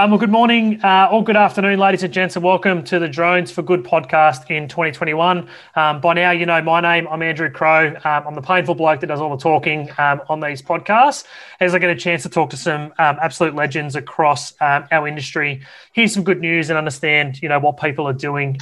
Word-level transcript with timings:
Um, 0.00 0.12
well, 0.12 0.18
good 0.18 0.30
morning 0.30 0.82
uh, 0.82 1.10
or 1.12 1.22
good 1.22 1.36
afternoon, 1.36 1.78
ladies 1.78 2.02
and 2.02 2.10
gents, 2.10 2.34
and 2.34 2.42
welcome 2.42 2.82
to 2.84 2.98
the 2.98 3.06
Drones 3.06 3.50
for 3.50 3.60
Good 3.60 3.84
podcast 3.84 4.50
in 4.50 4.66
2021. 4.66 5.46
Um, 5.74 6.00
by 6.00 6.14
now, 6.14 6.30
you 6.30 6.46
know 6.46 6.62
my 6.62 6.80
name. 6.80 7.06
I'm 7.08 7.20
Andrew 7.20 7.50
Crow. 7.50 7.88
Um, 7.88 8.26
I'm 8.26 8.34
the 8.34 8.40
painful 8.40 8.76
bloke 8.76 9.00
that 9.00 9.08
does 9.08 9.20
all 9.20 9.28
the 9.28 9.42
talking 9.42 9.90
um, 9.98 10.22
on 10.30 10.40
these 10.40 10.62
podcasts. 10.62 11.24
As 11.60 11.74
I 11.74 11.78
get 11.78 11.90
a 11.90 11.94
chance 11.94 12.22
to 12.22 12.30
talk 12.30 12.48
to 12.48 12.56
some 12.56 12.94
um, 12.98 13.18
absolute 13.20 13.54
legends 13.54 13.94
across 13.94 14.54
um, 14.62 14.86
our 14.90 15.06
industry, 15.06 15.60
hear 15.92 16.08
some 16.08 16.24
good 16.24 16.40
news, 16.40 16.70
and 16.70 16.78
understand, 16.78 17.42
you 17.42 17.50
know, 17.50 17.60
what 17.60 17.76
people 17.76 18.08
are 18.08 18.14
doing 18.14 18.58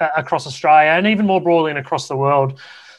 across 0.00 0.46
Australia 0.46 0.92
and 0.92 1.06
even 1.06 1.26
more 1.26 1.42
broadly 1.42 1.70
and 1.70 1.78
across 1.78 2.08
the 2.08 2.16
world. 2.16 2.58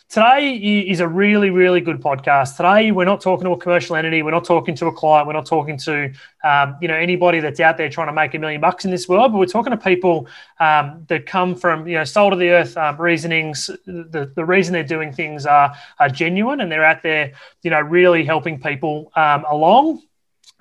Today 0.10 0.56
is 0.88 1.02
a 1.02 1.08
really, 1.08 1.50
really 1.50 1.82
good 1.82 2.00
podcast. 2.00 2.56
Today, 2.56 2.92
we're 2.92 3.04
not 3.04 3.20
talking 3.20 3.44
to 3.44 3.52
a 3.52 3.58
commercial 3.58 3.98
entity. 3.98 4.24
We're 4.24 4.32
not 4.32 4.46
talking 4.46 4.74
to 4.76 4.88
a 4.88 4.92
client. 4.94 5.28
We're 5.28 5.34
not 5.34 5.46
talking 5.46 5.78
to, 5.80 6.14
um, 6.46 6.78
you 6.82 6.88
know, 6.88 6.94
anybody 6.94 7.42
that's 7.42 7.60
out 7.60 7.76
there 7.76 7.90
trying 7.90 8.08
to 8.08 8.14
make 8.14 8.34
a 8.34 8.40
million 8.40 8.62
bucks 8.62 8.86
in 8.86 8.92
this 8.92 9.10
world. 9.10 9.34
But 9.34 9.40
we're 9.40 9.48
talking 9.48 9.72
to 9.72 9.78
people 9.78 10.30
um, 10.62 11.04
that 11.10 11.26
come 11.26 11.56
from, 11.56 11.90
you 11.90 11.96
know, 11.96 12.06
soul 12.06 12.30
to 12.30 12.38
the 12.38 12.52
earth 12.52 12.78
um, 12.78 12.96
reasonings. 13.02 13.70
The, 13.86 14.32
the 14.34 14.46
reason 14.46 14.72
they're 14.72 14.86
doing 14.86 15.12
things 15.12 15.46
are, 15.46 15.76
are 16.00 16.08
genuine, 16.08 16.62
and 16.62 16.72
they're 16.72 16.86
out 16.86 17.04
there, 17.04 17.34
you 17.64 17.72
know, 17.72 17.82
really 17.82 18.24
helping 18.24 18.62
people 18.62 19.12
um, 19.18 19.44
along 19.50 20.04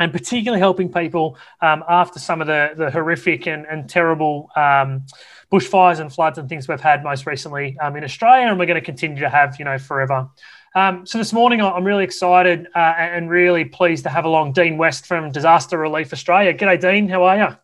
and 0.01 0.13
particularly 0.13 0.61
helping 0.61 0.93
people 0.93 1.39
um, 1.61 1.85
after 1.89 2.19
some 2.19 2.41
of 2.41 2.49
the, 2.49 2.73
the 2.77 2.91
horrific 2.91 3.47
and, 3.47 3.65
and 3.67 3.89
terrible 3.89 4.51
um, 4.57 5.07
bushfires 5.53 6.01
and 6.01 6.13
floods 6.13 6.39
and 6.39 6.49
things 6.49 6.69
we've 6.69 6.81
had 6.81 7.05
most 7.05 7.27
recently 7.27 7.79
um, 7.79 7.97
in 7.97 8.05
Australia, 8.05 8.49
and 8.49 8.59
we're 8.59 8.67
going 8.67 8.81
to 8.81 8.85
continue 8.85 9.21
to 9.21 9.29
have, 9.29 9.59
you 9.59 9.65
know, 9.65 9.79
forever. 9.79 10.29
Um, 10.75 11.07
so 11.07 11.17
this 11.19 11.33
morning, 11.33 11.63
I'm 11.63 11.85
really 11.85 12.05
excited 12.05 12.67
uh, 12.75 12.79
and 12.79 13.31
really 13.31 13.65
pleased 13.65 14.05
to 14.05 14.11
have 14.11 14.27
along 14.27 14.53
Dean 14.53 14.77
West 14.77 15.07
from 15.07 15.33
Disaster 15.33 15.79
Relief 15.79 16.13
Australia. 16.13 16.53
G'day, 16.53 16.81
Dean. 16.81 17.09
How 17.09 17.25
are 17.25 17.37
you? 17.39 17.57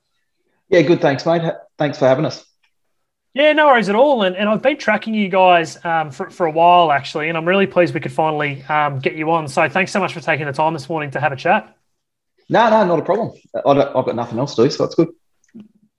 Yeah, 0.68 0.82
good. 0.82 1.02
Thanks, 1.02 1.26
mate. 1.26 1.42
Thanks 1.78 1.98
for 1.98 2.06
having 2.06 2.24
us. 2.24 2.44
Yeah, 3.34 3.52
no 3.54 3.66
worries 3.66 3.88
at 3.88 3.94
all. 3.94 4.22
And, 4.22 4.36
and 4.36 4.48
I've 4.48 4.62
been 4.62 4.78
tracking 4.78 5.14
you 5.14 5.28
guys 5.28 5.82
um, 5.84 6.10
for, 6.10 6.30
for 6.30 6.46
a 6.46 6.50
while, 6.50 6.92
actually, 6.92 7.28
and 7.28 7.36
I'm 7.36 7.46
really 7.46 7.66
pleased 7.66 7.92
we 7.92 8.00
could 8.00 8.12
finally 8.12 8.62
um, 8.64 8.98
get 8.98 9.14
you 9.14 9.30
on. 9.30 9.48
So 9.48 9.68
thanks 9.68 9.90
so 9.90 10.00
much 10.00 10.12
for 10.12 10.20
taking 10.20 10.46
the 10.46 10.52
time 10.52 10.72
this 10.72 10.88
morning 10.88 11.10
to 11.12 11.20
have 11.20 11.32
a 11.32 11.36
chat. 11.36 11.76
No, 12.48 12.68
no, 12.70 12.84
not 12.84 12.98
a 12.98 13.02
problem. 13.02 13.32
I 13.54 13.74
have 13.74 13.92
got 13.92 14.14
nothing 14.14 14.38
else 14.38 14.54
to 14.56 14.64
do, 14.64 14.70
so 14.70 14.84
that's 14.84 14.94
good. 14.94 15.08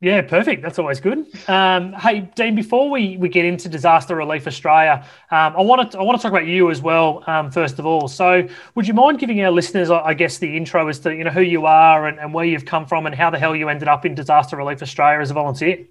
Yeah, 0.04 0.22
perfect. 0.22 0.62
That's 0.62 0.80
always 0.80 1.00
good. 1.00 1.28
Um, 1.48 1.94
hey, 1.94 2.30
Dean, 2.36 2.56
before 2.56 2.90
we, 2.90 3.16
we 3.16 3.30
get 3.30 3.46
into 3.46 3.70
Disaster 3.70 4.18
Relief 4.18 4.46
Australia, 4.48 5.08
um, 5.32 5.56
I 5.56 5.62
want 5.62 5.94
to 5.94 5.98
I 5.98 6.02
want 6.02 6.20
to 6.20 6.22
talk 6.22 6.34
about 6.34 6.46
you 6.46 6.70
as 6.72 6.82
well. 6.82 7.24
Um, 7.26 7.50
first 7.52 7.80
of 7.80 7.86
all, 7.86 8.10
so 8.10 8.46
would 8.76 8.86
you 8.86 8.94
mind 8.94 9.20
giving 9.20 9.42
our 9.46 9.50
listeners, 9.50 9.90
I 9.90 10.14
guess, 10.14 10.40
the 10.40 10.58
intro 10.58 10.90
as 10.90 11.00
to 11.00 11.16
you 11.16 11.24
know 11.24 11.30
who 11.30 11.40
you 11.40 11.68
are 11.68 12.06
and, 12.06 12.20
and 12.20 12.34
where 12.34 12.44
you've 12.44 12.66
come 12.66 12.86
from 12.86 13.06
and 13.06 13.16
how 13.16 13.30
the 13.30 13.40
hell 13.40 13.56
you 13.56 13.70
ended 13.70 13.88
up 13.88 14.06
in 14.06 14.14
Disaster 14.14 14.58
Relief 14.58 14.82
Australia 14.82 15.22
as 15.22 15.32
a 15.32 15.36
volunteer? 15.36 15.86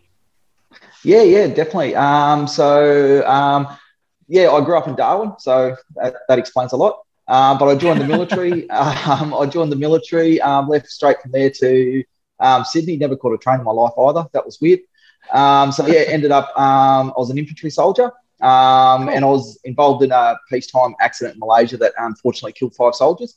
Yeah, 1.03 1.23
yeah, 1.23 1.47
definitely. 1.47 1.97
Um, 1.97 2.47
so 2.47 3.27
um, 3.27 3.67
yeah, 4.29 4.51
I 4.51 4.63
grew 4.63 4.77
up 4.77 4.89
in 4.89 4.95
Darwin, 4.95 5.37
so 5.39 5.75
that, 5.95 6.17
that 6.29 6.39
explains 6.39 6.75
a 6.75 6.77
lot. 6.77 7.01
Um, 7.29 7.57
but 7.57 7.65
I 7.65 7.77
joined 7.77 8.03
the 8.03 8.07
military. 8.07 8.71
I 8.71 9.47
joined 9.51 9.73
the 9.73 9.77
military, 9.77 10.39
left 10.39 10.89
straight 10.89 11.19
from 11.23 11.31
there 11.31 11.49
to 11.49 12.05
um, 12.43 12.65
Sydney. 12.65 12.97
Never 12.97 13.17
caught 13.17 13.35
a 13.35 13.39
train 13.39 13.59
in 13.59 13.65
my 13.65 13.73
life 13.73 13.93
either. 13.99 14.27
That 14.33 14.45
was 14.45 14.61
weird. 14.61 14.81
Um, 15.33 15.73
so 15.73 15.87
yeah, 15.87 16.01
ended 16.09 16.31
up. 16.31 16.49
Um, 16.59 17.13
I 17.17 17.21
was 17.21 17.31
an 17.31 17.39
infantry 17.39 17.71
soldier, 17.71 18.11
cool. 18.11 18.49
and 19.09 19.25
I 19.25 19.29
was 19.29 19.59
involved 19.65 20.03
in 20.05 20.13
a 20.13 20.37
peacetime 20.51 20.95
accident 21.01 21.35
in 21.35 21.41
Malaysia 21.41 21.77
that 21.79 21.93
unfortunately 21.99 22.53
killed 22.53 22.75
five 22.75 22.95
soldiers, 22.95 23.37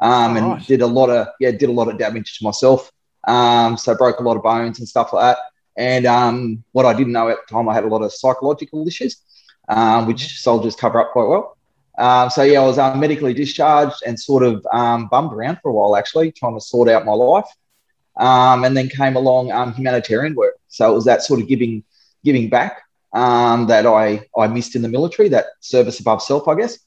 and 0.00 0.34
right. 0.34 0.66
did 0.66 0.82
a 0.82 0.86
lot 0.86 1.10
of 1.10 1.28
yeah 1.38 1.52
did 1.52 1.68
a 1.68 1.72
lot 1.72 1.88
of 1.88 1.98
damage 1.98 2.38
to 2.38 2.44
myself. 2.44 2.90
so 3.26 3.94
broke 3.96 4.18
a 4.18 4.22
lot 4.22 4.36
of 4.36 4.42
bones 4.42 4.78
and 4.78 4.88
stuff 4.88 5.12
like 5.12 5.36
that. 5.36 5.38
And 5.76 6.64
what 6.72 6.86
I 6.86 6.92
didn't 6.92 7.12
know 7.12 7.28
at 7.28 7.38
the 7.46 7.54
time, 7.54 7.68
I 7.68 7.74
had 7.74 7.84
a 7.84 7.88
lot 7.88 8.02
of 8.02 8.12
psychological 8.12 8.86
issues, 8.86 9.18
which 9.68 9.76
mm-hmm. 9.76 10.16
soldiers 10.16 10.74
cover 10.74 11.00
up 11.00 11.12
quite 11.12 11.28
well. 11.28 11.58
Um, 11.98 12.30
so 12.30 12.42
yeah, 12.42 12.60
I 12.60 12.64
was 12.64 12.78
um, 12.78 13.00
medically 13.00 13.34
discharged 13.34 14.02
and 14.06 14.18
sort 14.18 14.44
of 14.44 14.64
um, 14.72 15.08
bummed 15.08 15.32
around 15.32 15.58
for 15.60 15.70
a 15.70 15.74
while, 15.74 15.96
actually, 15.96 16.30
trying 16.30 16.54
to 16.54 16.60
sort 16.60 16.88
out 16.88 17.04
my 17.04 17.12
life. 17.12 17.46
Um, 18.18 18.64
and 18.64 18.76
then 18.76 18.88
came 18.88 19.16
along 19.16 19.52
um, 19.52 19.72
humanitarian 19.74 20.34
work. 20.34 20.56
So 20.68 20.90
it 20.90 20.94
was 20.94 21.04
that 21.04 21.22
sort 21.22 21.40
of 21.40 21.48
giving 21.48 21.84
giving 22.24 22.48
back 22.48 22.82
um, 23.12 23.66
that 23.68 23.86
I 23.86 24.26
I 24.36 24.48
missed 24.48 24.74
in 24.74 24.82
the 24.82 24.88
military, 24.88 25.28
that 25.28 25.46
service 25.60 26.00
above 26.00 26.22
self, 26.22 26.48
I 26.48 26.56
guess. 26.56 26.78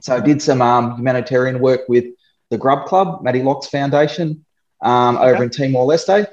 So 0.00 0.16
I 0.16 0.20
did 0.20 0.40
some 0.40 0.60
humanitarian 0.96 1.60
work 1.60 1.82
with 1.88 2.06
the 2.50 2.58
Grub 2.58 2.86
Club, 2.86 3.22
Matty 3.22 3.42
Locks 3.42 3.68
Foundation, 3.68 4.44
over 4.82 5.42
in 5.42 5.50
Timor 5.50 5.86
Leste, 5.86 6.26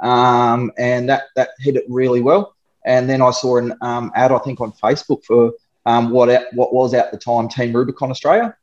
and 0.00 1.08
that 1.08 1.24
that 1.36 1.50
hit 1.58 1.76
it 1.76 1.84
really 1.88 2.20
well. 2.20 2.54
And 2.84 3.08
then 3.08 3.22
I 3.22 3.30
saw 3.30 3.56
an 3.56 3.74
ad, 4.14 4.30
I 4.32 4.38
think, 4.38 4.60
on 4.60 4.72
Facebook 4.72 5.24
for 5.24 5.52
um, 5.86 6.10
what, 6.10 6.28
what 6.52 6.72
was 6.72 6.94
at 6.94 7.10
the 7.12 7.18
time 7.18 7.48
Team 7.48 7.74
Rubicon 7.74 8.10
Australia, 8.10 8.56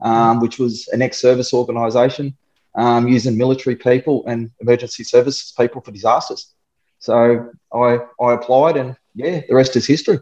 um, 0.00 0.40
which 0.40 0.58
was 0.58 0.88
an 0.88 1.02
ex 1.02 1.20
service 1.20 1.52
organisation 1.52 2.36
um, 2.74 3.08
using 3.08 3.36
military 3.36 3.76
people 3.76 4.24
and 4.26 4.50
emergency 4.60 5.04
services 5.04 5.52
people 5.56 5.80
for 5.80 5.90
disasters. 5.90 6.52
So 6.98 7.50
I, 7.72 7.98
I 8.20 8.32
applied, 8.32 8.76
and 8.76 8.96
yeah, 9.14 9.40
the 9.48 9.54
rest 9.54 9.76
is 9.76 9.86
history. 9.86 10.18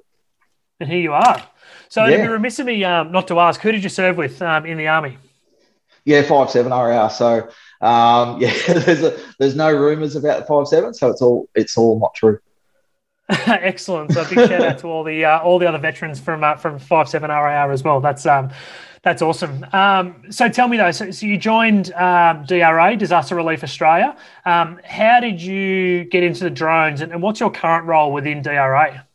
And 0.80 0.90
here 0.90 1.00
you 1.00 1.12
are. 1.12 1.42
So 1.88 2.04
yeah. 2.04 2.14
it'd 2.14 2.26
be 2.26 2.28
remiss 2.28 2.58
of 2.58 2.66
me 2.66 2.84
um, 2.84 3.12
not 3.12 3.28
to 3.28 3.40
ask, 3.40 3.60
who 3.60 3.72
did 3.72 3.82
you 3.82 3.88
serve 3.88 4.16
with 4.16 4.40
um, 4.42 4.66
in 4.66 4.76
the 4.76 4.88
army? 4.88 5.18
Yeah, 6.04 6.22
five 6.22 6.50
seven 6.50 6.72
RAR. 6.72 7.10
So 7.10 7.48
um, 7.80 8.40
yeah, 8.40 8.52
there's 8.66 9.02
a, 9.02 9.18
there's 9.38 9.56
no 9.56 9.72
rumours 9.72 10.16
about 10.16 10.46
five 10.46 10.68
seven, 10.68 10.94
so 10.94 11.10
it's 11.10 11.22
all 11.22 11.48
it's 11.54 11.76
all 11.76 11.98
not 11.98 12.14
true. 12.14 12.38
Excellent. 13.28 14.12
So 14.12 14.24
big 14.24 14.48
shout 14.48 14.52
out 14.52 14.78
to 14.78 14.86
all 14.86 15.02
the 15.02 15.24
uh, 15.24 15.40
all 15.40 15.58
the 15.58 15.66
other 15.66 15.78
veterans 15.78 16.20
from 16.20 16.44
uh, 16.44 16.56
from 16.56 16.78
five 16.78 17.08
seven 17.08 17.30
RAR 17.30 17.72
as 17.72 17.82
well. 17.82 18.00
That's 18.00 18.24
um, 18.24 18.50
that's 19.06 19.22
awesome. 19.22 19.64
Um, 19.72 20.20
so 20.30 20.48
tell 20.48 20.66
me 20.66 20.78
though, 20.78 20.90
so, 20.90 21.12
so 21.12 21.26
you 21.26 21.38
joined 21.38 21.92
um, 21.92 22.44
DRA, 22.44 22.96
Disaster 22.96 23.36
Relief 23.36 23.62
Australia. 23.62 24.16
Um, 24.44 24.80
how 24.84 25.20
did 25.20 25.40
you 25.40 26.06
get 26.06 26.24
into 26.24 26.42
the 26.42 26.50
drones, 26.50 27.02
and, 27.02 27.12
and 27.12 27.22
what's 27.22 27.38
your 27.38 27.52
current 27.52 27.86
role 27.86 28.12
within 28.12 28.42
DRA? 28.42 29.06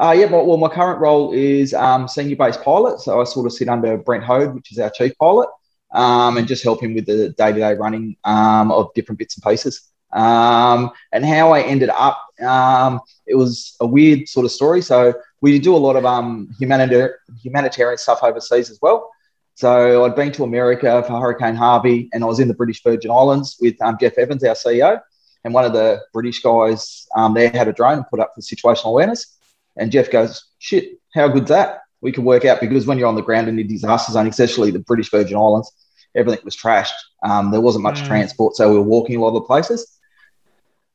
Uh, 0.00 0.16
yeah, 0.18 0.26
well, 0.26 0.56
my 0.56 0.66
current 0.66 1.00
role 1.00 1.32
is 1.32 1.74
um, 1.74 2.08
senior 2.08 2.34
base 2.34 2.56
pilot. 2.56 2.98
So 2.98 3.20
I 3.20 3.24
sort 3.24 3.46
of 3.46 3.52
sit 3.52 3.68
under 3.68 3.96
Brent 3.98 4.24
Hode, 4.24 4.52
which 4.52 4.72
is 4.72 4.80
our 4.80 4.90
chief 4.90 5.16
pilot, 5.16 5.48
um, 5.92 6.36
and 6.36 6.48
just 6.48 6.64
help 6.64 6.82
him 6.82 6.96
with 6.96 7.06
the 7.06 7.28
day 7.38 7.52
to 7.52 7.58
day 7.60 7.74
running 7.74 8.16
um, 8.24 8.72
of 8.72 8.92
different 8.94 9.20
bits 9.20 9.36
and 9.36 9.44
pieces. 9.44 9.92
And 10.12 11.24
how 11.24 11.52
I 11.52 11.60
ended 11.60 11.90
up, 11.90 12.20
it 12.36 13.36
was 13.36 13.76
a 13.78 13.86
weird 13.86 14.28
sort 14.28 14.44
of 14.44 14.50
story. 14.50 14.82
So 14.82 15.14
we 15.40 15.58
do 15.58 15.74
a 15.74 15.78
lot 15.78 15.96
of 15.96 16.04
um, 16.04 16.48
humanitarian, 16.58 17.14
humanitarian 17.40 17.98
stuff 17.98 18.20
overseas 18.22 18.70
as 18.70 18.78
well. 18.82 19.10
So 19.54 20.04
I'd 20.04 20.14
been 20.14 20.32
to 20.32 20.44
America 20.44 21.02
for 21.06 21.20
Hurricane 21.20 21.56
Harvey, 21.56 22.08
and 22.12 22.22
I 22.22 22.26
was 22.26 22.38
in 22.38 22.48
the 22.48 22.54
British 22.54 22.82
Virgin 22.82 23.10
Islands 23.10 23.56
with 23.60 23.80
um, 23.82 23.96
Jeff 24.00 24.16
Evans, 24.16 24.44
our 24.44 24.54
CEO, 24.54 25.00
and 25.44 25.52
one 25.52 25.64
of 25.64 25.72
the 25.72 26.00
British 26.12 26.40
guys 26.40 27.06
um, 27.16 27.34
there 27.34 27.50
had 27.50 27.68
a 27.68 27.72
drone 27.72 27.98
and 27.98 28.06
put 28.08 28.20
up 28.20 28.32
for 28.34 28.40
situational 28.40 28.90
awareness. 28.90 29.36
And 29.76 29.90
Jeff 29.90 30.10
goes, 30.10 30.44
"Shit, 30.58 31.00
how 31.14 31.28
good's 31.28 31.48
that? 31.48 31.80
We 32.00 32.12
can 32.12 32.24
work 32.24 32.44
out 32.44 32.60
because 32.60 32.86
when 32.86 32.98
you're 32.98 33.08
on 33.08 33.16
the 33.16 33.22
ground 33.22 33.48
in 33.48 33.56
the 33.56 33.64
disaster 33.64 34.12
zone, 34.12 34.28
especially 34.28 34.70
the 34.70 34.78
British 34.80 35.10
Virgin 35.10 35.36
Islands, 35.36 35.72
everything 36.14 36.44
was 36.44 36.56
trashed. 36.56 36.92
Um, 37.24 37.50
there 37.50 37.60
wasn't 37.60 37.82
much 37.82 38.02
mm. 38.02 38.06
transport, 38.06 38.54
so 38.54 38.70
we 38.70 38.76
were 38.76 38.82
walking 38.82 39.16
a 39.16 39.20
lot 39.20 39.28
of 39.28 39.34
the 39.34 39.40
places 39.40 39.97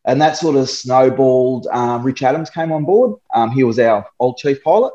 and 0.05 0.21
that 0.21 0.37
sort 0.37 0.55
of 0.55 0.69
snowballed. 0.69 1.67
Um, 1.71 2.03
Rich 2.03 2.23
Adams 2.23 2.49
came 2.49 2.71
on 2.71 2.83
board. 2.83 3.19
Um, 3.33 3.51
he 3.51 3.63
was 3.63 3.79
our 3.79 4.05
old 4.19 4.37
chief 4.37 4.63
pilot, 4.63 4.93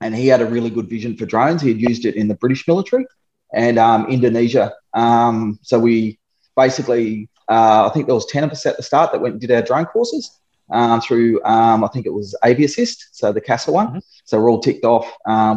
and 0.00 0.14
he 0.14 0.28
had 0.28 0.40
a 0.40 0.46
really 0.46 0.70
good 0.70 0.88
vision 0.88 1.16
for 1.16 1.26
drones. 1.26 1.62
He 1.62 1.68
had 1.68 1.80
used 1.80 2.04
it 2.04 2.16
in 2.16 2.28
the 2.28 2.34
British 2.34 2.66
military 2.68 3.06
and 3.52 3.78
um, 3.78 4.06
Indonesia. 4.08 4.74
Um, 4.92 5.58
so 5.62 5.78
we 5.78 6.18
basically, 6.56 7.28
uh, 7.48 7.88
I 7.88 7.90
think 7.94 8.06
there 8.06 8.14
was 8.14 8.26
ten 8.26 8.44
of 8.44 8.50
us 8.50 8.66
at 8.66 8.76
the 8.76 8.82
start 8.82 9.12
that 9.12 9.20
went 9.20 9.34
and 9.34 9.40
did 9.40 9.50
our 9.50 9.62
drone 9.62 9.86
courses 9.86 10.38
um, 10.70 11.00
through. 11.00 11.42
Um, 11.44 11.84
I 11.84 11.88
think 11.88 12.06
it 12.06 12.12
was 12.12 12.36
Aviassist, 12.44 12.98
so 13.12 13.32
the 13.32 13.40
CASA 13.40 13.72
one. 13.72 13.88
Mm-hmm. 13.88 13.98
So 14.24 14.40
we're 14.40 14.50
all 14.50 14.60
ticked 14.60 14.84
off. 14.84 15.10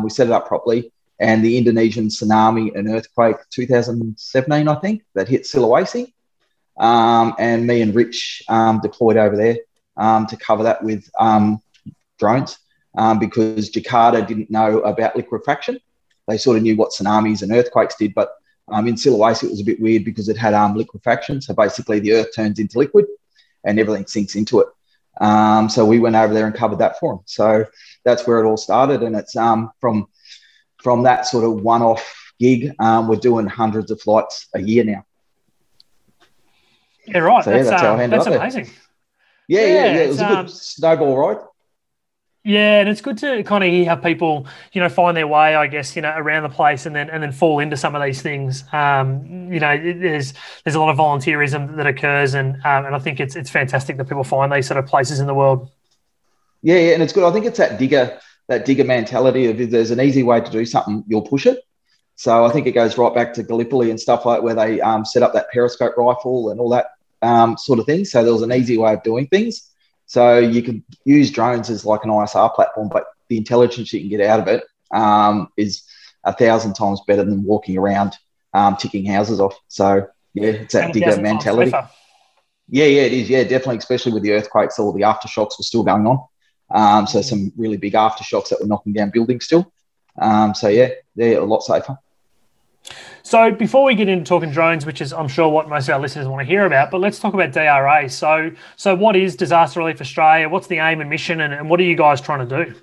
we 0.03 0.09
set 0.09 0.27
it 0.27 0.33
up 0.33 0.48
properly. 0.48 0.92
And 1.21 1.44
the 1.44 1.57
Indonesian 1.57 2.07
tsunami 2.07 2.74
and 2.75 2.88
earthquake 2.88 3.36
2017, 3.50 4.68
I 4.69 4.75
think, 4.75 5.03
that 5.15 5.27
hit 5.27 5.44
Sulawesi 5.44 6.13
um, 6.79 7.35
and 7.37 7.67
me 7.67 7.81
and 7.81 7.93
Rich 7.93 8.41
um, 8.47 8.79
deployed 8.81 9.17
over 9.17 9.35
there 9.35 9.57
um, 9.97 10.25
to 10.27 10.37
cover 10.37 10.63
that 10.63 10.83
with 10.83 11.09
um, 11.19 11.61
drones 12.17 12.57
um, 12.97 13.19
because 13.19 13.69
Jakarta 13.69 14.25
didn't 14.25 14.49
know 14.49 14.79
about 14.79 15.15
liquefaction. 15.15 15.79
They 16.27 16.37
sort 16.37 16.57
of 16.57 16.63
knew 16.63 16.77
what 16.77 16.91
tsunamis 16.91 17.41
and 17.41 17.51
earthquakes 17.51 17.95
did, 17.95 18.13
but 18.13 18.31
um, 18.69 18.87
in 18.87 18.95
Sulawesi 18.95 19.45
it 19.45 19.51
was 19.51 19.61
a 19.61 19.65
bit 19.65 19.81
weird 19.81 20.05
because 20.05 20.29
it 20.29 20.37
had 20.37 20.53
liquefaction. 20.75 21.41
So 21.41 21.53
basically, 21.53 21.99
the 21.99 22.13
earth 22.13 22.35
turns 22.35 22.59
into 22.59 22.77
liquid 22.77 23.05
and 23.65 23.79
everything 23.79 24.05
sinks 24.05 24.35
into 24.35 24.61
it. 24.61 24.67
so 25.71 25.85
we 25.85 25.99
went 25.99 26.15
over 26.15 26.33
there 26.33 26.45
and 26.45 26.55
covered 26.55 26.79
that 26.79 26.99
for 26.99 27.15
them. 27.15 27.23
So 27.25 27.65
that's 28.05 28.25
where 28.25 28.39
it 28.39 28.47
all 28.47 28.57
started, 28.57 29.03
and 29.03 29.15
it's 29.15 29.33
from 29.33 30.07
from 30.77 31.03
that 31.03 31.25
sort 31.25 31.43
of 31.43 31.61
one-off 31.61 32.33
gig. 32.39 32.73
we're 32.79 33.17
doing 33.17 33.47
hundreds 33.47 33.91
of 33.91 33.99
flights 33.99 34.47
a 34.53 34.61
year 34.61 34.85
now. 34.85 35.03
Yeah, 37.09 37.19
right. 37.19 37.44
So, 37.44 37.51
yeah, 37.51 37.57
that's, 37.57 37.69
that's, 37.69 37.81
um, 37.83 37.88
how 37.88 37.95
I 37.95 38.03
ended 38.03 38.19
that's 38.19 38.27
amazing. 38.27 38.65
There. 38.65 38.73
Yeah, 39.47 39.65
yeah, 39.65 39.94
yeah. 39.94 39.97
It 40.01 40.07
was 40.09 40.21
a 40.21 40.27
good 40.27 40.38
um, 40.38 40.47
snowball 40.47 41.17
ride. 41.17 41.38
Yeah, 42.45 42.79
and 42.79 42.88
it's 42.88 43.01
good 43.01 43.17
to 43.17 43.44
kind 43.44 43.63
of 43.63 43.69
hear 43.69 43.85
how 43.85 43.95
people, 43.95 44.47
you 44.71 44.79
know, 44.79 44.88
find 44.88 45.15
their 45.17 45.27
way, 45.27 45.56
I 45.56 45.67
guess, 45.67 45.95
you 45.95 46.01
know, 46.01 46.13
around 46.15 46.44
the 46.44 46.50
place 46.50 46.85
and 46.85 46.95
then 46.95 47.09
and 47.09 47.21
then 47.21 47.31
fall 47.33 47.59
into 47.59 47.75
some 47.75 47.95
of 47.95 48.01
these 48.01 48.21
things. 48.21 48.63
Um, 48.71 49.51
you 49.51 49.59
know, 49.59 49.77
there's 49.77 50.33
there's 50.63 50.75
a 50.75 50.79
lot 50.79 50.89
of 50.89 50.97
volunteerism 50.97 51.75
that 51.75 51.85
occurs, 51.85 52.35
and 52.35 52.56
um, 52.63 52.85
and 52.85 52.95
I 52.95 53.00
think 53.00 53.19
it's 53.19 53.35
it's 53.35 53.50
fantastic 53.50 53.97
that 53.97 54.05
people 54.05 54.23
find 54.23 54.51
these 54.51 54.67
sort 54.67 54.77
of 54.77 54.85
places 54.85 55.19
in 55.19 55.27
the 55.27 55.33
world. 55.33 55.69
Yeah, 56.62 56.77
yeah, 56.77 56.94
and 56.94 57.03
it's 57.03 57.12
good. 57.12 57.23
I 57.23 57.31
think 57.33 57.45
it's 57.45 57.57
that 57.57 57.77
digger 57.77 58.19
that 58.47 58.65
digger 58.65 58.85
mentality 58.85 59.47
of 59.47 59.59
if 59.59 59.69
there's 59.69 59.91
an 59.91 60.00
easy 60.00 60.23
way 60.23 60.39
to 60.39 60.50
do 60.50 60.65
something, 60.65 61.03
you'll 61.07 61.21
push 61.21 61.45
it. 61.45 61.59
So 62.15 62.45
I 62.45 62.51
think 62.51 62.67
it 62.67 62.71
goes 62.71 62.97
right 62.97 63.13
back 63.13 63.33
to 63.33 63.44
Gallipoli 63.44 63.89
and 63.89 64.00
stuff 64.00 64.25
like 64.25 64.41
where 64.41 64.55
they 64.55 64.81
um, 64.81 65.05
set 65.05 65.23
up 65.23 65.33
that 65.33 65.51
periscope 65.51 65.95
rifle 65.97 66.50
and 66.50 66.59
all 66.59 66.69
that 66.69 66.88
um, 67.21 67.57
sort 67.57 67.80
of 67.80 67.86
thing. 67.86 68.06
So 68.06 68.24
there 68.24 68.33
was 68.33 68.42
an 68.42 68.54
easy 68.54 68.77
way 68.77 68.94
of 68.94 69.04
doing 69.04 69.27
things. 69.27 69.71
So 70.06 70.39
you 70.39 70.63
can 70.63 70.83
use 71.06 71.31
drones 71.31 71.69
as 71.69 71.86
like 71.86 72.04
an 72.04 72.10
ISR 72.10 72.54
platform, 72.56 72.89
but 72.89 73.06
the 73.27 73.38
intelligence 73.38 73.94
you 73.94 74.00
can 74.00 74.10
get 74.10 74.21
out 74.21 74.39
of 74.39 74.48
it 74.48 74.63
um, 74.92 75.50
is 75.56 75.83
a 76.24 76.33
thousand 76.33 76.74
times 76.74 77.01
better 77.07 77.24
than 77.24 77.44
walking 77.44 77.77
around 77.77 78.18
um, 78.54 78.75
ticking 78.75 79.06
houses 79.06 79.39
off. 79.39 79.56
So 79.68 80.07
yeah, 80.33 80.50
it's 80.50 80.74
that 80.74 80.94
digger 80.94 81.21
mentality. 81.21 81.71
Yeah, 82.71 82.86
yeah, 82.86 83.01
it 83.04 83.13
is. 83.13 83.30
Yeah, 83.30 83.44
definitely, 83.44 83.77
especially 83.77 84.13
with 84.13 84.24
the 84.24 84.33
earthquakes, 84.33 84.77
all 84.77 84.94
the 84.94 85.01
aftershocks 85.01 85.57
were 85.57 85.63
still 85.63 85.83
going 85.83 86.06
on. 86.06 86.24
Um, 86.72 87.07
so 87.07 87.22
some 87.22 87.51
really 87.57 87.77
big 87.77 87.94
aftershocks 87.94 88.50
that 88.50 88.62
were 88.62 88.68
knocking 88.68 88.94
down 88.94 89.10
buildings 89.10 89.45
still. 89.45 89.72
Um, 90.22 90.54
so 90.54 90.68
yeah, 90.68 90.89
they're 91.15 91.39
a 91.39 91.45
lot 91.45 91.63
safer. 91.63 91.98
So 93.24 93.51
before 93.51 93.83
we 93.86 93.95
get 93.95 94.09
into 94.09 94.25
talking 94.25 94.51
drones, 94.51 94.86
which 94.86 95.01
is 95.01 95.13
I'm 95.13 95.27
sure 95.27 95.50
what 95.50 95.69
most 95.69 95.88
of 95.88 95.94
our 95.94 96.00
listeners 96.00 96.27
want 96.27 96.41
to 96.41 96.45
hear 96.45 96.65
about, 96.65 96.89
but 96.89 97.00
let's 97.00 97.19
talk 97.19 97.33
about 97.33 97.51
DRA. 97.51 98.09
So 98.09 98.51
so 98.75 98.95
what 98.95 99.15
is 99.15 99.36
Disaster 99.36 99.80
Relief 99.80 100.01
Australia? 100.01 100.50
What's 100.50 100.68
the 100.68 100.77
aim 100.77 101.01
and 101.01 101.09
mission, 101.09 101.41
and, 101.41 101.53
and 101.53 101.69
what 101.69 101.80
are 101.80 101.83
you 101.83 101.95
guys 101.95 102.21
trying 102.21 102.47
to 102.47 102.65
do? 102.65 102.75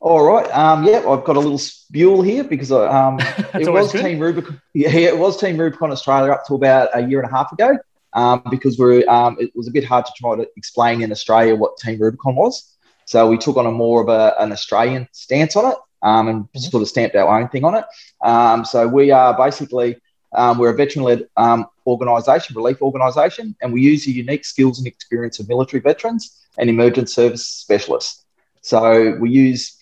All 0.00 0.22
right. 0.22 0.46
Um, 0.54 0.84
yeah, 0.84 0.98
I've 0.98 1.24
got 1.24 1.36
a 1.36 1.40
little 1.40 1.58
spule 1.58 2.22
here 2.22 2.44
because 2.44 2.70
um, 2.70 3.18
it 3.54 3.68
was 3.72 3.90
good. 3.90 4.02
Team 4.02 4.18
Rubicon. 4.18 4.60
Yeah, 4.74 4.90
it 4.90 5.18
was 5.18 5.40
Team 5.40 5.56
Rubicon 5.56 5.90
Australia 5.90 6.30
up 6.30 6.46
to 6.46 6.54
about 6.54 6.90
a 6.92 7.06
year 7.08 7.20
and 7.20 7.28
a 7.28 7.34
half 7.34 7.50
ago. 7.52 7.78
Um, 8.12 8.42
because 8.48 8.78
we're 8.78 9.08
um, 9.08 9.36
it 9.40 9.50
was 9.56 9.66
a 9.66 9.72
bit 9.72 9.84
hard 9.84 10.06
to 10.06 10.12
try 10.16 10.36
to 10.36 10.46
explain 10.56 11.02
in 11.02 11.10
Australia 11.10 11.56
what 11.56 11.78
Team 11.78 11.98
Rubicon 11.98 12.36
was. 12.36 12.76
So 13.06 13.28
we 13.28 13.38
took 13.38 13.56
on 13.56 13.66
a 13.66 13.72
more 13.72 14.02
of 14.02 14.08
a, 14.08 14.34
an 14.38 14.52
Australian 14.52 15.08
stance 15.12 15.56
on 15.56 15.72
it 15.72 15.78
um, 16.04 16.28
and 16.28 16.48
sort 16.62 16.82
of 16.82 16.88
stamped 16.88 17.16
our 17.16 17.40
own 17.40 17.48
thing 17.48 17.64
on 17.64 17.74
it. 17.74 17.84
Um, 18.22 18.64
so 18.64 18.86
we 18.86 19.10
are 19.10 19.36
basically 19.36 19.96
um, 20.36 20.58
we're 20.58 20.70
a 20.70 20.74
veteran-led 20.74 21.28
um, 21.36 21.66
organisation, 21.86 22.56
relief 22.56 22.82
organisation, 22.82 23.56
and 23.60 23.72
we 23.72 23.80
use 23.80 24.04
the 24.04 24.12
unique 24.12 24.44
skills 24.44 24.78
and 24.78 24.86
experience 24.86 25.38
of 25.38 25.48
military 25.48 25.80
veterans 25.80 26.44
and 26.58 26.68
emergent 26.68 27.08
service 27.08 27.46
specialists. 27.46 28.24
So 28.60 29.16
we 29.20 29.30
use 29.30 29.76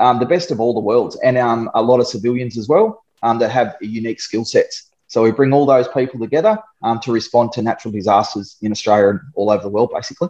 um, 0.00 0.18
the 0.18 0.26
best 0.26 0.50
of 0.50 0.60
all 0.60 0.72
the 0.72 0.80
worlds 0.80 1.18
and 1.22 1.36
um, 1.36 1.70
a 1.74 1.82
lot 1.82 2.00
of 2.00 2.06
civilians 2.06 2.56
as 2.56 2.68
well 2.68 3.04
that 3.22 3.50
have 3.50 3.76
unique 3.80 4.20
skill 4.20 4.44
sets. 4.44 4.90
So 5.08 5.22
we 5.22 5.32
bring 5.32 5.52
all 5.52 5.66
those 5.66 5.88
people 5.88 6.20
together 6.20 6.58
to 7.02 7.12
respond 7.12 7.52
to 7.52 7.62
natural 7.62 7.92
disasters 7.92 8.56
in 8.62 8.70
Australia 8.72 9.08
and 9.10 9.20
all 9.34 9.50
over 9.50 9.62
the 9.62 9.68
world, 9.68 9.90
basically. 9.92 10.28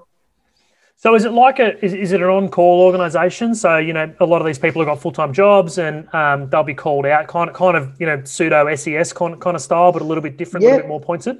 So 1.00 1.14
is 1.14 1.24
it 1.24 1.30
like 1.30 1.60
a 1.60 1.82
is, 1.84 1.94
is 1.94 2.10
it 2.10 2.20
an 2.20 2.28
on 2.28 2.48
call 2.48 2.80
organisation? 2.80 3.54
So 3.54 3.78
you 3.78 3.92
know 3.92 4.12
a 4.18 4.26
lot 4.26 4.40
of 4.40 4.46
these 4.46 4.58
people 4.58 4.82
have 4.82 4.88
got 4.88 5.00
full 5.00 5.12
time 5.12 5.32
jobs 5.32 5.78
and 5.78 6.12
um, 6.12 6.50
they'll 6.50 6.64
be 6.64 6.74
called 6.74 7.06
out, 7.06 7.28
kind 7.28 7.48
of 7.48 7.54
kind 7.54 7.76
of 7.76 7.92
you 8.00 8.06
know 8.06 8.22
pseudo 8.24 8.74
SES 8.74 9.12
kind 9.12 9.40
kind 9.40 9.54
of 9.54 9.62
style, 9.62 9.92
but 9.92 10.02
a 10.02 10.04
little 10.04 10.22
bit 10.22 10.36
different, 10.36 10.64
yeah. 10.64 10.70
a 10.70 10.72
little 10.72 10.82
bit 10.82 10.88
more 10.88 11.00
pointed. 11.00 11.38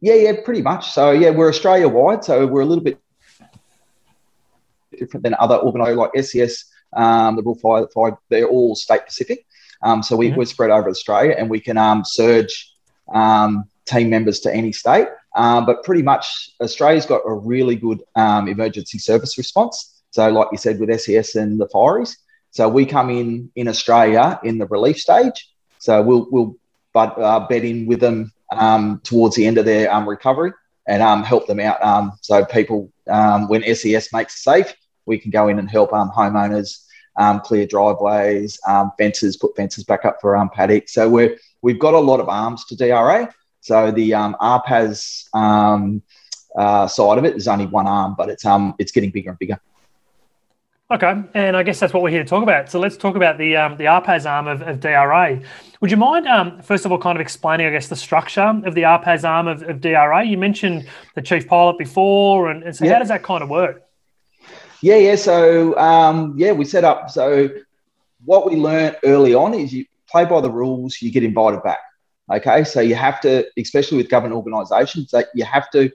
Yeah, 0.00 0.14
yeah, 0.14 0.32
pretty 0.42 0.62
much. 0.62 0.92
So 0.92 1.10
yeah, 1.10 1.28
we're 1.28 1.50
Australia 1.50 1.88
wide, 1.88 2.24
so 2.24 2.46
we're 2.46 2.62
a 2.62 2.64
little 2.64 2.82
bit 2.82 2.98
different 4.98 5.24
than 5.24 5.34
other 5.38 5.58
organisations 5.58 5.98
like 5.98 6.24
SES, 6.24 6.64
um, 6.94 7.36
the 7.36 7.42
Rural 7.42 7.58
Fire, 7.58 7.86
Fire, 7.94 8.18
they're 8.30 8.48
all 8.48 8.74
state 8.74 9.02
specific, 9.02 9.44
Um, 9.82 10.02
so 10.02 10.16
we, 10.16 10.28
mm-hmm. 10.28 10.38
we're 10.38 10.46
spread 10.46 10.70
over 10.70 10.88
Australia, 10.88 11.34
and 11.36 11.50
we 11.50 11.60
can 11.60 11.76
um, 11.76 12.02
surge 12.04 12.74
um, 13.12 13.64
team 13.84 14.08
members 14.08 14.40
to 14.40 14.54
any 14.54 14.72
state. 14.72 15.08
Um, 15.36 15.64
but 15.66 15.84
pretty 15.84 16.02
much 16.02 16.50
Australia's 16.60 17.06
got 17.06 17.22
a 17.24 17.32
really 17.32 17.76
good 17.76 18.02
um, 18.16 18.48
emergency 18.48 18.98
service 18.98 19.38
response. 19.38 20.02
So, 20.10 20.28
like 20.28 20.48
you 20.50 20.58
said, 20.58 20.80
with 20.80 21.00
SES 21.00 21.36
and 21.36 21.60
the 21.60 21.68
fireys. 21.68 22.16
So 22.50 22.68
we 22.68 22.84
come 22.84 23.10
in 23.10 23.50
in 23.54 23.68
Australia 23.68 24.40
in 24.42 24.58
the 24.58 24.66
relief 24.66 24.98
stage. 24.98 25.48
So 25.78 26.02
we'll 26.02 26.26
we'll 26.30 26.56
but 26.92 27.16
uh, 27.18 27.46
bed 27.46 27.64
in 27.64 27.86
with 27.86 28.00
them 28.00 28.32
um, 28.50 29.00
towards 29.04 29.36
the 29.36 29.46
end 29.46 29.58
of 29.58 29.64
their 29.64 29.92
um, 29.92 30.08
recovery 30.08 30.52
and 30.88 31.02
um, 31.02 31.22
help 31.22 31.46
them 31.46 31.60
out. 31.60 31.80
Um, 31.84 32.12
so 32.20 32.44
people, 32.44 32.92
when 33.04 33.62
SES 33.74 34.12
makes 34.12 34.42
safe, 34.42 34.74
we 35.06 35.18
can 35.18 35.30
go 35.30 35.46
in 35.46 35.60
and 35.60 35.70
help 35.70 35.90
homeowners 35.90 36.84
clear 37.44 37.66
driveways, 37.66 38.58
fences, 38.98 39.36
put 39.36 39.54
fences 39.54 39.84
back 39.84 40.04
up 40.04 40.18
for 40.20 40.34
paddocks. 40.52 40.92
So 40.94 41.08
we're 41.08 41.38
we've 41.62 41.78
got 41.78 41.94
a 41.94 41.98
lot 41.98 42.18
of 42.18 42.28
arms 42.28 42.64
to 42.66 42.76
DRA. 42.76 43.32
So 43.70 43.92
the 43.92 44.14
um, 44.14 44.34
um, 45.32 46.02
uh, 46.58 46.88
side 46.88 47.18
of 47.18 47.24
it 47.24 47.36
is 47.36 47.46
only 47.46 47.66
one 47.66 47.86
arm, 47.86 48.16
but 48.18 48.28
it's 48.28 48.44
um 48.44 48.74
it's 48.80 48.90
getting 48.90 49.10
bigger 49.10 49.30
and 49.30 49.38
bigger. 49.38 49.60
Okay, 50.90 51.22
and 51.34 51.56
I 51.56 51.62
guess 51.62 51.78
that's 51.78 51.94
what 51.94 52.02
we're 52.02 52.10
here 52.10 52.24
to 52.24 52.28
talk 52.28 52.42
about. 52.42 52.68
So 52.68 52.80
let's 52.80 52.96
talk 52.96 53.14
about 53.14 53.38
the 53.38 53.54
um, 53.54 53.76
the 53.76 53.84
ARPAS 53.84 54.28
arm 54.28 54.48
of, 54.48 54.62
of 54.62 54.80
DRA. 54.80 55.40
Would 55.80 55.92
you 55.92 55.96
mind, 55.96 56.26
um, 56.26 56.60
first 56.62 56.84
of 56.84 56.90
all, 56.90 56.98
kind 56.98 57.16
of 57.16 57.20
explaining, 57.20 57.68
I 57.68 57.70
guess, 57.70 57.86
the 57.86 57.94
structure 57.94 58.60
of 58.64 58.74
the 58.74 58.82
ARPAS 58.82 59.22
arm 59.22 59.46
of, 59.46 59.62
of 59.62 59.80
DRA? 59.80 60.24
You 60.24 60.36
mentioned 60.36 60.88
the 61.14 61.22
chief 61.22 61.46
pilot 61.46 61.78
before, 61.78 62.50
and, 62.50 62.64
and 62.64 62.74
so 62.74 62.84
yep. 62.84 62.94
how 62.94 62.98
does 62.98 63.08
that 63.08 63.22
kind 63.22 63.44
of 63.44 63.50
work? 63.50 63.84
Yeah, 64.82 64.96
yeah. 64.96 65.14
So 65.14 65.78
um, 65.78 66.34
yeah, 66.36 66.50
we 66.50 66.64
set 66.64 66.82
up. 66.82 67.08
So 67.08 67.50
what 68.24 68.50
we 68.50 68.56
learned 68.56 68.96
early 69.04 69.32
on 69.32 69.54
is 69.54 69.72
you 69.72 69.84
play 70.08 70.24
by 70.24 70.40
the 70.40 70.50
rules, 70.50 71.00
you 71.00 71.12
get 71.12 71.22
invited 71.22 71.62
back. 71.62 71.78
Okay, 72.30 72.62
so 72.62 72.80
you 72.80 72.94
have 72.94 73.20
to, 73.22 73.44
especially 73.58 73.96
with 73.96 74.08
government 74.08 74.36
organisations, 74.36 75.10
that 75.10 75.28
you 75.34 75.44
have 75.44 75.68
to 75.70 75.90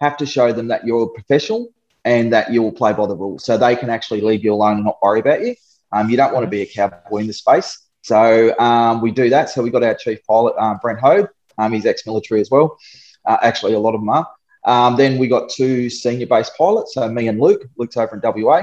have 0.00 0.16
to 0.16 0.24
show 0.24 0.50
them 0.52 0.68
that 0.68 0.86
you're 0.86 1.02
a 1.02 1.08
professional 1.10 1.68
and 2.04 2.32
that 2.32 2.52
you 2.52 2.62
will 2.62 2.72
play 2.72 2.92
by 2.92 3.06
the 3.06 3.14
rules, 3.14 3.44
so 3.44 3.58
they 3.58 3.76
can 3.76 3.90
actually 3.90 4.20
leave 4.22 4.42
you 4.42 4.52
alone 4.52 4.76
and 4.76 4.84
not 4.84 4.98
worry 5.02 5.20
about 5.20 5.42
you. 5.42 5.54
Um, 5.92 6.08
you 6.08 6.16
don't 6.16 6.32
want 6.32 6.44
to 6.44 6.50
be 6.50 6.62
a 6.62 6.66
cowboy 6.66 7.18
in 7.18 7.26
the 7.26 7.32
space, 7.32 7.78
so 8.02 8.58
um, 8.58 9.02
we 9.02 9.10
do 9.10 9.28
that. 9.30 9.50
So 9.50 9.62
we 9.62 9.70
got 9.70 9.82
our 9.82 9.94
chief 9.94 10.24
pilot, 10.26 10.54
um, 10.58 10.78
Brent 10.80 11.00
Hode. 11.00 11.28
Um, 11.58 11.72
he's 11.72 11.86
ex-military 11.86 12.40
as 12.40 12.50
well. 12.50 12.78
Uh, 13.26 13.36
actually, 13.42 13.74
a 13.74 13.78
lot 13.78 13.94
of 13.94 14.00
them 14.00 14.08
are. 14.08 14.26
Um, 14.64 14.96
then 14.96 15.18
we 15.18 15.28
got 15.28 15.50
two 15.50 15.90
senior 15.90 16.26
base 16.26 16.50
pilots, 16.56 16.94
so 16.94 17.06
me 17.08 17.28
and 17.28 17.38
Luke. 17.38 17.62
Luke's 17.76 17.96
over 17.98 18.14
in 18.16 18.42
WA. 18.42 18.62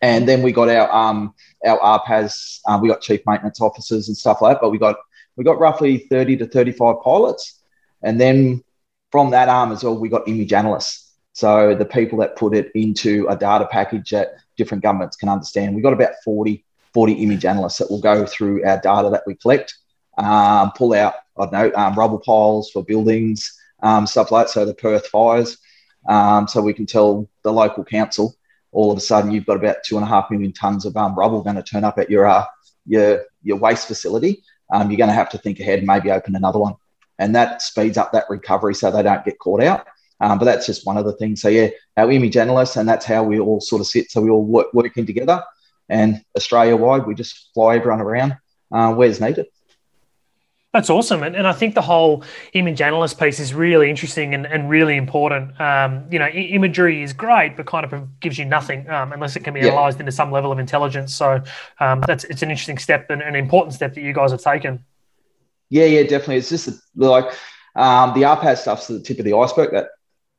And 0.00 0.28
then 0.28 0.42
we 0.42 0.52
got 0.52 0.68
our 0.68 0.90
um, 0.90 1.34
our 1.64 1.78
ARPAS, 1.78 2.60
uh, 2.66 2.78
we 2.80 2.88
got 2.88 3.00
chief 3.00 3.20
maintenance 3.26 3.60
officers 3.60 4.08
and 4.08 4.16
stuff 4.16 4.42
like 4.42 4.56
that, 4.56 4.60
but 4.60 4.70
we 4.70 4.78
got 4.78 4.96
we 5.36 5.44
got 5.44 5.58
roughly 5.58 5.98
30 5.98 6.38
to 6.38 6.46
35 6.46 6.96
pilots. 7.02 7.60
And 8.02 8.20
then 8.20 8.62
from 9.10 9.30
that 9.30 9.48
arm 9.48 9.72
as 9.72 9.84
well, 9.84 9.98
we 9.98 10.08
got 10.08 10.28
image 10.28 10.52
analysts. 10.52 11.12
So 11.32 11.74
the 11.74 11.84
people 11.84 12.18
that 12.18 12.36
put 12.36 12.54
it 12.54 12.70
into 12.74 13.26
a 13.28 13.36
data 13.36 13.66
package 13.70 14.10
that 14.10 14.34
different 14.56 14.82
governments 14.82 15.16
can 15.16 15.28
understand. 15.28 15.74
We've 15.74 15.82
got 15.82 15.92
about 15.92 16.14
40, 16.24 16.64
40 16.92 17.12
image 17.14 17.44
analysts 17.44 17.78
that 17.78 17.90
will 17.90 18.00
go 18.00 18.24
through 18.24 18.64
our 18.64 18.80
data 18.80 19.10
that 19.10 19.24
we 19.26 19.34
collect, 19.34 19.74
um, 20.16 20.70
pull 20.76 20.94
out, 20.94 21.14
I 21.36 21.46
don't 21.46 21.52
know, 21.52 21.72
um, 21.74 21.94
rubble 21.94 22.20
piles 22.20 22.70
for 22.70 22.84
buildings, 22.84 23.58
um, 23.82 24.06
stuff 24.06 24.30
like 24.30 24.46
that. 24.46 24.52
So 24.52 24.64
the 24.64 24.74
Perth 24.74 25.08
fires. 25.08 25.58
Um, 26.08 26.46
so 26.46 26.60
we 26.60 26.74
can 26.74 26.86
tell 26.86 27.28
the 27.42 27.52
local 27.52 27.82
council 27.82 28.36
all 28.70 28.92
of 28.92 28.98
a 28.98 29.00
sudden 29.00 29.30
you've 29.30 29.46
got 29.46 29.56
about 29.56 29.76
two 29.84 29.96
and 29.96 30.04
a 30.04 30.08
half 30.08 30.30
million 30.30 30.52
tons 30.52 30.84
of 30.84 30.96
um, 30.96 31.14
rubble 31.14 31.42
going 31.42 31.56
to 31.56 31.62
turn 31.62 31.84
up 31.84 31.98
at 31.98 32.10
your, 32.10 32.26
uh, 32.26 32.44
your, 32.86 33.24
your 33.42 33.56
waste 33.56 33.88
facility 33.88 34.42
um, 34.74 34.90
you're 34.90 34.98
going 34.98 35.08
to 35.08 35.14
have 35.14 35.30
to 35.30 35.38
think 35.38 35.60
ahead 35.60 35.78
and 35.78 35.86
maybe 35.86 36.10
open 36.10 36.34
another 36.34 36.58
one. 36.58 36.74
And 37.18 37.34
that 37.36 37.62
speeds 37.62 37.96
up 37.96 38.10
that 38.12 38.24
recovery 38.28 38.74
so 38.74 38.90
they 38.90 39.04
don't 39.04 39.24
get 39.24 39.38
caught 39.38 39.62
out. 39.62 39.86
Um, 40.20 40.38
but 40.38 40.46
that's 40.46 40.66
just 40.66 40.86
one 40.86 40.96
of 40.96 41.04
the 41.04 41.12
things. 41.12 41.40
So, 41.40 41.48
yeah, 41.48 41.68
our 41.96 42.10
image 42.10 42.36
analysts, 42.36 42.76
and 42.76 42.88
that's 42.88 43.04
how 43.04 43.22
we 43.22 43.38
all 43.38 43.60
sort 43.60 43.80
of 43.80 43.86
sit. 43.86 44.10
So, 44.10 44.20
we 44.20 44.30
all 44.30 44.44
work 44.44 44.74
working 44.74 45.06
together. 45.06 45.42
And 45.88 46.24
Australia 46.36 46.76
wide, 46.76 47.06
we 47.06 47.14
just 47.14 47.50
fly 47.54 47.76
everyone 47.76 48.00
around 48.00 48.36
uh, 48.72 48.94
where's 48.94 49.20
needed. 49.20 49.46
That's 50.74 50.90
awesome. 50.90 51.22
And, 51.22 51.36
and 51.36 51.46
I 51.46 51.52
think 51.52 51.76
the 51.76 51.82
whole 51.82 52.24
image 52.52 52.80
analyst 52.80 53.16
piece 53.16 53.38
is 53.38 53.54
really 53.54 53.88
interesting 53.88 54.34
and, 54.34 54.44
and 54.44 54.68
really 54.68 54.96
important. 54.96 55.58
Um, 55.60 56.04
you 56.10 56.18
know, 56.18 56.24
I- 56.24 56.50
imagery 56.50 57.00
is 57.00 57.12
great, 57.12 57.56
but 57.56 57.64
kind 57.66 57.84
of 57.84 58.18
gives 58.18 58.38
you 58.38 58.44
nothing 58.44 58.90
um, 58.90 59.12
unless 59.12 59.36
it 59.36 59.44
can 59.44 59.54
be 59.54 59.60
yeah. 59.60 59.68
analyzed 59.68 60.00
into 60.00 60.10
some 60.10 60.32
level 60.32 60.50
of 60.50 60.58
intelligence. 60.58 61.14
So 61.14 61.40
um, 61.78 62.02
that's 62.08 62.24
it's 62.24 62.42
an 62.42 62.50
interesting 62.50 62.78
step 62.78 63.08
and 63.10 63.22
an 63.22 63.36
important 63.36 63.74
step 63.74 63.94
that 63.94 64.00
you 64.00 64.12
guys 64.12 64.32
have 64.32 64.42
taken. 64.42 64.84
Yeah, 65.70 65.84
yeah, 65.84 66.02
definitely. 66.02 66.38
It's 66.38 66.48
just 66.48 66.68
like 66.96 67.26
um, 67.76 68.12
the 68.14 68.22
ARPAS 68.22 68.62
stuff's 68.62 68.90
at 68.90 68.96
the 68.96 69.02
tip 69.02 69.20
of 69.20 69.24
the 69.24 69.36
iceberg, 69.36 69.70
that 69.70 69.90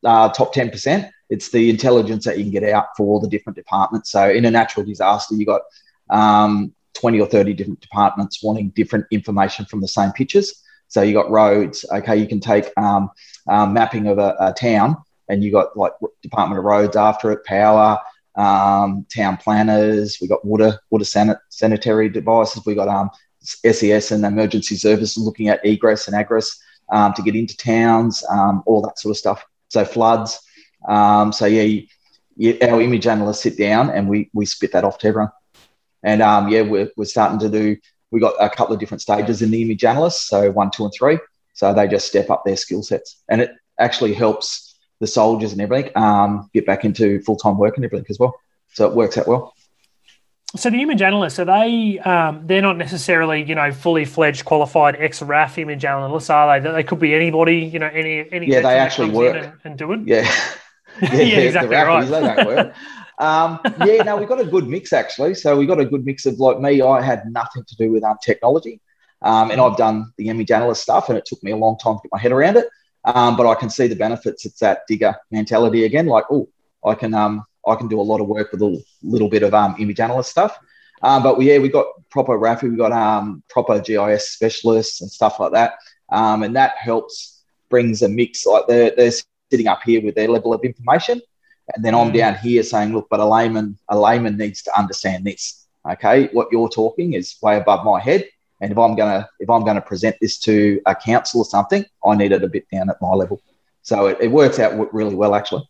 uh, 0.04 0.27
top 0.30 0.54
10%. 0.54 1.10
It's 1.30 1.50
the 1.50 1.70
intelligence 1.70 2.25
that 2.25 2.38
you 2.38 2.44
can 2.44 2.51
get 2.51 2.65
out 2.65 2.88
for 2.98 3.08
all 3.08 3.22
the 3.22 3.30
different 3.30 3.56
departments. 3.56 4.12
So 4.12 4.30
in 4.30 4.44
a 4.44 4.51
natural 4.51 4.86
disaster, 4.86 5.34
you 5.36 5.46
got 5.46 5.62
um, 6.10 6.75
20 6.95 7.19
or 7.19 7.27
30 7.27 7.53
different 7.53 7.81
departments 7.81 8.43
wanting 8.43 8.69
different 8.69 9.05
information 9.11 9.65
from 9.65 9.81
the 9.81 9.87
same 9.87 10.11
pictures. 10.11 10.63
So 10.87 11.01
you 11.01 11.13
got 11.13 11.29
roads. 11.29 11.85
Okay, 11.91 12.17
you 12.17 12.27
can 12.27 12.39
take 12.39 12.71
um, 12.77 13.09
um, 13.49 13.73
mapping 13.73 14.07
of 14.07 14.17
a, 14.17 14.35
a, 14.39 14.53
town, 14.53 14.97
and 15.29 15.43
you 15.43 15.51
got 15.51 15.75
like 15.75 15.93
Department 16.21 16.59
of 16.59 16.65
Roads 16.65 16.95
after 16.95 17.31
it, 17.31 17.43
power, 17.45 17.99
um, 18.35 19.05
town 19.13 19.37
planners. 19.37 20.19
We 20.21 20.27
got 20.27 20.45
water 20.45 20.79
water 20.91 21.05
sanit- 21.05 21.39
sanitary 21.49 22.09
devices. 22.09 22.65
We 22.65 22.75
got 22.75 22.87
um, 22.87 23.09
SES 23.41 24.11
and 24.11 24.25
emergency 24.25 24.75
services 24.75 25.17
looking 25.17 25.49
at 25.49 25.65
egress 25.65 26.07
and 26.07 26.19
egress 26.19 26.57
um, 26.91 27.13
to 27.13 27.21
get 27.21 27.35
into 27.35 27.57
towns, 27.57 28.23
um, 28.29 28.63
all 28.65 28.81
that 28.81 28.99
sort 28.99 29.11
of 29.11 29.17
stuff. 29.17 29.43
So 29.69 29.85
floods. 29.85 30.39
Um, 30.87 31.31
so 31.31 31.45
yeah, 31.45 31.63
you, 31.63 31.87
you, 32.35 32.57
our 32.61 32.81
image 32.81 33.07
analysts 33.07 33.41
sit 33.41 33.57
down 33.57 33.89
and 33.89 34.07
we 34.07 34.29
we 34.33 34.45
spit 34.45 34.71
that 34.73 34.83
off 34.83 34.99
to 34.99 35.07
everyone. 35.07 35.31
And 36.05 36.21
um, 36.21 36.47
yeah, 36.47 36.62
we're, 36.62 36.89
we're 36.95 37.05
starting 37.05 37.39
to 37.39 37.50
do. 37.50 37.75
We 38.12 38.21
got 38.21 38.35
a 38.39 38.50
couple 38.50 38.74
of 38.74 38.79
different 38.79 39.01
stages 39.01 39.41
in 39.41 39.51
the 39.51 39.62
image 39.62 39.83
analysts, 39.83 40.29
so 40.29 40.51
one, 40.51 40.71
two, 40.71 40.85
and 40.85 40.93
three. 40.97 41.17
So 41.53 41.74
they 41.74 41.88
just 41.88 42.07
step 42.07 42.29
up 42.29 42.43
their 42.45 42.55
skill 42.55 42.83
sets, 42.83 43.21
and 43.27 43.41
it 43.41 43.51
actually 43.79 44.13
helps 44.13 44.77
the 45.00 45.07
soldiers 45.07 45.51
and 45.51 45.59
everything 45.59 45.91
um, 45.97 46.50
get 46.53 46.65
back 46.65 46.85
into 46.85 47.19
full 47.21 47.35
time 47.35 47.57
work 47.57 47.75
and 47.75 47.83
everything 47.83 48.05
as 48.09 48.19
well. 48.19 48.35
So 48.74 48.88
it 48.88 48.95
works 48.95 49.17
out 49.17 49.27
well. 49.27 49.53
So 50.55 50.69
the 50.69 50.81
image 50.81 51.01
analysts 51.01 51.39
are 51.39 51.45
they? 51.45 52.00
Um, 52.00 52.45
they're 52.45 52.62
not 52.62 52.77
necessarily 52.77 53.43
you 53.43 53.55
know 53.55 53.71
fully 53.71 54.05
fledged 54.05 54.45
qualified 54.45 54.95
ex 54.97 55.21
RAF 55.21 55.57
image 55.57 55.83
analysts, 55.83 56.29
are 56.29 56.59
they? 56.59 56.71
They 56.71 56.83
could 56.83 57.00
be 57.00 57.15
anybody. 57.15 57.57
You 57.57 57.79
know, 57.79 57.88
any 57.91 58.31
any. 58.31 58.47
Yeah, 58.47 58.62
they 58.62 58.77
actually 58.77 59.09
work 59.09 59.35
and, 59.35 59.53
and, 59.63 59.77
do 59.77 59.91
it. 59.93 60.01
Yeah. 60.05 60.21
yeah, 61.01 61.13
yeah, 61.13 61.38
exactly 61.39 61.75
the 61.75 61.85
right. 61.85 62.05
They 62.05 62.21
don't 62.21 62.47
work. 62.47 62.75
Um, 63.17 63.60
yeah, 63.86 64.03
no, 64.03 64.17
we 64.17 64.25
got 64.25 64.41
a 64.41 64.45
good 64.45 64.67
mix 64.67 64.93
actually. 64.93 65.36
So 65.36 65.57
we 65.57 65.65
got 65.65 65.79
a 65.79 65.86
good 65.86 66.05
mix 66.05 66.25
of 66.25 66.39
like 66.39 66.60
me. 66.60 66.81
I 66.81 67.01
had 67.01 67.25
nothing 67.31 67.63
to 67.65 67.75
do 67.75 67.91
with 67.91 68.03
um, 68.03 68.17
technology, 68.22 68.81
um, 69.22 69.51
and 69.51 69.62
I've 69.62 69.77
done 69.77 70.12
the 70.17 70.29
image 70.29 70.51
analyst 70.51 70.84
stuff, 70.84 71.10
and 71.10 71.17
it 71.17 71.25
took 71.25 71.41
me 71.43 71.51
a 71.51 71.57
long 71.57 71.77
time 71.77 71.95
to 71.95 72.01
get 72.03 72.12
my 72.12 72.19
head 72.19 72.31
around 72.31 72.57
it. 72.57 72.67
Um, 73.05 73.38
but 73.38 73.48
I 73.48 73.55
can 73.55 73.69
see 73.69 73.88
the 73.88 73.95
benefits. 73.95 74.45
It's 74.45 74.60
that 74.60 74.81
digger 74.88 75.15
mentality 75.31 75.86
again. 75.86 76.07
Like, 76.07 76.25
oh, 76.29 76.50
I 76.84 76.95
can 76.95 77.13
um, 77.13 77.45
I 77.67 77.75
can 77.75 77.88
do 77.88 78.00
a 78.00 78.03
lot 78.03 78.22
of 78.22 78.27
work 78.27 78.51
with 78.51 78.62
a 78.62 78.84
little 79.03 79.29
bit 79.29 79.43
of 79.43 79.53
um, 79.53 79.75
image 79.79 80.00
analyst 80.00 80.31
stuff. 80.31 80.57
Um, 81.01 81.24
but 81.24 81.38
we, 81.38 81.51
yeah, 81.51 81.60
we 81.60 81.69
got 81.69 81.88
proper 82.10 82.38
RAFI, 82.38 82.72
we 82.72 82.77
got 82.77 82.91
um, 82.91 83.43
proper 83.50 83.79
GIS 83.79 84.29
specialists 84.29 85.01
and 85.01 85.12
stuff 85.12 85.39
like 85.39 85.51
that. 85.51 85.75
Um, 86.10 86.43
and 86.43 86.55
that 86.55 86.77
helps 86.77 87.43
brings 87.69 88.01
a 88.01 88.10
mix. 88.10 88.45
Like 88.45 88.67
they're, 88.67 88.91
they're 88.95 89.12
sitting 89.51 89.67
up 89.67 89.81
here 89.84 90.01
with 90.01 90.15
their 90.15 90.27
level 90.27 90.53
of 90.53 90.63
information. 90.63 91.22
And 91.74 91.84
then 91.84 91.95
I'm 91.95 92.12
mm. 92.12 92.17
down 92.17 92.36
here 92.36 92.63
saying, 92.63 92.93
look, 92.93 93.07
but 93.10 93.19
a 93.19 93.25
layman, 93.25 93.77
a 93.89 93.98
layman 93.98 94.38
needs 94.38 94.62
to 94.63 94.77
understand 94.77 95.25
this. 95.25 95.65
Okay. 95.89 96.29
What 96.31 96.48
you're 96.51 96.69
talking 96.69 97.13
is 97.13 97.36
way 97.41 97.57
above 97.57 97.86
my 97.86 98.00
head. 98.00 98.25
And 98.62 98.72
if 98.72 98.77
I'm 98.77 98.95
gonna 98.95 99.27
if 99.39 99.50
I'm 99.50 99.65
gonna 99.65 99.81
present 99.81 100.15
this 100.22 100.39
to 100.39 100.81
a 100.86 100.95
council 100.95 101.41
or 101.41 101.45
something, 101.45 101.86
I 102.03 102.15
need 102.15 102.31
it 102.31 102.43
a 102.43 102.48
bit 102.48 102.65
down 102.72 102.89
at 102.89 103.01
my 103.01 103.10
level. 103.10 103.41
So 103.81 104.07
it, 104.07 104.17
it 104.22 104.31
works 104.31 104.60
out 104.60 104.93
really 104.93 105.15
well 105.15 105.36
actually. 105.36 105.67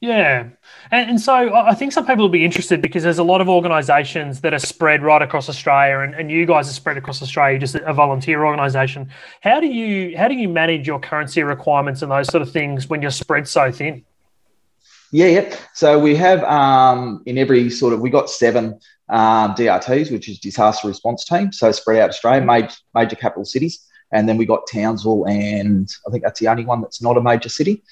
Yeah. 0.00 0.50
And, 0.90 1.10
and, 1.10 1.20
so 1.20 1.54
I 1.54 1.72
think 1.74 1.92
some 1.92 2.04
people 2.04 2.24
will 2.24 2.28
be 2.28 2.44
interested 2.44 2.82
because 2.82 3.02
there's 3.02 3.18
a 3.18 3.24
lot 3.24 3.40
of 3.40 3.48
organisations 3.48 4.42
that 4.42 4.52
are 4.52 4.58
spread 4.58 5.02
right 5.02 5.22
across 5.22 5.48
Australia 5.48 6.00
and, 6.00 6.14
and 6.14 6.30
you 6.30 6.44
guys 6.44 6.68
are 6.68 6.74
spread 6.74 6.98
across 6.98 7.22
Australia, 7.22 7.58
just 7.58 7.74
a 7.74 7.92
volunteer 7.94 8.44
organisation. 8.44 9.08
How 9.40 9.60
do 9.60 9.66
you 9.66 10.14
how 10.16 10.28
do 10.28 10.34
you 10.34 10.48
manage 10.48 10.86
your 10.86 11.00
currency 11.00 11.42
requirements 11.42 12.02
and 12.02 12.12
those 12.12 12.28
sort 12.28 12.42
of 12.42 12.52
things 12.52 12.86
when 12.88 13.00
you're 13.00 13.10
spread 13.10 13.48
so 13.48 13.72
thin? 13.72 14.04
Yeah, 15.14 15.26
yeah. 15.26 15.56
So 15.74 15.96
we 15.96 16.16
have 16.16 16.42
um, 16.42 17.22
in 17.24 17.38
every 17.38 17.70
sort 17.70 17.92
of 17.92 18.00
we 18.00 18.10
got 18.10 18.28
seven 18.28 18.80
um, 19.08 19.54
DRTs, 19.54 20.10
which 20.10 20.28
is 20.28 20.40
disaster 20.40 20.88
response 20.88 21.24
team. 21.24 21.52
So 21.52 21.70
spread 21.70 22.02
out 22.02 22.08
Australia, 22.10 22.44
major, 22.44 22.74
major 22.96 23.14
capital 23.14 23.44
cities, 23.44 23.86
and 24.10 24.28
then 24.28 24.36
we 24.36 24.44
got 24.44 24.66
Townsville, 24.66 25.24
and 25.28 25.88
I 26.04 26.10
think 26.10 26.24
that's 26.24 26.40
the 26.40 26.48
only 26.48 26.64
one 26.64 26.80
that's 26.80 27.00
not 27.00 27.16
a 27.16 27.22
major 27.22 27.48
city. 27.48 27.84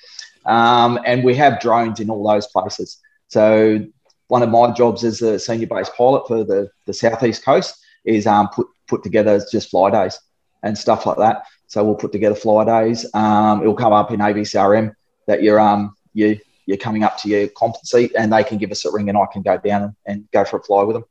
Um, 0.47 0.99
and 1.07 1.23
we 1.23 1.37
have 1.37 1.61
drones 1.61 2.01
in 2.01 2.11
all 2.11 2.27
those 2.27 2.49
places. 2.49 2.99
So 3.29 3.87
one 4.27 4.43
of 4.43 4.51
my 4.51 4.73
jobs 4.73 5.05
as 5.05 5.23
a 5.23 5.39
senior 5.39 5.69
base 5.69 5.91
pilot 5.97 6.27
for 6.27 6.43
the, 6.43 6.71
the 6.87 6.93
southeast 6.93 7.45
coast 7.45 7.77
is 8.05 8.27
um, 8.27 8.49
put 8.49 8.67
put 8.89 9.05
together 9.05 9.41
just 9.53 9.71
fly 9.71 9.91
days 9.91 10.19
and 10.65 10.77
stuff 10.77 11.07
like 11.07 11.19
that. 11.19 11.45
So 11.69 11.85
we'll 11.85 11.95
put 11.95 12.11
together 12.11 12.35
fly 12.35 12.65
days. 12.65 13.07
Um, 13.15 13.61
it'll 13.61 13.77
come 13.77 13.93
up 13.93 14.11
in 14.11 14.19
AVCRM 14.19 14.97
that 15.29 15.45
you're 15.45 15.61
um 15.61 15.95
you 16.15 16.41
you're 16.73 16.79
coming 16.79 17.05
up 17.05 17.19
to 17.19 17.29
your 17.29 17.49
competency, 17.49 18.11
and 18.17 18.33
they 18.33 18.43
can 18.43 18.59
give 18.59 18.71
us 18.71 18.85
a 18.85 18.91
ring, 18.91 19.09
and 19.09 19.19
I 19.19 19.27
can 19.33 19.43
go 19.43 19.59
down 19.59 19.83
and, 19.83 19.95
and 20.07 20.29
go 20.33 20.45
for 20.45 20.59
a 20.59 20.63
fly 20.63 20.83
with 20.83 20.97
them 20.97 21.05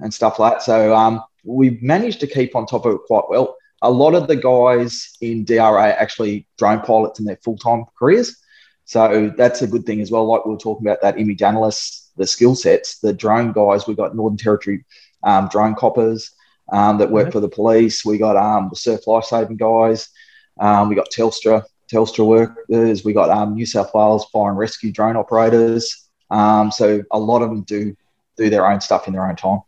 and 0.00 0.12
stuff 0.12 0.38
like 0.38 0.54
that. 0.54 0.62
So 0.62 0.94
um, 0.94 1.22
we've 1.44 1.82
managed 1.82 2.20
to 2.20 2.26
keep 2.26 2.56
on 2.56 2.66
top 2.66 2.86
of 2.86 2.94
it 2.94 3.00
quite 3.06 3.24
well. 3.28 3.56
A 3.82 3.90
lot 3.90 4.14
of 4.14 4.26
the 4.26 4.36
guys 4.36 5.16
in 5.20 5.44
DRA 5.44 5.92
actually 5.92 6.46
drone 6.58 6.80
pilots 6.80 7.20
in 7.20 7.26
their 7.26 7.38
full 7.44 7.58
time 7.58 7.84
careers. 7.98 8.36
So 8.84 9.32
that's 9.36 9.62
a 9.62 9.66
good 9.66 9.84
thing 9.84 10.00
as 10.00 10.10
well. 10.10 10.26
Like 10.26 10.46
we 10.46 10.52
were 10.52 10.58
talking 10.58 10.86
about 10.86 11.02
that 11.02 11.18
image 11.18 11.42
analysts, 11.42 12.12
the 12.16 12.26
skill 12.26 12.54
sets, 12.54 13.00
the 13.00 13.12
drone 13.12 13.52
guys. 13.52 13.86
We've 13.86 13.96
got 13.96 14.16
Northern 14.16 14.38
Territory 14.38 14.84
um, 15.22 15.48
drone 15.48 15.74
coppers 15.74 16.30
um, 16.72 16.98
that 16.98 17.10
work 17.10 17.24
mm-hmm. 17.24 17.32
for 17.32 17.40
the 17.40 17.48
police. 17.48 18.04
We 18.04 18.18
got 18.18 18.36
um, 18.36 18.68
the 18.70 18.76
surf 18.76 19.06
lifesaving 19.06 19.56
guys. 19.56 20.08
Um, 20.58 20.88
we 20.88 20.94
got 20.94 21.10
Telstra, 21.10 21.64
Telstra 21.90 22.26
workers. 22.26 23.04
We 23.04 23.12
got 23.12 23.30
um, 23.30 23.54
New 23.54 23.66
South 23.66 23.92
Wales 23.94 24.26
fire 24.32 24.50
and 24.50 24.58
rescue 24.58 24.92
drone 24.92 25.16
operators. 25.16 26.08
Um, 26.30 26.70
so 26.70 27.02
a 27.10 27.18
lot 27.18 27.42
of 27.42 27.50
them 27.50 27.62
do 27.62 27.96
do 28.36 28.50
their 28.50 28.66
own 28.66 28.80
stuff 28.80 29.06
in 29.06 29.14
their 29.14 29.26
own 29.26 29.36
time. 29.36 29.60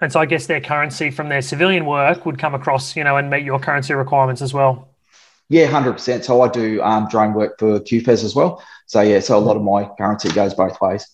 And 0.00 0.12
so 0.12 0.20
I 0.20 0.26
guess 0.26 0.46
their 0.46 0.60
currency 0.60 1.10
from 1.10 1.28
their 1.28 1.42
civilian 1.42 1.86
work 1.86 2.26
would 2.26 2.38
come 2.38 2.54
across, 2.54 2.96
you 2.96 3.04
know, 3.04 3.16
and 3.16 3.30
meet 3.30 3.44
your 3.44 3.58
currency 3.58 3.94
requirements 3.94 4.42
as 4.42 4.52
well. 4.54 4.88
Yeah, 5.48 5.66
hundred 5.66 5.94
percent. 5.94 6.24
So 6.24 6.40
I 6.42 6.48
do 6.48 6.82
um, 6.82 7.08
drone 7.08 7.34
work 7.34 7.58
for 7.58 7.80
QFES 7.80 8.24
as 8.24 8.34
well. 8.34 8.62
So 8.86 9.00
yeah, 9.02 9.20
so 9.20 9.36
a 9.36 9.40
lot 9.40 9.56
of 9.56 9.62
my 9.62 9.88
currency 9.96 10.30
goes 10.30 10.54
both 10.54 10.80
ways. 10.80 11.06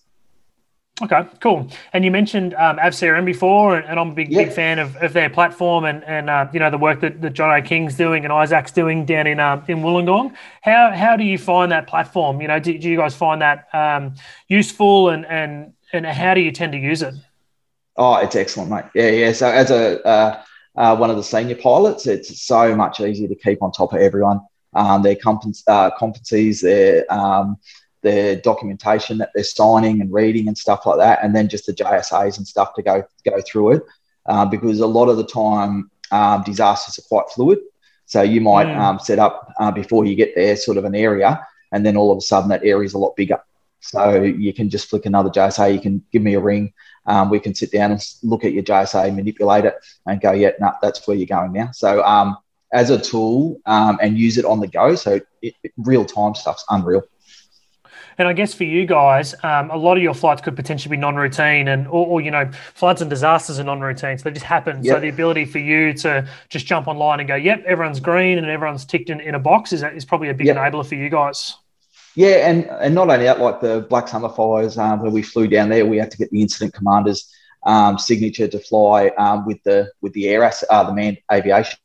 Okay, 1.03 1.27
cool. 1.41 1.67
And 1.93 2.05
you 2.05 2.11
mentioned 2.11 2.53
um, 2.55 2.77
AVCRM 2.77 3.25
before, 3.25 3.77
and, 3.77 3.87
and, 3.87 3.99
I'm 3.99 4.11
a 4.11 4.15
big 4.15 4.29
big 4.29 4.53
fan 4.53 4.79
of, 4.79 4.97
of 4.97 5.15
their 5.15 5.31
platform 5.31 5.85
and 5.85 6.05
and 6.05 6.29
uh, 6.29 6.49
you 6.53 6.61
know 6.61 6.71
the 6.71 6.79
work 6.79 7.01
that, 7.01 7.23
that 7.23 7.33
John 7.33 7.51
O'King's 7.51 7.97
doing 7.97 8.25
and 8.25 8.33
Isaac's 8.33 8.71
doing 8.73 9.07
down 9.07 9.27
in 9.27 9.41
um, 9.41 9.65
in 9.67 9.79
Wollongong. 9.79 10.35
How 10.61 10.93
how 10.93 11.17
do 11.17 11.25
you 11.25 11.39
find 11.39 11.73
that 11.73 11.87
platform? 11.87 12.43
You 12.43 12.49
know, 12.49 12.59
do, 12.59 12.77
do 12.77 12.89
you 12.89 12.99
guys 12.99 13.15
find 13.15 13.41
that 13.41 13.69
um, 13.75 14.15
useful 14.49 15.09
and 15.09 15.25
and 15.27 15.73
and 15.93 16.05
how 16.05 16.35
do 16.35 16.41
you 16.43 16.53
tend 16.53 16.73
to 16.73 16.79
use 16.79 17.01
it? 17.01 17.15
Oh, 17.97 18.17
it's 18.17 18.37
excellent, 18.37 18.71
mate. 18.71 18.85
Yeah, 18.95 19.11
yeah. 19.11 19.33
So 19.33 19.49
as 19.49 19.71
a 19.71 20.07
uh, 20.07 20.43
uh, 20.77 20.97
one 20.97 21.11
of 21.11 21.17
the 21.17 21.23
senior 21.23 21.57
pilots, 21.57 22.07
it's 22.07 22.43
so 22.43 22.77
much 22.77 23.01
easier 23.01 23.29
to 23.29 23.35
keep 23.35 23.63
on 23.63 23.73
top 23.73 23.93
of 23.93 24.01
everyone. 24.01 24.41
Um, 24.75 25.03
their 25.03 25.17
compens- 25.17 25.65
uh, 25.67 25.91
competencies, 25.99 26.61
their 26.61 27.11
um, 27.13 27.59
their 28.03 28.37
documentation 28.37 29.19
that 29.19 29.31
they're 29.35 29.45
signing 29.45 30.01
and 30.01 30.13
reading 30.13 30.49
and 30.49 30.57
stuff 30.57 30.87
like 30.87 30.99
that, 30.99 31.21
and 31.23 31.35
then 31.35 31.49
just 31.49 31.67
the 31.67 31.73
JSAs 31.73 32.39
and 32.39 32.47
stuff 32.47 32.75
to 32.75 32.83
go 32.83 33.03
go 33.25 33.41
through 33.41 33.73
it. 33.73 33.83
Uh, 34.27 34.45
because 34.45 34.81
a 34.81 34.87
lot 34.87 35.09
of 35.09 35.17
the 35.17 35.27
time, 35.27 35.91
um, 36.11 36.43
disasters 36.45 36.99
are 36.99 37.09
quite 37.09 37.29
fluid. 37.31 37.59
So 38.07 38.23
you 38.23 38.41
might 38.41 38.67
mm. 38.67 38.77
um, 38.77 38.99
set 38.99 39.19
up 39.19 39.53
uh, 39.59 39.71
before 39.71 40.05
you 40.05 40.15
get 40.15 40.35
there, 40.35 40.57
sort 40.57 40.77
of 40.77 40.85
an 40.85 40.95
area, 40.95 41.47
and 41.73 41.85
then 41.87 41.97
all 41.97 42.13
of 42.13 42.19
a 42.19 42.21
sudden 42.21 42.51
that 42.51 42.65
area 42.65 42.87
is 42.87 42.95
a 42.95 42.99
lot 42.99 43.17
bigger. 43.17 43.41
So 43.81 44.23
you 44.23 44.53
can 44.53 44.69
just 44.69 44.91
flick 44.91 45.07
another 45.07 45.31
JSA. 45.31 45.73
You 45.73 45.81
can 45.81 46.05
give 46.13 46.23
me 46.23 46.35
a 46.35 46.41
ring 46.41 46.75
um, 47.07 47.31
we 47.31 47.41
can 47.41 47.55
sit 47.55 47.73
down 47.73 47.93
and 47.93 48.15
look 48.23 48.45
at 48.45 48.53
your 48.53 48.63
JSA, 48.63 49.15
manipulate 49.15 49.65
it, 49.65 49.75
and 50.07 50.21
go, 50.21 50.33
yeah, 50.33 50.51
no, 50.61 50.73
that's 50.83 51.07
where 51.07 51.17
you're 51.17 51.27
going 51.27 51.53
now. 51.53 51.71
So 51.73 52.05
um, 52.05 52.37
as 52.73 52.91
a 52.91 53.01
tool 53.01 53.61
um, 53.67 53.99
and 54.01 54.19
use 54.19 54.39
it 54.39 54.45
on 54.45 54.61
the 54.61 54.69
go. 54.69 54.95
So 54.95 55.21
it, 55.43 55.55
it, 55.63 55.73
real 55.77 56.05
time 56.05 56.35
stuff's 56.35 56.65
unreal. 56.71 57.03
And 58.19 58.29
I 58.29 58.33
guess 58.33 58.53
for 58.55 58.65
you 58.65 58.87
guys, 58.87 59.35
um, 59.43 59.71
a 59.71 59.77
lot 59.77 59.97
of 59.97 60.03
your 60.03 60.15
flights 60.15 60.43
could 60.43 60.57
potentially 60.57 60.97
be 60.97 61.01
non-routine, 61.01 61.69
and 61.69 61.87
or, 61.87 62.07
or 62.07 62.21
you 62.21 62.31
know, 62.31 62.51
floods 62.75 63.01
and 63.01 63.11
disasters 63.11 63.59
are 63.59 63.65
non-routine, 63.65 64.19
so 64.19 64.25
they 64.25 64.33
just 64.33 64.47
happen. 64.47 64.83
Yep. 64.83 64.95
So 64.95 65.01
the 65.01 65.09
ability 65.09 65.45
for 65.45 65.59
you 65.59 65.93
to 65.95 66.29
just 66.49 66.67
jump 66.67 66.89
online 66.89 67.21
and 67.21 67.29
go, 67.29 67.37
"Yep, 67.37 67.65
everyone's 67.65 68.01
green 68.01 68.39
and 68.39 68.47
everyone's 68.47 68.85
ticked 68.85 69.11
in, 69.11 69.21
in 69.21 69.35
a 69.35 69.39
box," 69.39 69.73
is 69.73 69.83
is 69.83 70.05
probably 70.05 70.29
a 70.29 70.35
big 70.35 70.47
yep. 70.47 70.57
enabler 70.57 70.87
for 70.87 70.95
you 70.95 71.09
guys. 71.09 71.57
Yeah, 72.17 72.49
and, 72.51 72.65
and 72.65 72.95
not 72.95 73.09
only 73.09 73.25
that, 73.25 73.39
like 73.39 73.61
the 73.61 73.87
Black 73.89 74.09
Summer 74.09 74.29
fires, 74.29 74.77
um, 74.77 75.01
where 75.01 75.13
we 75.13 75.23
flew 75.23 75.47
down 75.47 75.69
there, 75.69 75.87
we 75.87 75.97
had 75.97 76.11
to 76.11 76.17
get 76.17 76.29
the 76.31 76.43
incident 76.43 76.75
commander's 76.75 77.33
um, 77.65 77.99
signature 77.99 78.49
to 78.49 78.59
fly 78.59 79.09
um, 79.17 79.47
with 79.47 79.63
the 79.63 79.91
with 80.01 80.13
the 80.13 80.29
air 80.29 80.43
uh, 80.43 80.85
the 80.85 80.93
manned 80.93 81.19
aviation. 81.33 81.79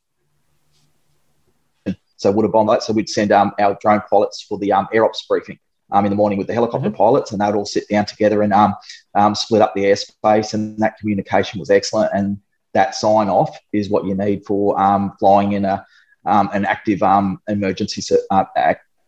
So 2.18 2.32
would 2.32 2.44
have 2.44 2.52
bombed 2.52 2.70
that. 2.70 2.82
So 2.82 2.92
we'd 2.92 3.08
send 3.08 3.30
um, 3.30 3.52
our 3.58 3.76
drone 3.80 4.00
pilots 4.08 4.42
for 4.42 4.58
the 4.58 4.72
um, 4.72 4.88
air 4.92 5.04
ops 5.04 5.24
briefing 5.26 5.58
um, 5.92 6.04
in 6.04 6.10
the 6.10 6.16
morning 6.16 6.38
with 6.38 6.46
the 6.46 6.54
helicopter 6.54 6.88
mm-hmm. 6.88 6.96
pilots, 6.96 7.32
and 7.32 7.40
they'd 7.40 7.54
all 7.54 7.66
sit 7.66 7.88
down 7.88 8.04
together 8.04 8.42
and 8.42 8.52
um, 8.52 8.74
um, 9.14 9.34
split 9.34 9.62
up 9.62 9.74
the 9.74 9.84
airspace. 9.84 10.54
And 10.54 10.78
that 10.78 10.98
communication 10.98 11.60
was 11.60 11.70
excellent. 11.70 12.12
And 12.14 12.38
that 12.74 12.94
sign 12.94 13.28
off 13.28 13.58
is 13.72 13.88
what 13.88 14.04
you 14.04 14.14
need 14.14 14.44
for 14.44 14.80
um, 14.80 15.12
flying 15.18 15.52
in 15.52 15.64
a 15.64 15.84
um, 16.24 16.50
an 16.52 16.64
active 16.64 17.02
um, 17.02 17.40
emergency 17.48 18.02
uh, 18.30 18.44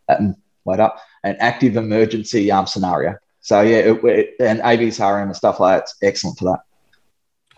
um, 0.09 0.37
wait 0.65 0.81
up 0.81 1.01
an 1.25 1.37
active 1.41 1.77
emergency 1.77 2.51
um, 2.51 2.67
scenario. 2.67 3.17
So 3.41 3.61
yeah, 3.63 3.79
it, 3.79 4.05
it, 4.05 4.35
and 4.41 4.61
AVCRM 4.61 5.25
and 5.25 5.37
stuff 5.37 5.61
like 5.61 5.81
that's 5.81 5.97
excellent 6.03 6.39
for 6.39 6.45
that. 6.47 6.61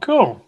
Cool. 0.00 0.44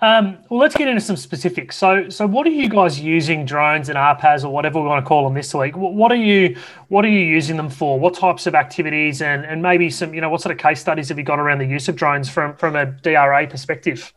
Um, 0.00 0.38
well, 0.50 0.60
let's 0.60 0.74
get 0.74 0.88
into 0.88 1.00
some 1.00 1.16
specifics. 1.16 1.76
So, 1.76 2.08
so 2.08 2.26
what 2.26 2.46
are 2.46 2.50
you 2.50 2.68
guys 2.68 3.00
using 3.00 3.44
drones 3.44 3.88
and 3.88 3.96
RPAS 3.96 4.44
or 4.44 4.50
whatever 4.50 4.80
we 4.80 4.86
want 4.86 5.04
to 5.04 5.08
call 5.08 5.24
them 5.24 5.34
this 5.34 5.54
week? 5.54 5.76
What 5.76 6.10
are 6.12 6.16
you 6.16 6.56
what 6.88 7.04
are 7.04 7.08
you 7.08 7.20
using 7.20 7.56
them 7.56 7.70
for? 7.70 7.98
What 7.98 8.14
types 8.14 8.46
of 8.46 8.54
activities 8.54 9.22
and 9.22 9.44
and 9.44 9.62
maybe 9.62 9.90
some 9.90 10.14
you 10.14 10.20
know 10.20 10.28
what 10.28 10.40
sort 10.40 10.52
of 10.52 10.58
case 10.58 10.80
studies 10.80 11.08
have 11.08 11.18
you 11.18 11.24
got 11.24 11.38
around 11.38 11.58
the 11.58 11.66
use 11.66 11.88
of 11.88 11.96
drones 11.96 12.28
from 12.28 12.56
from 12.56 12.76
a 12.76 12.86
DRA 12.86 13.46
perspective? 13.46 14.12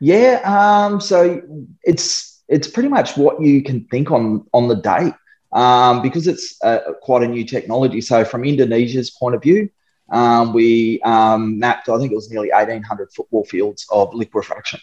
Yeah, 0.00 0.40
um, 0.44 1.00
so 1.00 1.40
it's 1.82 2.42
it's 2.48 2.68
pretty 2.68 2.88
much 2.88 3.16
what 3.16 3.40
you 3.40 3.62
can 3.62 3.84
think 3.86 4.10
on 4.10 4.46
on 4.52 4.68
the 4.68 4.76
day 4.76 5.12
um, 5.52 6.02
because 6.02 6.26
it's 6.26 6.56
uh, 6.62 6.80
quite 7.00 7.22
a 7.22 7.28
new 7.28 7.44
technology. 7.44 8.00
So 8.00 8.24
from 8.24 8.44
Indonesia's 8.44 9.10
point 9.10 9.34
of 9.34 9.42
view, 9.42 9.70
um, 10.10 10.52
we 10.52 11.00
um, 11.02 11.58
mapped, 11.58 11.88
I 11.88 11.98
think 11.98 12.12
it 12.12 12.16
was 12.16 12.30
nearly 12.30 12.50
1,800 12.50 13.12
football 13.12 13.44
fields 13.44 13.86
of 13.90 14.14
liquefaction. 14.14 14.80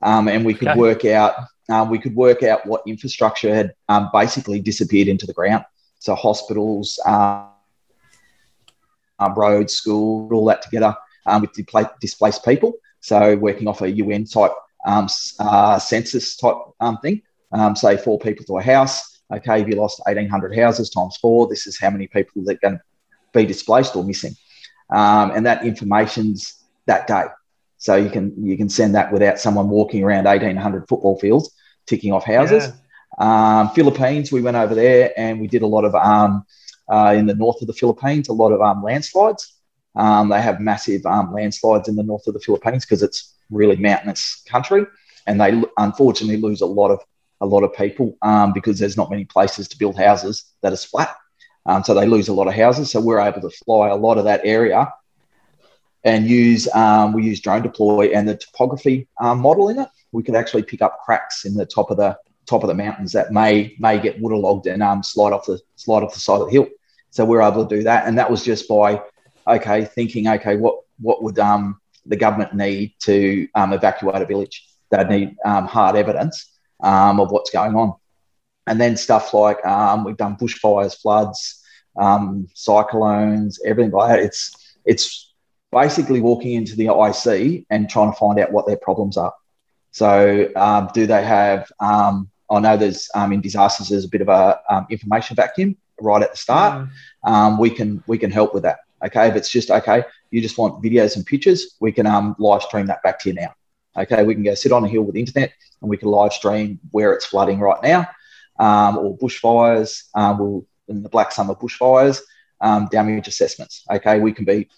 Um, 0.00 0.28
and 0.28 0.44
we 0.44 0.54
could 0.54 0.68
okay. 0.68 0.78
work 0.78 1.04
out 1.04 1.34
um, 1.68 1.88
we 1.88 1.98
could 1.98 2.16
work 2.16 2.42
out 2.42 2.66
what 2.66 2.82
infrastructure 2.86 3.54
had 3.54 3.72
um, 3.88 4.10
basically 4.12 4.60
disappeared 4.60 5.06
into 5.06 5.26
the 5.26 5.32
ground. 5.32 5.64
So 6.00 6.14
hospitals, 6.16 6.98
uh, 7.06 7.46
roads, 9.36 9.74
schools, 9.74 10.32
all 10.32 10.44
that 10.46 10.62
together 10.62 10.94
with 11.40 11.50
displaced 12.00 12.44
people. 12.44 12.74
So 12.98 13.36
working 13.36 13.68
off 13.68 13.80
a 13.80 13.90
UN 13.90 14.24
type 14.24 14.50
uh, 14.84 15.78
census 15.78 16.36
type 16.36 16.56
thing. 17.00 17.22
say 17.74 17.96
four 17.96 18.18
people 18.18 18.44
to 18.46 18.58
a 18.58 18.62
house. 18.62 19.20
Okay, 19.32 19.62
if 19.62 19.68
you 19.68 19.76
lost 19.76 20.00
1,800 20.04 20.58
houses 20.58 20.90
times 20.90 21.16
four, 21.18 21.46
this 21.46 21.68
is 21.68 21.78
how 21.78 21.90
many 21.90 22.08
people 22.08 22.42
that 22.44 22.56
are 22.56 22.60
going 22.68 22.74
to 22.74 22.82
be 23.32 23.46
displaced 23.46 23.94
or 23.94 24.02
missing 24.04 24.34
um, 24.92 25.30
and 25.32 25.46
that 25.46 25.64
information's 25.64 26.62
that 26.86 27.06
day. 27.06 27.24
So 27.78 27.96
you 27.96 28.10
can 28.10 28.32
you 28.44 28.56
can 28.56 28.68
send 28.68 28.94
that 28.94 29.12
without 29.12 29.38
someone 29.38 29.68
walking 29.68 30.04
around 30.04 30.24
1,800 30.24 30.88
football 30.88 31.18
fields 31.18 31.50
ticking 31.86 32.12
off 32.12 32.24
houses. 32.24 32.68
Yeah. 33.18 33.60
Um, 33.60 33.70
Philippines, 33.70 34.30
we 34.30 34.40
went 34.40 34.56
over 34.56 34.74
there 34.74 35.12
and 35.16 35.40
we 35.40 35.48
did 35.48 35.62
a 35.62 35.66
lot 35.66 35.84
of 35.84 35.94
um, 35.94 36.44
uh, 36.90 37.14
in 37.16 37.26
the 37.26 37.34
north 37.34 37.60
of 37.60 37.66
the 37.66 37.72
Philippines, 37.72 38.28
a 38.28 38.32
lot 38.32 38.52
of 38.52 38.60
um, 38.60 38.82
landslides. 38.82 39.54
Um, 39.94 40.28
they 40.28 40.40
have 40.40 40.60
massive 40.60 41.04
um, 41.06 41.32
landslides 41.32 41.88
in 41.88 41.96
the 41.96 42.02
north 42.02 42.26
of 42.26 42.34
the 42.34 42.40
Philippines 42.40 42.84
because 42.84 43.02
it's 43.02 43.34
really 43.50 43.76
mountainous 43.76 44.42
country, 44.48 44.86
and 45.26 45.40
they 45.40 45.62
unfortunately 45.76 46.38
lose 46.38 46.60
a 46.60 46.66
lot 46.66 46.90
of 46.90 47.00
a 47.40 47.46
lot 47.46 47.64
of 47.64 47.74
people 47.74 48.16
um, 48.22 48.52
because 48.52 48.78
there's 48.78 48.96
not 48.96 49.10
many 49.10 49.24
places 49.24 49.68
to 49.68 49.78
build 49.78 49.96
houses 49.96 50.44
that 50.62 50.72
is 50.72 50.84
flat. 50.84 51.16
Um, 51.66 51.84
so 51.84 51.94
they 51.94 52.06
lose 52.06 52.28
a 52.28 52.32
lot 52.32 52.48
of 52.48 52.54
houses. 52.54 52.90
So 52.90 53.00
we're 53.00 53.20
able 53.20 53.40
to 53.42 53.50
fly 53.64 53.88
a 53.88 53.96
lot 53.96 54.18
of 54.18 54.24
that 54.24 54.40
area 54.44 54.92
and 56.04 56.28
use 56.28 56.68
um, 56.74 57.12
we 57.12 57.24
use 57.24 57.40
DroneDeploy 57.40 58.14
and 58.14 58.28
the 58.28 58.36
topography 58.36 59.08
um, 59.20 59.40
model 59.40 59.68
in 59.68 59.78
it. 59.78 59.88
We 60.10 60.22
can 60.22 60.34
actually 60.34 60.64
pick 60.64 60.82
up 60.82 61.00
cracks 61.04 61.44
in 61.44 61.54
the 61.54 61.66
top 61.66 61.90
of 61.90 61.96
the 61.96 62.18
top 62.46 62.64
of 62.64 62.68
the 62.68 62.74
mountains 62.74 63.12
that 63.12 63.32
may 63.32 63.76
may 63.78 64.00
get 64.00 64.18
waterlogged 64.20 64.66
and 64.66 64.82
um, 64.82 65.02
slide 65.02 65.32
off 65.32 65.46
the 65.46 65.60
slide 65.76 66.02
off 66.02 66.14
the 66.14 66.20
side 66.20 66.40
of 66.40 66.46
the 66.46 66.52
hill. 66.52 66.68
So 67.10 67.24
we're 67.24 67.42
able 67.42 67.66
to 67.66 67.76
do 67.76 67.82
that, 67.84 68.06
and 68.06 68.18
that 68.18 68.30
was 68.30 68.44
just 68.44 68.68
by 68.68 69.00
okay 69.46 69.84
thinking 69.84 70.28
okay 70.28 70.56
what 70.56 70.80
what 71.00 71.22
would 71.22 71.38
um, 71.38 71.80
the 72.06 72.16
government 72.16 72.54
need 72.54 72.94
to 73.00 73.48
um, 73.54 73.72
evacuate 73.72 74.20
a 74.20 74.26
village? 74.26 74.66
They'd 74.90 75.08
need 75.08 75.36
um, 75.44 75.66
hard 75.66 75.96
evidence 75.96 76.58
um, 76.82 77.20
of 77.20 77.30
what's 77.30 77.50
going 77.50 77.76
on 77.76 77.94
and 78.66 78.80
then 78.80 78.96
stuff 78.96 79.34
like 79.34 79.64
um, 79.66 80.04
we've 80.04 80.16
done 80.16 80.36
bushfires, 80.36 81.00
floods, 81.00 81.62
um, 81.96 82.48
cyclones, 82.54 83.60
everything 83.64 83.92
like 83.92 84.10
that. 84.10 84.24
It's 84.24 84.74
it's 84.84 85.32
basically 85.70 86.20
walking 86.20 86.52
into 86.52 86.76
the 86.76 86.86
IC 86.86 87.64
and 87.70 87.88
trying 87.88 88.12
to 88.12 88.18
find 88.18 88.38
out 88.38 88.52
what 88.52 88.66
their 88.66 88.76
problems 88.76 89.16
are. 89.16 89.32
So, 89.90 90.48
um, 90.56 90.90
do 90.94 91.06
they 91.06 91.24
have? 91.24 91.70
Um, 91.80 92.30
I 92.50 92.60
know 92.60 92.76
there's 92.76 93.08
um, 93.14 93.32
in 93.32 93.40
disasters 93.40 93.88
there's 93.88 94.04
a 94.04 94.08
bit 94.08 94.20
of 94.20 94.28
a 94.28 94.60
um, 94.70 94.86
information 94.90 95.36
vacuum 95.36 95.76
right 96.00 96.22
at 96.22 96.32
the 96.32 96.36
start. 96.36 96.88
Mm. 97.24 97.58
we 97.58 97.70
can 97.70 98.02
we 98.06 98.18
can 98.18 98.30
help 98.30 98.54
with 98.54 98.62
that. 98.62 98.78
Okay, 99.04 99.26
if 99.28 99.34
it's 99.34 99.50
just 99.50 99.70
okay, 99.70 100.04
you 100.30 100.40
just 100.40 100.58
want 100.58 100.82
videos 100.82 101.16
and 101.16 101.26
pictures, 101.26 101.76
we 101.80 101.90
can 101.90 102.06
live 102.38 102.62
stream 102.62 102.86
that 102.86 103.02
back 103.02 103.18
to 103.20 103.30
you 103.30 103.34
now. 103.34 103.54
Okay, 103.96 104.24
we 104.24 104.34
can 104.34 104.42
go 104.42 104.54
sit 104.54 104.72
on 104.72 104.84
a 104.84 104.88
hill 104.88 105.02
with 105.02 105.16
internet 105.16 105.52
and 105.80 105.90
we 105.90 105.96
can 105.96 106.08
live 106.08 106.32
stream 106.32 106.78
where 106.92 107.12
it's 107.12 107.26
flooding 107.26 107.58
right 107.58 107.82
now 107.82 108.08
um, 108.62 108.96
or 108.96 109.18
bushfires, 109.18 110.04
um, 110.14 110.38
we'll, 110.38 110.66
in 110.86 111.02
the 111.02 111.08
Black 111.08 111.32
Summer 111.32 111.54
bushfires, 111.54 112.20
um, 112.60 112.88
damage 112.92 113.26
assessments. 113.26 113.84
Okay, 113.90 114.20
we 114.20 114.32
can 114.32 114.44
be 114.44 114.68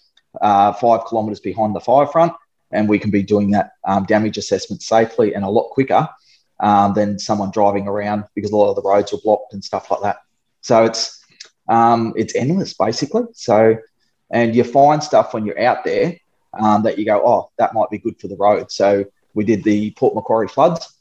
uh, 0.41 0.73
five 0.73 1.01
kilometres 1.07 1.39
behind 1.39 1.75
the 1.75 1.79
fire 1.79 2.07
front, 2.07 2.33
and 2.71 2.89
we 2.89 2.97
can 2.97 3.11
be 3.11 3.21
doing 3.21 3.51
that 3.51 3.73
um, 3.87 4.05
damage 4.05 4.39
assessment 4.39 4.81
safely 4.81 5.35
and 5.35 5.45
a 5.45 5.49
lot 5.49 5.69
quicker 5.69 6.09
um, 6.61 6.95
than 6.95 7.19
someone 7.19 7.51
driving 7.51 7.87
around 7.87 8.23
because 8.33 8.49
a 8.49 8.55
lot 8.55 8.71
of 8.71 8.75
the 8.75 8.81
roads 8.81 9.13
are 9.13 9.21
blocked 9.23 9.53
and 9.53 9.63
stuff 9.63 9.91
like 9.91 10.01
that. 10.01 10.17
So 10.61 10.83
it's 10.85 11.23
um, 11.69 12.13
it's 12.15 12.35
endless 12.35 12.73
basically. 12.73 13.25
So 13.33 13.77
and 14.31 14.55
you 14.55 14.63
find 14.63 15.03
stuff 15.03 15.35
when 15.35 15.45
you're 15.45 15.61
out 15.61 15.83
there 15.83 16.17
that 16.59 16.97
you 16.97 17.05
go, 17.05 17.21
oh, 17.23 17.51
that 17.59 17.75
might 17.75 17.91
be 17.91 17.99
good 17.99 18.19
for 18.19 18.27
the 18.27 18.37
road. 18.37 18.71
So 18.71 19.05
we 19.35 19.45
did 19.45 19.63
the 19.63 19.91
Port 19.91 20.15
Macquarie 20.15 20.47
floods 20.47 20.91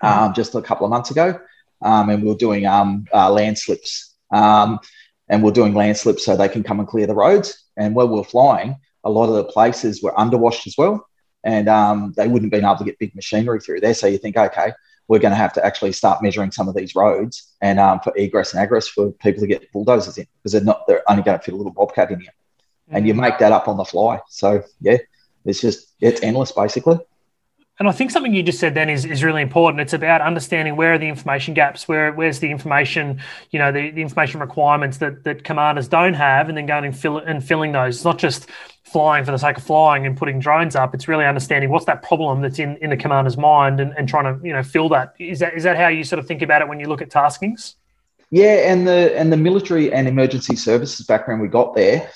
um, 0.00 0.32
just 0.34 0.54
a 0.54 0.62
couple 0.62 0.86
of 0.86 0.90
months 0.90 1.10
ago, 1.10 1.38
um, 1.82 2.10
and 2.10 2.22
we 2.22 2.30
are 2.30 2.36
doing 2.36 2.66
um, 2.66 3.06
uh, 3.12 3.30
landslips. 3.30 4.14
Um, 4.32 4.80
and 5.28 5.42
we 5.42 5.50
are 5.50 5.54
doing 5.54 5.74
landslips 5.74 6.24
so 6.24 6.36
they 6.36 6.48
can 6.48 6.62
come 6.62 6.78
and 6.78 6.88
clear 6.88 7.06
the 7.06 7.14
roads. 7.14 7.64
And 7.76 7.94
while 7.94 8.08
we 8.08 8.20
are 8.20 8.24
flying, 8.24 8.76
a 9.04 9.10
lot 9.10 9.28
of 9.28 9.34
the 9.34 9.44
places 9.44 10.02
were 10.02 10.18
underwashed 10.18 10.66
as 10.66 10.74
well, 10.76 11.06
and 11.44 11.68
um, 11.68 12.12
they 12.16 12.26
wouldn't 12.26 12.52
have 12.52 12.60
been 12.60 12.68
able 12.68 12.78
to 12.78 12.84
get 12.84 12.98
big 12.98 13.14
machinery 13.14 13.60
through 13.60 13.80
there. 13.80 13.94
So 13.94 14.06
you 14.08 14.18
think, 14.18 14.36
okay, 14.36 14.72
we're 15.08 15.20
going 15.20 15.32
to 15.32 15.36
have 15.36 15.52
to 15.54 15.64
actually 15.64 15.92
start 15.92 16.22
measuring 16.22 16.50
some 16.50 16.68
of 16.68 16.74
these 16.74 16.94
roads 16.96 17.54
and 17.60 17.78
um, 17.78 18.00
for 18.00 18.12
egress 18.16 18.52
and 18.52 18.62
egress 18.62 18.88
for 18.88 19.12
people 19.12 19.40
to 19.40 19.46
get 19.46 19.70
bulldozers 19.72 20.18
in 20.18 20.26
because 20.38 20.52
they're 20.52 20.64
not 20.64 20.86
they're 20.88 21.08
only 21.08 21.22
going 21.22 21.38
to 21.38 21.44
fit 21.44 21.54
a 21.54 21.56
little 21.56 21.72
bobcat 21.72 22.10
in 22.10 22.20
here, 22.20 22.30
mm-hmm. 22.30 22.96
and 22.96 23.06
you 23.06 23.14
mm. 23.14 23.20
make 23.20 23.38
that 23.38 23.52
up 23.52 23.68
on 23.68 23.76
the 23.76 23.84
fly. 23.84 24.20
So 24.28 24.64
yeah, 24.80 24.98
it's 25.44 25.60
just 25.60 25.94
it's 26.00 26.22
endless 26.22 26.52
basically. 26.52 26.98
And 27.78 27.86
I 27.88 27.92
think 27.92 28.10
something 28.10 28.32
you 28.32 28.42
just 28.42 28.58
said 28.58 28.74
then 28.74 28.88
is, 28.88 29.04
is 29.04 29.22
really 29.22 29.42
important. 29.42 29.82
It's 29.82 29.92
about 29.92 30.22
understanding 30.22 30.76
where 30.76 30.94
are 30.94 30.98
the 30.98 31.08
information 31.08 31.52
gaps, 31.52 31.86
where 31.86 32.10
where's 32.10 32.38
the 32.38 32.50
information, 32.50 33.20
you 33.50 33.58
know, 33.58 33.70
the, 33.70 33.90
the 33.90 34.00
information 34.00 34.40
requirements 34.40 34.96
that, 34.98 35.24
that 35.24 35.44
commanders 35.44 35.86
don't 35.86 36.14
have, 36.14 36.48
and 36.48 36.56
then 36.56 36.64
going 36.64 36.86
and, 36.86 36.96
fill, 36.96 37.18
and 37.18 37.44
filling 37.44 37.72
those. 37.72 37.96
It's 37.96 38.04
not 38.04 38.18
just 38.18 38.48
flying 38.82 39.26
for 39.26 39.30
the 39.30 39.38
sake 39.38 39.58
of 39.58 39.62
flying 39.62 40.06
and 40.06 40.16
putting 40.16 40.38
drones 40.38 40.74
up. 40.74 40.94
It's 40.94 41.06
really 41.06 41.26
understanding 41.26 41.68
what's 41.68 41.84
that 41.84 42.02
problem 42.02 42.40
that's 42.40 42.58
in, 42.58 42.78
in 42.78 42.88
the 42.88 42.96
commander's 42.96 43.36
mind 43.36 43.78
and, 43.78 43.92
and 43.98 44.08
trying 44.08 44.24
to, 44.24 44.46
you 44.46 44.54
know, 44.54 44.62
fill 44.62 44.88
that. 44.90 45.14
Is 45.18 45.40
that 45.40 45.54
is 45.54 45.64
that 45.64 45.76
how 45.76 45.88
you 45.88 46.02
sort 46.02 46.18
of 46.18 46.26
think 46.26 46.40
about 46.40 46.62
it 46.62 46.68
when 46.68 46.80
you 46.80 46.88
look 46.88 47.02
at 47.02 47.10
taskings? 47.10 47.74
Yeah, 48.30 48.72
and 48.72 48.88
the 48.88 49.16
and 49.18 49.30
the 49.30 49.36
military 49.36 49.92
and 49.92 50.08
emergency 50.08 50.56
services 50.56 51.04
background 51.04 51.42
we 51.42 51.48
got 51.48 51.74
there 51.74 52.10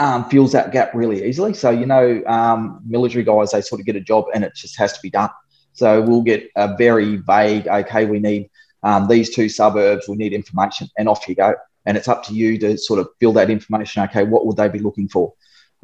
um, 0.00 0.28
fills 0.28 0.52
that 0.52 0.72
gap 0.72 0.94
really 0.94 1.24
easily. 1.24 1.54
So, 1.54 1.70
you 1.70 1.86
know, 1.86 2.22
um, 2.26 2.80
military 2.86 3.24
guys, 3.24 3.50
they 3.50 3.60
sort 3.60 3.80
of 3.80 3.86
get 3.86 3.96
a 3.96 4.00
job 4.00 4.26
and 4.34 4.44
it 4.44 4.54
just 4.54 4.78
has 4.78 4.92
to 4.92 5.00
be 5.02 5.10
done. 5.10 5.30
So 5.72 6.00
we'll 6.00 6.22
get 6.22 6.48
a 6.56 6.76
very 6.76 7.16
vague, 7.16 7.68
okay, 7.68 8.04
we 8.04 8.18
need 8.18 8.50
um, 8.82 9.08
these 9.08 9.34
two 9.34 9.48
suburbs, 9.48 10.08
we 10.08 10.16
need 10.16 10.32
information, 10.32 10.88
and 10.98 11.08
off 11.08 11.28
you 11.28 11.34
go. 11.34 11.54
And 11.86 11.96
it's 11.96 12.08
up 12.08 12.22
to 12.24 12.34
you 12.34 12.58
to 12.58 12.76
sort 12.76 13.00
of 13.00 13.08
fill 13.18 13.32
that 13.34 13.50
information. 13.50 14.02
Okay, 14.04 14.24
what 14.24 14.44
would 14.46 14.56
they 14.56 14.68
be 14.68 14.78
looking 14.78 15.08
for? 15.08 15.32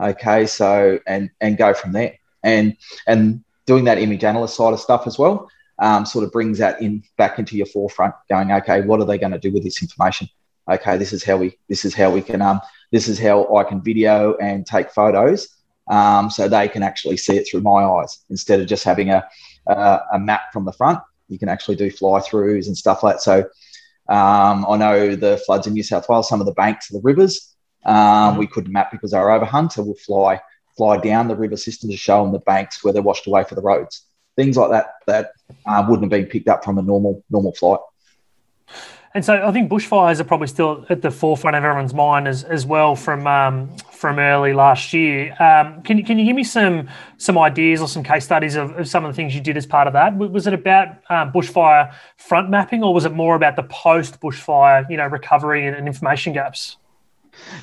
Okay, 0.01 0.47
so 0.47 0.99
and 1.07 1.31
and 1.41 1.57
go 1.57 1.73
from 1.73 1.93
there. 1.93 2.19
And 2.43 2.77
and 3.07 3.43
doing 3.67 3.85
that 3.85 3.99
image 3.99 4.23
analyst 4.25 4.57
side 4.57 4.75
of 4.75 4.81
stuff 4.81 5.07
as 5.07 5.19
well 5.19 5.49
um, 5.79 6.05
sort 6.05 6.25
of 6.25 6.33
brings 6.33 6.59
that 6.59 6.81
in 6.81 7.03
back 7.17 7.39
into 7.39 7.57
your 7.57 7.67
forefront. 7.67 8.15
Going, 8.29 8.53
okay, 8.53 8.83
what 8.83 9.01
are 9.01 9.07
they 9.07 9.19
going 9.19 9.33
to 9.33 9.39
do 9.39 9.53
with 9.53 9.65
this 9.65 9.83
information? 9.83 10.29
Okay, 10.71 10.97
this 10.97 11.13
is 11.13 11.25
how 11.25 11.37
we 11.37 11.59
this 11.69 11.85
is 11.85 11.95
how 11.95 12.11
we 12.11 12.23
can 12.23 12.43
um, 12.43 12.61
this 12.95 13.09
is 13.09 13.19
how 13.19 13.53
I 13.57 13.65
can 13.65 13.83
video 13.83 14.37
and 14.37 14.65
take 14.65 14.89
photos 14.89 15.49
um, 15.91 16.31
so 16.31 16.49
they 16.49 16.69
can 16.69 16.85
actually 16.85 17.17
see 17.17 17.37
it 17.37 17.45
through 17.51 17.63
my 17.63 17.83
eyes 17.83 18.21
instead 18.31 18.61
of 18.61 18.69
just 18.69 18.85
having 18.85 19.11
a, 19.11 19.29
a, 19.67 19.99
a 20.13 20.19
map 20.21 20.53
from 20.53 20.65
the 20.65 20.73
front. 20.73 21.01
You 21.29 21.37
can 21.37 21.49
actually 21.49 21.75
do 21.75 21.91
fly 21.91 22.21
throughs 22.21 22.69
and 22.69 22.77
stuff 22.77 23.03
like 23.03 23.17
that. 23.17 23.23
So 23.23 23.39
um, 24.09 24.65
I 24.69 24.77
know 24.77 25.17
the 25.17 25.43
floods 25.45 25.67
in 25.67 25.73
New 25.73 25.83
South 25.83 26.09
Wales, 26.09 26.29
some 26.29 26.39
of 26.41 26.47
the 26.47 26.53
banks 26.53 26.89
of 26.89 26.95
the 26.95 27.05
rivers, 27.05 27.57
um, 27.85 28.37
we 28.37 28.47
couldn't 28.47 28.73
map 28.73 28.93
because 28.93 29.11
they 29.11 29.19
were 29.19 29.41
overhung. 29.41 29.73
So 29.73 29.83
we'll 29.83 29.95
fly 29.95 30.41
fly 30.77 30.97
down 30.99 31.27
the 31.27 31.37
river 31.37 31.57
system 31.57 31.91
to 31.91 31.97
show 31.97 32.23
them 32.23 32.33
the 32.33 32.39
banks 32.39 32.85
where 32.85 32.93
they're 32.93 33.03
washed 33.03 33.27
away 33.27 33.43
for 33.43 33.57
the 33.57 33.63
roads. 33.63 34.07
Things 34.37 34.57
like 34.57 34.71
that 34.71 34.87
that 35.09 35.33
uh, 35.67 35.85
wouldn't 35.89 36.05
have 36.05 36.21
been 36.21 36.31
picked 36.31 36.49
up 36.49 36.65
from 36.65 36.79
a 36.79 36.83
normal 36.83 37.25
normal 37.29 37.55
flight. 37.55 37.81
And 39.15 39.25
so 39.25 39.47
I 39.47 39.53
think 39.53 39.71
bushfires 39.71 40.19
are 40.19 40.25
probably 40.25 40.49
still 40.49 40.85
at 40.91 41.01
the 41.01 41.11
forefront 41.11 41.57
of 41.57 41.63
everyone's 41.63 41.95
mind 41.95 42.27
as, 42.27 42.43
as 42.43 42.67
well 42.67 42.97
from 42.97 43.29
um, 43.29 43.71
from 43.93 44.19
early 44.19 44.53
last 44.53 44.93
year. 44.93 45.31
Um, 45.41 45.83
can, 45.83 45.99
you, 45.99 46.05
can 46.05 46.19
you 46.19 46.25
give 46.25 46.35
me 46.35 46.43
some 46.43 46.89
some 47.17 47.39
ideas 47.39 47.81
or 47.81 47.87
some 47.87 48.03
case 48.03 48.25
studies 48.25 48.57
of, 48.57 48.77
of 48.77 48.89
some 48.89 49.05
of 49.05 49.13
the 49.13 49.15
things 49.15 49.33
you 49.33 49.41
did 49.41 49.57
as 49.57 49.67
part 49.67 49.87
of 49.87 49.93
that? 49.93 50.17
Was 50.17 50.49
it 50.49 50.53
about 50.53 50.89
um, 51.11 51.31
bushfire 51.31 51.95
front 52.17 52.51
mapping 52.51 52.83
or 52.83 52.93
was 52.93 53.05
it 53.05 53.13
more 53.13 53.37
about 53.37 53.55
the 53.55 53.63
post 53.63 54.21
bushfire, 54.21 54.89
you 54.91 54.97
know, 54.97 55.07
recovery 55.07 55.65
and, 55.65 55.77
and 55.77 55.87
information 55.87 56.33
gaps? 56.33 56.77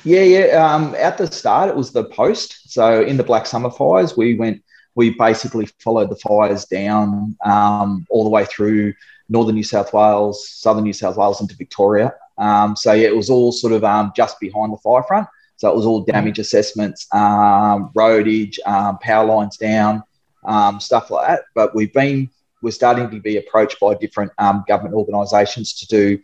Yeah, 0.04 0.22
yeah. 0.22 0.74
Um, 0.74 0.94
at 0.94 1.18
the 1.18 1.30
start, 1.30 1.68
it 1.68 1.76
was 1.76 1.92
the 1.92 2.04
post. 2.04 2.70
So 2.70 3.02
in 3.02 3.18
the 3.18 3.24
Black 3.24 3.44
Summer 3.44 3.70
fires, 3.70 4.16
we 4.16 4.34
went 4.34 4.62
we 4.94 5.10
basically 5.10 5.66
followed 5.80 6.10
the 6.10 6.16
fires 6.16 6.64
down 6.64 7.36
um, 7.44 8.06
all 8.10 8.24
the 8.24 8.30
way 8.30 8.46
through 8.46 8.94
northern 9.28 9.54
New 9.54 9.64
South 9.64 9.92
Wales, 9.92 10.48
southern 10.48 10.84
New 10.84 10.92
South 10.92 11.16
Wales 11.16 11.40
into 11.40 11.56
Victoria. 11.56 12.14
Um, 12.38 12.76
so 12.76 12.92
yeah, 12.92 13.08
it 13.08 13.16
was 13.16 13.30
all 13.30 13.52
sort 13.52 13.72
of 13.72 13.84
um, 13.84 14.12
just 14.16 14.40
behind 14.40 14.72
the 14.72 14.76
fire 14.78 15.02
front. 15.02 15.28
So 15.56 15.70
it 15.70 15.76
was 15.76 15.86
all 15.86 16.02
damage 16.02 16.38
assessments, 16.38 17.06
um, 17.14 17.90
roadage, 17.94 18.58
um, 18.66 18.98
power 18.98 19.24
lines 19.24 19.56
down, 19.56 20.02
um, 20.44 20.80
stuff 20.80 21.10
like 21.10 21.28
that. 21.28 21.42
But 21.54 21.74
we've 21.74 21.92
been 21.92 22.30
we're 22.62 22.72
starting 22.72 23.10
to 23.10 23.20
be 23.20 23.38
approached 23.38 23.78
by 23.80 23.94
different 23.94 24.32
um, 24.38 24.64
government 24.68 24.94
organisations 24.94 25.74
to 25.74 25.86
do 25.86 26.18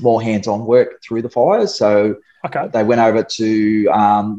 more 0.00 0.22
hands-on 0.22 0.64
work 0.64 1.02
through 1.02 1.20
the 1.20 1.28
fires. 1.28 1.74
So 1.74 2.16
okay. 2.46 2.68
they 2.72 2.82
went 2.82 3.00
over 3.00 3.22
to 3.22 3.84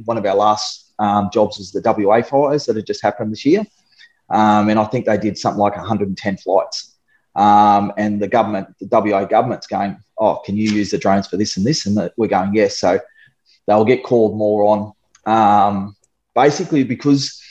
one 0.05 0.17
of 0.17 0.25
our 0.25 0.35
last 0.35 0.93
jobs 1.31 1.57
was 1.57 1.71
the 1.71 1.81
WA 1.97 2.21
fires 2.21 2.65
that 2.65 2.75
had 2.75 2.87
just 2.87 3.03
happened 3.03 3.31
this 3.31 3.45
year. 3.45 3.65
and 4.29 4.79
I 4.79 4.85
think 4.85 5.05
they 5.05 5.17
did 5.17 5.37
something 5.37 5.59
like 5.59 5.75
110 5.75 6.37
flights. 6.37 6.92
Um, 7.35 7.93
and 7.97 8.21
the 8.21 8.27
government, 8.27 8.67
the 8.79 8.87
WA 8.87 9.25
government's 9.25 9.67
going, 9.67 9.97
oh, 10.17 10.41
can 10.45 10.55
you 10.55 10.69
use 10.69 10.91
the 10.91 10.97
drones 10.97 11.27
for 11.27 11.37
this 11.37 11.57
and 11.57 11.65
this? 11.65 11.85
And 11.85 12.11
we're 12.17 12.27
going, 12.27 12.53
yes. 12.53 12.77
So 12.77 12.99
they'll 13.67 13.85
get 13.85 14.03
called 14.03 14.37
more 14.37 14.65
on. 14.65 14.93
Um, 15.25 15.95
basically, 16.35 16.83
because 16.83 17.41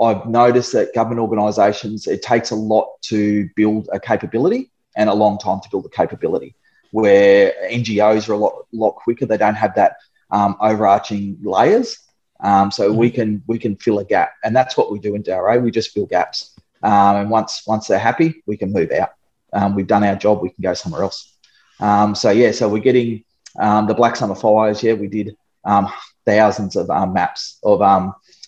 I've 0.00 0.26
noticed 0.26 0.72
that 0.72 0.94
government 0.94 1.20
organisations, 1.20 2.06
it 2.06 2.22
takes 2.22 2.50
a 2.50 2.54
lot 2.54 3.00
to 3.02 3.48
build 3.56 3.88
a 3.92 4.00
capability 4.00 4.70
and 4.96 5.08
a 5.08 5.14
long 5.14 5.38
time 5.38 5.60
to 5.60 5.68
build 5.70 5.86
a 5.86 5.88
capability. 5.88 6.54
Where 6.92 7.52
NGOs 7.70 8.28
are 8.28 8.34
a 8.34 8.36
lot 8.36 8.66
lot 8.72 8.92
quicker, 8.92 9.26
they 9.26 9.36
don't 9.36 9.54
have 9.54 9.74
that 9.74 9.96
um, 10.30 10.56
overarching 10.60 11.38
layers. 11.42 11.98
Um, 12.40 12.70
so 12.70 12.88
mm-hmm. 12.88 12.98
we 12.98 13.10
can 13.10 13.42
we 13.46 13.58
can 13.58 13.76
fill 13.76 13.98
a 13.98 14.04
gap, 14.04 14.32
and 14.44 14.54
that's 14.54 14.76
what 14.76 14.92
we 14.92 14.98
do 14.98 15.14
in 15.14 15.22
DRA. 15.22 15.58
We 15.58 15.70
just 15.70 15.92
fill 15.92 16.06
gaps. 16.06 16.58
Um, 16.82 17.16
and 17.16 17.30
once 17.30 17.62
once 17.66 17.86
they're 17.86 17.98
happy, 17.98 18.42
we 18.46 18.56
can 18.56 18.72
move 18.72 18.92
out. 18.92 19.10
Um, 19.52 19.74
we've 19.74 19.86
done 19.86 20.04
our 20.04 20.16
job. 20.16 20.42
We 20.42 20.50
can 20.50 20.62
go 20.62 20.74
somewhere 20.74 21.02
else. 21.02 21.34
Um, 21.80 22.14
so 22.14 22.30
yeah, 22.30 22.52
so 22.52 22.68
we're 22.68 22.82
getting 22.82 23.24
um, 23.58 23.86
the 23.86 23.94
Black 23.94 24.16
Summer 24.16 24.34
fires. 24.34 24.82
Yeah, 24.82 24.94
we 24.94 25.08
did 25.08 25.36
um, 25.64 25.88
thousands 26.24 26.76
of 26.76 26.90
um, 26.90 27.12
maps 27.12 27.58
of 27.62 27.80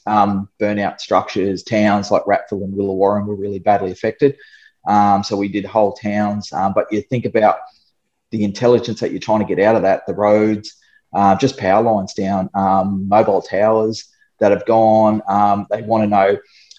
burnout 0.06 1.00
structures. 1.00 1.62
Towns 1.62 2.10
like 2.10 2.24
Ratville 2.24 2.64
and 2.64 2.74
Willow 2.74 2.94
Warren 2.94 3.26
were 3.26 3.36
really 3.36 3.58
badly 3.58 3.90
affected. 3.90 4.36
so 4.86 5.36
we 5.36 5.48
did 5.48 5.64
whole 5.64 5.92
towns. 5.92 6.50
but 6.50 6.90
you 6.90 7.02
think 7.02 7.24
about 7.24 7.58
the 8.30 8.44
intelligence 8.44 9.00
that 9.00 9.10
you're 9.10 9.20
trying 9.20 9.40
to 9.40 9.54
get 9.54 9.64
out 9.64 9.76
of 9.76 9.82
that, 9.82 10.06
the 10.06 10.14
roads, 10.14 10.76
uh, 11.14 11.34
just 11.36 11.56
power 11.56 11.82
lines 11.82 12.12
down, 12.12 12.50
mobile 13.08 13.40
towers 13.40 14.04
that 14.40 14.52
have 14.52 14.66
gone. 14.66 15.22
they 15.70 15.82
want 15.82 16.04
to 16.04 16.08
know 16.08 16.38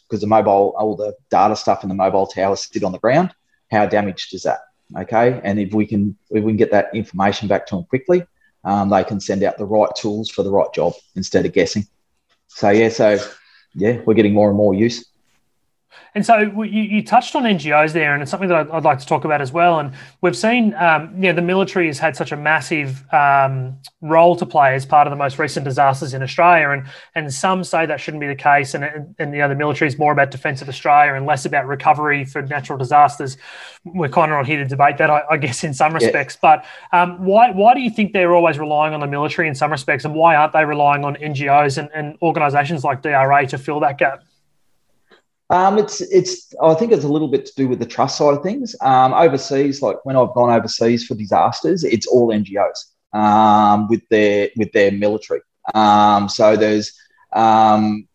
because 0.10 0.22
the 0.22 0.28
mobile, 0.28 0.74
all 0.78 0.96
the 0.96 1.16
data 1.30 1.56
stuff 1.56 1.84
in 1.84 1.90
the 1.90 1.96
mobile 1.96 2.26
towers 2.26 2.68
sit 2.72 2.84
on 2.84 2.92
the 2.92 3.00
ground. 3.00 3.34
How 3.72 3.86
damaged 3.86 4.34
is 4.34 4.44
that? 4.44 4.62
Okay, 4.98 5.40
and 5.44 5.60
if 5.60 5.74
we 5.74 5.86
can 5.86 6.18
if 6.32 6.44
we 6.44 6.52
can 6.52 6.58
get 6.58 6.72
that 6.72 6.90
information 6.96 7.48
back 7.48 7.68
to 7.68 7.76
them 7.76 7.86
quickly, 7.86 8.26
um, 8.64 8.90
they 8.90 9.04
can 9.04 9.20
send 9.20 9.44
out 9.44 9.58
the 9.58 9.66
right 9.66 9.90
tools 9.96 10.30
for 10.30 10.42
the 10.42 10.52
right 10.52 10.72
job 10.74 10.94
instead 11.16 11.46
of 11.46 11.54
guessing. 11.54 11.86
So 12.48 12.70
yeah, 12.72 12.90
so 12.90 13.20
yeah, 13.76 14.02
we're 14.06 14.16
getting 14.16 14.34
more 14.34 14.50
and 14.50 14.58
more 14.58 14.74
use. 14.74 15.06
And 16.16 16.26
so 16.26 16.38
you, 16.40 16.82
you, 16.82 17.04
touched 17.04 17.36
on 17.36 17.44
NGOs 17.44 17.94
there, 17.94 18.14
and 18.14 18.22
it's 18.22 18.32
something 18.32 18.50
that 18.50 18.72
I'd, 18.72 18.84
like 18.84 19.00
to 19.00 19.06
talk 19.06 19.26
about 19.26 19.42
as 19.42 19.52
well. 19.52 19.80
And 19.80 19.94
we've 20.22 20.36
seen, 20.36 20.74
um, 20.74 21.14
yeah, 21.22 21.34
the 21.34 21.42
military 21.42 21.88
has 21.88 22.00
had 22.00 22.16
such 22.16 22.32
a 22.32 22.36
massive 22.36 23.04
um, 23.14 23.78
role 24.02 24.36
to 24.36 24.46
play 24.46 24.74
as 24.74 24.86
part 24.86 25.06
of 25.06 25.12
the 25.12 25.18
most 25.18 25.38
recent 25.38 25.66
disasters 25.66 26.14
in 26.14 26.24
Australia, 26.24 26.70
and 26.72 26.88
and 27.16 27.32
some 27.34 27.64
say 27.64 27.86
that 27.86 28.00
shouldn't 28.02 28.22
be 28.22 28.28
the 28.28 28.36
case, 28.36 28.74
and 28.74 28.84
and, 28.84 29.16
and 29.20 29.34
you 29.34 29.40
know 29.40 29.50
the 29.50 29.56
military 29.56 29.88
is 29.88 30.00
more 30.00 30.12
about 30.12 30.32
defence 30.32 30.62
of 30.62 30.70
Australia 30.70 31.14
and 31.14 31.26
less 31.26 31.46
about 31.46 31.68
recovery 31.68 32.26
for 32.26 32.42
natural 32.42 32.78
disasters. 32.78 33.38
We're 33.86 34.10
kind 34.10 34.32
of 34.32 34.38
not 34.38 34.48
here 34.48 34.58
to 34.58 34.66
debate 34.66 34.98
that, 34.98 35.10
I, 35.10 35.24
I 35.30 35.38
guess, 35.38 35.64
in 35.64 35.74
some 35.74 35.94
respects. 35.94 36.38
Yeah. 36.42 36.58
But 36.58 36.66
um, 36.98 37.24
why 37.24 37.52
why 37.52 37.74
do 37.76 37.82
you 37.82 37.92
think 37.92 38.14
they're 38.14 38.34
always 38.34 38.58
relying 38.58 38.94
on 38.94 39.00
the 39.00 39.08
military 39.08 39.48
in 39.48 39.54
some 39.54 39.72
respects, 39.72 40.06
and 40.06 40.16
why 40.16 40.36
aren't 40.36 40.54
they 40.54 40.66
relying 40.66 41.06
on 41.06 41.16
NGOs 41.18 41.78
and, 41.78 41.90
and 41.94 42.18
organisations 42.22 42.84
like 42.84 43.04
DRA 43.04 43.46
to 43.48 43.58
fill 43.58 43.80
that 43.82 44.00
gap? 44.00 44.24
Um, 45.52 45.80
it's 45.80 46.02
it's 46.02 46.54
I 46.62 46.76
think 46.76 46.92
it's 46.92 47.06
a 47.06 47.08
little 47.08 47.28
bit 47.28 47.46
to 47.48 47.54
do 47.56 47.68
with 47.68 47.80
the 47.80 47.86
trust 47.86 48.18
side 48.18 48.36
of 48.36 48.44
things. 48.44 48.76
Um, 48.82 49.14
overseas, 49.14 49.82
like 49.82 50.04
when 50.06 50.16
I've 50.16 50.34
gone 50.34 50.52
overseas 50.52 51.06
for 51.06 51.16
disasters, 51.16 51.84
it's 51.84 52.06
all 52.06 52.28
NGOs 52.28 53.18
um, 53.18 53.88
with 53.88 54.08
their 54.10 54.50
with 54.56 54.72
their 54.74 54.92
military. 54.92 55.42
Um, 55.74 56.30
so 56.30 56.56
there's 56.56 56.94
um, 57.34 58.08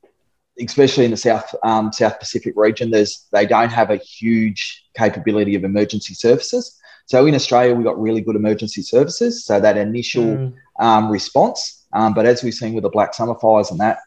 especially 0.61 1.07
in 1.07 1.11
the 1.11 1.17
South 1.17 1.53
um, 1.65 1.93
South 1.93 2.21
Pacific 2.21 2.55
region, 2.57 2.93
there's 2.93 3.27
they 3.33 3.47
don't 3.47 3.73
have 3.73 3.91
a 3.91 3.97
huge 3.97 4.85
capability 4.97 5.57
of 5.57 5.65
emergency 5.65 6.15
services. 6.15 6.79
So 7.07 7.27
in 7.27 7.35
Australia, 7.35 7.75
we've 7.75 7.85
got 7.85 8.01
really 8.01 8.21
good 8.21 8.37
emergency 8.37 8.81
services. 8.81 9.45
So 9.45 9.61
that 9.61 9.77
initial 9.77 10.55
mm. 10.81 11.11
response, 11.11 11.85
but 11.93 12.25
as 12.25 12.43
we've 12.43 12.55
seen 12.55 12.73
with 12.73 12.85
the 12.85 12.89
Black 12.89 13.13
Summer 13.13 13.35
fires 13.35 13.71
and 13.71 13.81
that, 13.81 13.99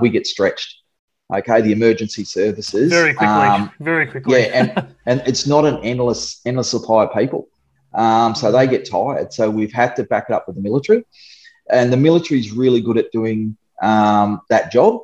we 0.00 0.10
get 0.10 0.28
stretched 0.28 0.76
okay 1.34 1.60
the 1.60 1.72
emergency 1.72 2.24
services 2.24 2.90
very 2.90 3.12
quickly 3.12 3.34
um, 3.34 3.70
very 3.80 4.06
quickly. 4.06 4.40
yeah 4.40 4.46
and 4.54 4.94
and 5.06 5.22
it's 5.26 5.46
not 5.46 5.64
an 5.64 5.78
endless 5.82 6.40
endless 6.44 6.70
supply 6.70 7.04
of 7.04 7.12
people. 7.12 7.48
Um, 7.94 8.34
so 8.34 8.52
they 8.52 8.66
get 8.66 8.88
tired. 8.88 9.32
So 9.32 9.48
we've 9.48 9.72
had 9.72 9.96
to 9.96 10.04
back 10.04 10.26
it 10.28 10.34
up 10.34 10.46
with 10.46 10.56
the 10.56 10.62
military. 10.62 11.06
And 11.70 11.90
the 11.90 11.96
military 11.96 12.38
is 12.40 12.52
really 12.52 12.82
good 12.82 12.98
at 12.98 13.10
doing 13.10 13.56
um, 13.80 14.42
that 14.50 14.70
job 14.70 15.00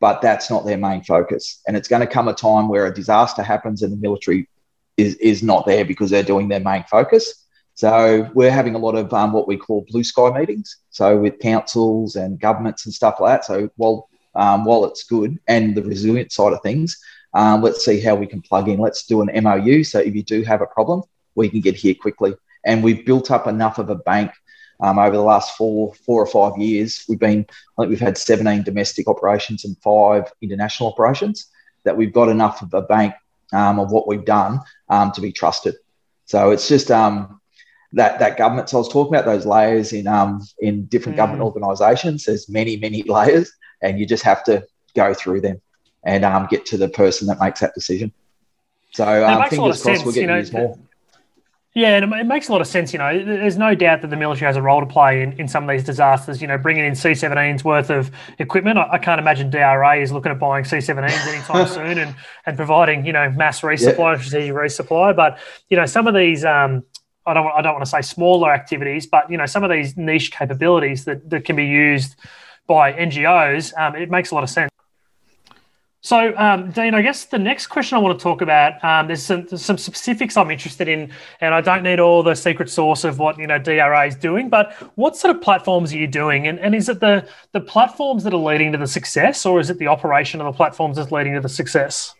but 0.00 0.22
that's 0.22 0.50
not 0.50 0.64
their 0.64 0.78
main 0.78 1.02
focus. 1.02 1.60
And 1.66 1.76
it's 1.76 1.88
going 1.88 2.00
to 2.00 2.06
come 2.06 2.28
a 2.28 2.34
time 2.34 2.68
where 2.68 2.86
a 2.86 2.94
disaster 2.94 3.42
happens 3.42 3.82
and 3.82 3.92
the 3.92 3.96
military 3.96 4.48
is, 4.96 5.16
is 5.16 5.42
not 5.42 5.66
there 5.66 5.84
because 5.84 6.10
they're 6.10 6.22
doing 6.22 6.48
their 6.48 6.60
main 6.60 6.84
focus. 6.84 7.46
So 7.74 8.28
we're 8.34 8.50
having 8.50 8.74
a 8.74 8.78
lot 8.78 8.96
of 8.96 9.12
um, 9.12 9.32
what 9.32 9.46
we 9.46 9.56
call 9.56 9.86
blue 9.88 10.04
sky 10.04 10.30
meetings. 10.30 10.78
So 10.90 11.16
with 11.16 11.38
councils 11.38 12.16
and 12.16 12.40
governments 12.40 12.86
and 12.86 12.94
stuff 12.94 13.20
like 13.20 13.40
that. 13.40 13.44
So 13.44 13.70
while 13.76 14.07
um, 14.34 14.64
while 14.64 14.84
it's 14.84 15.04
good 15.04 15.38
and 15.48 15.76
the 15.76 15.82
resilient 15.82 16.32
side 16.32 16.52
of 16.52 16.62
things, 16.62 16.98
um, 17.34 17.62
let's 17.62 17.84
see 17.84 18.00
how 18.00 18.14
we 18.14 18.26
can 18.26 18.42
plug 18.42 18.68
in. 18.68 18.78
Let's 18.78 19.04
do 19.06 19.22
an 19.22 19.30
MOU. 19.42 19.84
So 19.84 19.98
if 19.98 20.14
you 20.14 20.22
do 20.22 20.42
have 20.42 20.60
a 20.60 20.66
problem, 20.66 21.02
we 21.34 21.48
can 21.48 21.60
get 21.60 21.76
here 21.76 21.94
quickly. 21.94 22.34
And 22.64 22.82
we've 22.82 23.04
built 23.04 23.30
up 23.30 23.46
enough 23.46 23.78
of 23.78 23.90
a 23.90 23.94
bank 23.94 24.32
um, 24.80 24.98
over 24.98 25.16
the 25.16 25.22
last 25.22 25.56
four, 25.56 25.94
four 25.94 26.22
or 26.22 26.26
five 26.26 26.60
years. 26.60 27.04
We've 27.08 27.18
been, 27.18 27.46
I 27.78 27.82
think 27.82 27.90
we've 27.90 28.00
had 28.00 28.18
17 28.18 28.62
domestic 28.62 29.08
operations 29.08 29.64
and 29.64 29.76
five 29.78 30.32
international 30.40 30.90
operations 30.90 31.48
that 31.84 31.96
we've 31.96 32.12
got 32.12 32.28
enough 32.28 32.62
of 32.62 32.74
a 32.74 32.82
bank 32.82 33.14
um, 33.52 33.78
of 33.78 33.90
what 33.90 34.06
we've 34.06 34.24
done 34.24 34.60
um, 34.88 35.12
to 35.12 35.20
be 35.20 35.32
trusted. 35.32 35.76
So 36.26 36.50
it's 36.50 36.68
just 36.68 36.90
um, 36.90 37.40
that 37.92 38.18
that 38.18 38.36
government. 38.36 38.68
So 38.68 38.76
I 38.76 38.80
was 38.80 38.88
talking 38.88 39.14
about 39.14 39.24
those 39.24 39.46
layers 39.46 39.92
in 39.92 40.06
um, 40.06 40.46
in 40.58 40.84
different 40.86 41.14
mm. 41.14 41.18
government 41.18 41.42
organisations. 41.42 42.24
There's 42.24 42.48
many 42.48 42.76
many 42.76 43.02
layers, 43.08 43.50
and 43.82 43.98
you 43.98 44.06
just 44.06 44.22
have 44.24 44.44
to 44.44 44.66
go 44.94 45.14
through 45.14 45.40
them 45.40 45.60
and 46.04 46.24
um, 46.24 46.46
get 46.50 46.66
to 46.66 46.76
the 46.76 46.88
person 46.88 47.26
that 47.28 47.40
makes 47.40 47.60
that 47.60 47.74
decision. 47.74 48.12
So 48.92 49.26
um, 49.26 49.48
fingers 49.48 49.58
crossed, 49.58 49.82
sense, 49.82 50.04
we're 50.04 50.12
getting 50.12 50.22
you 50.22 50.34
know, 50.34 50.40
these 50.40 50.52
more. 50.52 50.78
Yeah, 51.74 51.96
and 51.96 52.12
it 52.12 52.26
makes 52.26 52.48
a 52.48 52.52
lot 52.52 52.60
of 52.60 52.66
sense. 52.66 52.92
You 52.92 52.98
know, 52.98 53.22
there's 53.22 53.58
no 53.58 53.74
doubt 53.74 54.00
that 54.02 54.08
the 54.08 54.16
military 54.16 54.46
has 54.46 54.56
a 54.56 54.62
role 54.62 54.80
to 54.80 54.86
play 54.86 55.22
in, 55.22 55.32
in 55.34 55.46
some 55.46 55.62
of 55.62 55.70
these 55.70 55.84
disasters. 55.84 56.40
You 56.40 56.48
know, 56.48 56.58
bringing 56.58 56.84
in 56.84 56.94
C-17s 56.94 57.62
worth 57.62 57.90
of 57.90 58.10
equipment. 58.38 58.78
I, 58.78 58.88
I 58.92 58.98
can't 58.98 59.20
imagine 59.20 59.50
DRA 59.50 60.00
is 60.00 60.10
looking 60.10 60.32
at 60.32 60.40
buying 60.40 60.64
C-17s 60.64 61.26
anytime 61.28 61.68
soon 61.68 61.98
and 61.98 62.16
and 62.46 62.56
providing 62.56 63.04
you 63.04 63.12
know 63.12 63.30
mass 63.30 63.60
resupply, 63.60 64.14
yep. 64.14 64.20
strategic 64.20 64.54
resupply. 64.54 65.14
But 65.14 65.38
you 65.68 65.76
know, 65.76 65.86
some 65.86 66.06
of 66.06 66.14
these. 66.14 66.44
Um, 66.44 66.84
I 67.26 67.34
don't, 67.34 67.46
I 67.46 67.60
don't 67.60 67.74
want 67.74 67.84
to 67.84 67.90
say 67.90 68.00
smaller 68.00 68.50
activities, 68.50 69.06
but 69.06 69.30
you 69.30 69.36
know 69.36 69.44
some 69.44 69.62
of 69.62 69.70
these 69.70 69.98
niche 69.98 70.32
capabilities 70.32 71.04
that, 71.04 71.28
that 71.28 71.44
can 71.44 71.56
be 71.56 71.66
used 71.66 72.16
by 72.68 72.92
NGOs, 72.92 73.76
um, 73.76 73.96
it 73.96 74.10
makes 74.10 74.30
a 74.30 74.36
lot 74.36 74.44
of 74.44 74.50
sense. 74.50 74.70
So, 76.00 76.32
um, 76.36 76.70
Dean, 76.70 76.94
I 76.94 77.02
guess 77.02 77.24
the 77.24 77.40
next 77.40 77.66
question 77.66 77.98
I 77.98 78.00
want 78.00 78.16
to 78.16 78.22
talk 78.22 78.40
about, 78.40 78.82
um, 78.84 79.08
there's, 79.08 79.22
some, 79.22 79.46
there's 79.46 79.64
some 79.64 79.76
specifics 79.76 80.36
I'm 80.36 80.50
interested 80.50 80.86
in, 80.86 81.10
and 81.40 81.52
I 81.52 81.60
don't 81.60 81.82
need 81.82 81.98
all 81.98 82.22
the 82.22 82.36
secret 82.36 82.70
sauce 82.70 83.02
of 83.02 83.18
what 83.18 83.36
you 83.36 83.48
know 83.48 83.58
DRA 83.58 84.06
is 84.06 84.14
doing, 84.14 84.48
but 84.48 84.72
what 84.94 85.16
sort 85.16 85.34
of 85.34 85.42
platforms 85.42 85.92
are 85.92 85.98
you 85.98 86.06
doing, 86.06 86.46
and, 86.46 86.60
and 86.60 86.74
is 86.76 86.88
it 86.88 87.00
the 87.00 87.28
the 87.52 87.60
platforms 87.60 88.22
that 88.24 88.32
are 88.32 88.36
leading 88.36 88.70
to 88.72 88.78
the 88.78 88.86
success, 88.86 89.44
or 89.44 89.58
is 89.58 89.70
it 89.70 89.78
the 89.78 89.88
operation 89.88 90.40
of 90.40 90.46
the 90.46 90.56
platforms 90.56 90.96
that's 90.96 91.10
leading 91.10 91.34
to 91.34 91.40
the 91.40 91.48
success? 91.48 92.14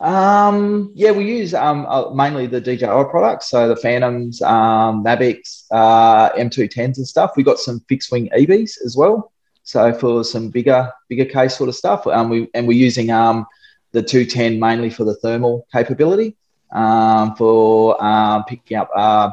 Um, 0.00 0.92
yeah, 0.94 1.10
we 1.10 1.26
use 1.26 1.52
um, 1.52 1.84
uh, 1.86 2.10
mainly 2.10 2.46
the 2.46 2.60
DJI 2.60 2.86
products, 3.10 3.50
so 3.50 3.68
the 3.68 3.76
Phantoms, 3.76 4.40
um, 4.40 5.04
Mavics, 5.04 5.66
uh, 5.70 6.30
M210s 6.30 6.96
and 6.96 7.06
stuff. 7.06 7.32
We 7.36 7.42
got 7.42 7.58
some 7.58 7.80
fixed 7.80 8.10
wing 8.10 8.30
eBees 8.36 8.78
as 8.84 8.96
well. 8.96 9.30
So 9.62 9.92
for 9.92 10.24
some 10.24 10.48
bigger 10.48 10.90
bigger 11.08 11.26
case 11.26 11.56
sort 11.56 11.68
of 11.68 11.76
stuff, 11.76 12.06
um, 12.06 12.30
we 12.30 12.48
and 12.54 12.66
we're 12.66 12.78
using 12.78 13.10
um, 13.10 13.46
the 13.92 14.02
210 14.02 14.58
mainly 14.58 14.88
for 14.88 15.04
the 15.04 15.16
thermal 15.16 15.66
capability 15.70 16.36
um, 16.72 17.36
for 17.36 18.02
um, 18.02 18.44
picking 18.44 18.78
up 18.78 18.90
uh, 18.96 19.30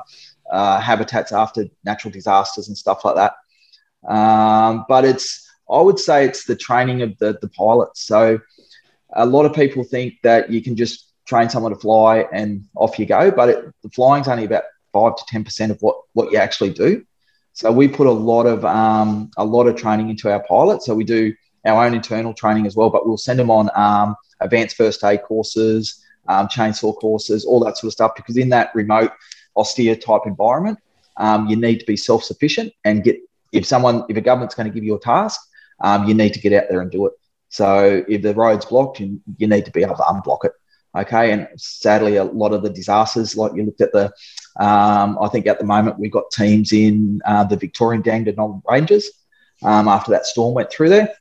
uh, 0.52 0.80
habitats 0.82 1.32
after 1.32 1.66
natural 1.86 2.12
disasters 2.12 2.68
and 2.68 2.78
stuff 2.78 3.06
like 3.06 3.16
that. 3.16 3.36
Um, 4.12 4.86
but 4.90 5.06
it's 5.06 5.50
I 5.70 5.80
would 5.80 6.00
say 6.00 6.26
it's 6.26 6.46
the 6.46 6.56
training 6.56 7.02
of 7.04 7.18
the, 7.20 7.38
the 7.42 7.50
pilots. 7.50 8.06
So 8.06 8.40
a 9.18 9.26
lot 9.26 9.46
of 9.46 9.54
people 9.54 9.84
think 9.84 10.14
that 10.24 10.50
you 10.50 10.62
can 10.62 10.76
just 10.76 11.12
train 11.26 11.50
someone 11.50 11.74
to 11.74 11.78
fly 11.78 12.26
and 12.32 12.64
off 12.76 12.98
you 12.98 13.06
go, 13.06 13.30
but 13.32 13.50
it, 13.50 13.66
the 13.84 13.90
flying's 13.90 14.28
only 14.28 14.46
about 14.46 14.64
five 14.94 15.16
to 15.18 15.24
ten 15.28 15.44
percent 15.44 15.72
of 15.72 15.82
what 15.82 15.98
what 16.14 16.32
you 16.32 16.38
actually 16.38 16.72
do. 16.72 17.06
So 17.54 17.72
we 17.72 17.88
put 17.88 18.08
a 18.08 18.12
lot 18.12 18.46
of 18.46 18.64
um, 18.64 19.32
a 19.36 19.44
lot 19.44 19.68
of 19.68 19.76
training 19.76 20.10
into 20.10 20.32
our 20.32 20.44
pilots. 20.44 20.86
So 20.86 20.96
we 20.96 21.04
do 21.04 21.34
our 21.66 21.86
own 21.86 21.94
internal 21.94 22.34
training 22.34 22.68
as 22.68 22.76
well, 22.76 22.90
but 22.90 23.06
we'll 23.06 23.18
send 23.18 23.40
them 23.40 23.52
on 23.52 23.70
um, 23.76 24.16
advanced 24.40 24.78
first 24.78 25.04
aid 25.04 25.24
courses, 25.24 26.04
um, 26.28 26.48
chainsaw 26.48 26.96
courses, 26.96 27.46
all 27.46 27.60
that 27.66 27.78
sort 27.78 27.90
of 27.90 27.94
stuff. 27.94 28.16
Because 28.16 28.38
in 28.38 28.50
that 28.50 28.74
remote, 28.76 29.12
austere 29.56 29.96
type 29.96 30.22
environment, 30.26 30.78
um, 31.18 31.48
you 31.48 31.56
need 31.56 31.80
to 31.80 31.86
be 31.86 31.98
self 31.98 32.24
sufficient 32.24 32.72
and 32.86 33.04
get. 33.04 33.18
If 33.54 33.66
someone, 33.66 34.04
if 34.10 34.18
a 34.18 34.22
government's 34.22 34.56
going 34.56 34.68
to 34.68 34.74
give 34.74 34.84
you 34.84 34.96
a 34.96 35.00
task, 35.00 35.40
um, 35.80 36.06
you 36.06 36.14
need 36.14 36.34
to 36.34 36.40
get 36.40 36.52
out 36.52 36.66
there 36.70 36.82
and 36.82 36.92
do 36.92 37.06
it. 37.08 37.14
So 37.50 38.04
if 38.08 38.22
the 38.22 38.36
road's 38.36 38.66
blocked, 38.66 39.00
you, 39.00 39.22
you 39.38 39.48
need 39.48 39.66
to 39.66 39.72
be 39.72 39.84
able 39.84 39.96
to 39.96 40.04
unblock 40.04 40.46
it. 40.46 40.54
Okay, 40.96 41.32
and 41.32 41.48
sadly, 41.58 42.16
a 42.16 42.24
lot 42.24 42.54
of 42.54 42.64
the 42.64 42.70
disasters, 42.70 43.38
like 43.38 43.54
you 43.54 43.64
looked 43.64 43.82
at 43.82 43.92
the, 43.92 44.06
um, 44.60 45.18
I 45.22 45.28
think 45.28 45.46
at 45.46 45.60
the 45.60 45.66
moment 45.66 46.00
we've 46.00 46.12
got 46.12 46.32
teams 46.32 46.74
in 46.74 47.22
uh, 47.26 47.44
the 47.44 47.58
Victorian 47.58 48.02
Dandenong 48.02 48.64
Ranges 48.68 49.12
um, 49.64 49.88
after 49.88 50.12
that 50.12 50.26
storm 50.26 50.56
went 50.56 50.72
through 50.72 50.90
there, 50.90 51.14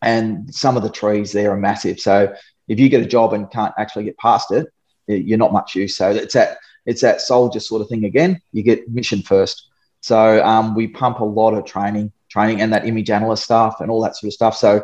and 0.00 0.54
some 0.54 0.76
of 0.76 0.82
the 0.82 0.88
trees 0.88 1.32
there 1.32 1.50
are 1.50 1.58
massive. 1.58 2.00
So 2.00 2.34
if 2.68 2.80
you 2.80 2.88
get 2.88 3.02
a 3.02 3.06
job 3.06 3.34
and 3.34 3.50
can't 3.50 3.74
actually 3.76 4.04
get 4.04 4.16
past 4.16 4.50
it, 4.50 4.68
you're 5.06 5.36
not 5.36 5.52
much 5.52 5.74
use. 5.74 5.96
So 5.96 6.10
it's 6.10 6.34
that 6.34 6.58
it's 6.86 7.02
that 7.02 7.20
soldier 7.20 7.60
sort 7.60 7.82
of 7.82 7.88
thing 7.88 8.04
again. 8.04 8.40
You 8.52 8.62
get 8.62 8.88
mission 8.88 9.22
first. 9.22 9.68
So 10.00 10.44
um, 10.44 10.74
we 10.74 10.88
pump 10.88 11.20
a 11.20 11.24
lot 11.24 11.54
of 11.54 11.64
training, 11.64 12.12
training, 12.28 12.60
and 12.60 12.72
that 12.72 12.86
image 12.86 13.10
analyst 13.10 13.44
stuff 13.44 13.80
and 13.80 13.90
all 13.90 14.02
that 14.02 14.16
sort 14.16 14.28
of 14.28 14.34
stuff. 14.34 14.56
So 14.56 14.82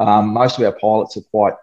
um, 0.00 0.28
most 0.28 0.58
of 0.58 0.64
our 0.64 0.72
pilots 0.72 1.16
are 1.16 1.22
quite 1.30 1.54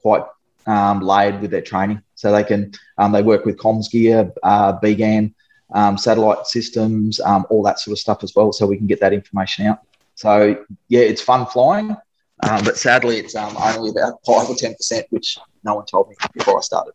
quite 0.00 0.24
um, 0.66 1.00
layered 1.00 1.40
with 1.40 1.50
their 1.50 1.62
training, 1.62 2.02
so 2.14 2.32
they 2.32 2.44
can 2.44 2.72
um, 2.98 3.12
they 3.12 3.22
work 3.22 3.44
with 3.44 3.56
comms 3.56 3.90
gear, 3.90 4.32
uh, 4.42 4.78
BGAN, 4.80 5.32
um, 5.74 5.96
satellite 5.96 6.46
systems, 6.46 7.20
um, 7.20 7.46
all 7.50 7.62
that 7.62 7.78
sort 7.78 7.92
of 7.92 7.98
stuff 7.98 8.24
as 8.24 8.34
well, 8.34 8.52
so 8.52 8.66
we 8.66 8.76
can 8.76 8.86
get 8.86 9.00
that 9.00 9.12
information 9.12 9.66
out. 9.66 9.80
So 10.14 10.56
yeah, 10.88 11.00
it's 11.00 11.22
fun 11.22 11.46
flying, 11.46 11.96
but 12.40 12.76
sadly, 12.76 13.18
it's 13.18 13.34
only 13.36 13.90
about 13.90 14.14
five 14.26 14.48
or 14.48 14.56
ten 14.56 14.74
percent, 14.74 15.06
which 15.10 15.38
no 15.64 15.74
one 15.76 15.86
told 15.86 16.08
me 16.08 16.16
before 16.34 16.58
I 16.58 16.62
started. 16.62 16.94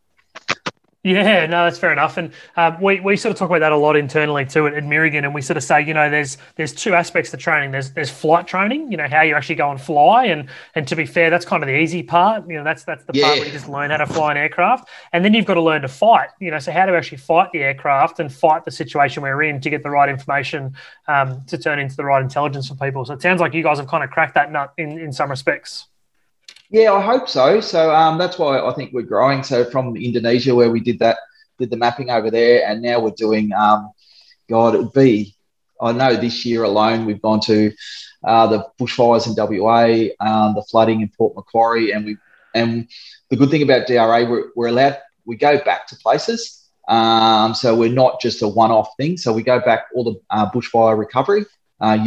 Yeah, 1.07 1.45
no, 1.45 1.63
that's 1.63 1.77
fair 1.77 1.93
enough. 1.93 2.17
And 2.17 2.33
um, 2.57 2.81
we, 2.81 2.99
we 2.99 3.15
sort 3.15 3.31
of 3.31 3.39
talk 3.39 3.49
about 3.49 3.61
that 3.61 3.71
a 3.71 3.77
lot 3.77 3.95
internally 3.95 4.45
too 4.45 4.67
at, 4.67 4.73
at 4.73 4.83
Mirigan, 4.83 5.23
and 5.23 5.33
we 5.33 5.41
sort 5.41 5.55
of 5.55 5.63
say, 5.63 5.81
you 5.81 5.93
know, 5.93 6.09
there's 6.09 6.37
there's 6.55 6.73
two 6.73 6.93
aspects 6.93 7.31
to 7.31 7.37
training. 7.37 7.71
There's 7.71 7.91
there's 7.91 8.09
flight 8.09 8.45
training, 8.45 8.91
you 8.91 8.97
know, 8.97 9.07
how 9.07 9.21
you 9.21 9.33
actually 9.33 9.55
go 9.55 9.71
and 9.71 9.79
fly, 9.79 10.25
and 10.25 10.49
and 10.75 10.85
to 10.89 10.97
be 10.97 11.05
fair, 11.05 11.29
that's 11.29 11.45
kind 11.45 11.63
of 11.63 11.67
the 11.67 11.77
easy 11.77 12.03
part. 12.03 12.43
You 12.49 12.57
know, 12.57 12.65
that's 12.65 12.83
that's 12.83 13.05
the 13.05 13.13
yeah. 13.13 13.23
part 13.23 13.37
where 13.37 13.47
you 13.47 13.53
just 13.53 13.69
learn 13.69 13.89
how 13.89 13.97
to 13.97 14.05
fly 14.05 14.31
an 14.31 14.37
aircraft, 14.37 14.89
and 15.13 15.23
then 15.23 15.33
you've 15.33 15.45
got 15.45 15.53
to 15.53 15.61
learn 15.61 15.83
to 15.83 15.87
fight. 15.87 16.27
You 16.41 16.51
know, 16.51 16.59
so 16.59 16.73
how 16.73 16.85
to 16.85 16.93
actually 16.93 17.19
fight 17.19 17.53
the 17.53 17.59
aircraft 17.59 18.19
and 18.19 18.29
fight 18.29 18.65
the 18.65 18.71
situation 18.71 19.23
we're 19.23 19.43
in 19.43 19.61
to 19.61 19.69
get 19.69 19.83
the 19.83 19.89
right 19.89 20.09
information 20.09 20.75
um, 21.07 21.41
to 21.45 21.57
turn 21.57 21.79
into 21.79 21.95
the 21.95 22.03
right 22.03 22.21
intelligence 22.21 22.67
for 22.67 22.75
people. 22.75 23.05
So 23.05 23.13
it 23.13 23.21
sounds 23.21 23.39
like 23.39 23.53
you 23.53 23.63
guys 23.63 23.77
have 23.77 23.87
kind 23.87 24.03
of 24.03 24.09
cracked 24.09 24.33
that 24.33 24.51
nut 24.51 24.73
in 24.77 24.99
in 24.99 25.13
some 25.13 25.29
respects. 25.29 25.87
Yeah, 26.69 26.93
I 26.93 27.01
hope 27.01 27.29
so. 27.29 27.61
So 27.61 27.93
um, 27.93 28.17
that's 28.17 28.37
why 28.37 28.59
I 28.59 28.73
think 28.73 28.91
we're 28.93 29.03
growing. 29.03 29.43
So 29.43 29.63
from 29.69 29.95
Indonesia, 29.95 30.53
where 30.53 30.69
we 30.69 30.81
did 30.81 30.99
that, 30.99 31.17
did 31.59 31.69
the 31.69 31.77
mapping 31.77 32.09
over 32.09 32.29
there, 32.29 32.67
and 32.67 32.81
now 32.81 32.99
we're 32.99 33.11
doing. 33.11 33.53
Um, 33.53 33.91
God, 34.49 34.75
it 34.75 34.79
would 34.79 34.93
be. 34.93 35.35
I 35.81 35.91
know 35.91 36.15
this 36.15 36.45
year 36.45 36.63
alone 36.63 37.05
we've 37.05 37.21
gone 37.21 37.39
to 37.41 37.71
uh, 38.23 38.47
the 38.47 38.65
bushfires 38.79 39.27
in 39.27 39.35
WA, 39.35 40.09
um, 40.19 40.55
the 40.55 40.63
flooding 40.63 41.01
in 41.01 41.09
Port 41.17 41.35
Macquarie, 41.35 41.91
and 41.91 42.05
we 42.05 42.17
and 42.53 42.87
the 43.29 43.35
good 43.35 43.49
thing 43.51 43.61
about 43.61 43.87
DRA, 43.87 44.25
we're, 44.29 44.49
we're 44.55 44.67
allowed 44.67 44.97
we 45.25 45.35
go 45.35 45.63
back 45.63 45.87
to 45.87 45.95
places. 45.97 46.69
Um, 46.87 47.53
so 47.53 47.75
we're 47.75 47.91
not 47.91 48.21
just 48.21 48.41
a 48.41 48.47
one-off 48.47 48.89
thing. 48.97 49.17
So 49.17 49.33
we 49.33 49.43
go 49.43 49.59
back 49.59 49.87
all 49.93 50.05
the 50.05 50.15
uh, 50.29 50.49
bushfire 50.49 50.97
recovery, 50.97 51.45
uh, 51.81 51.97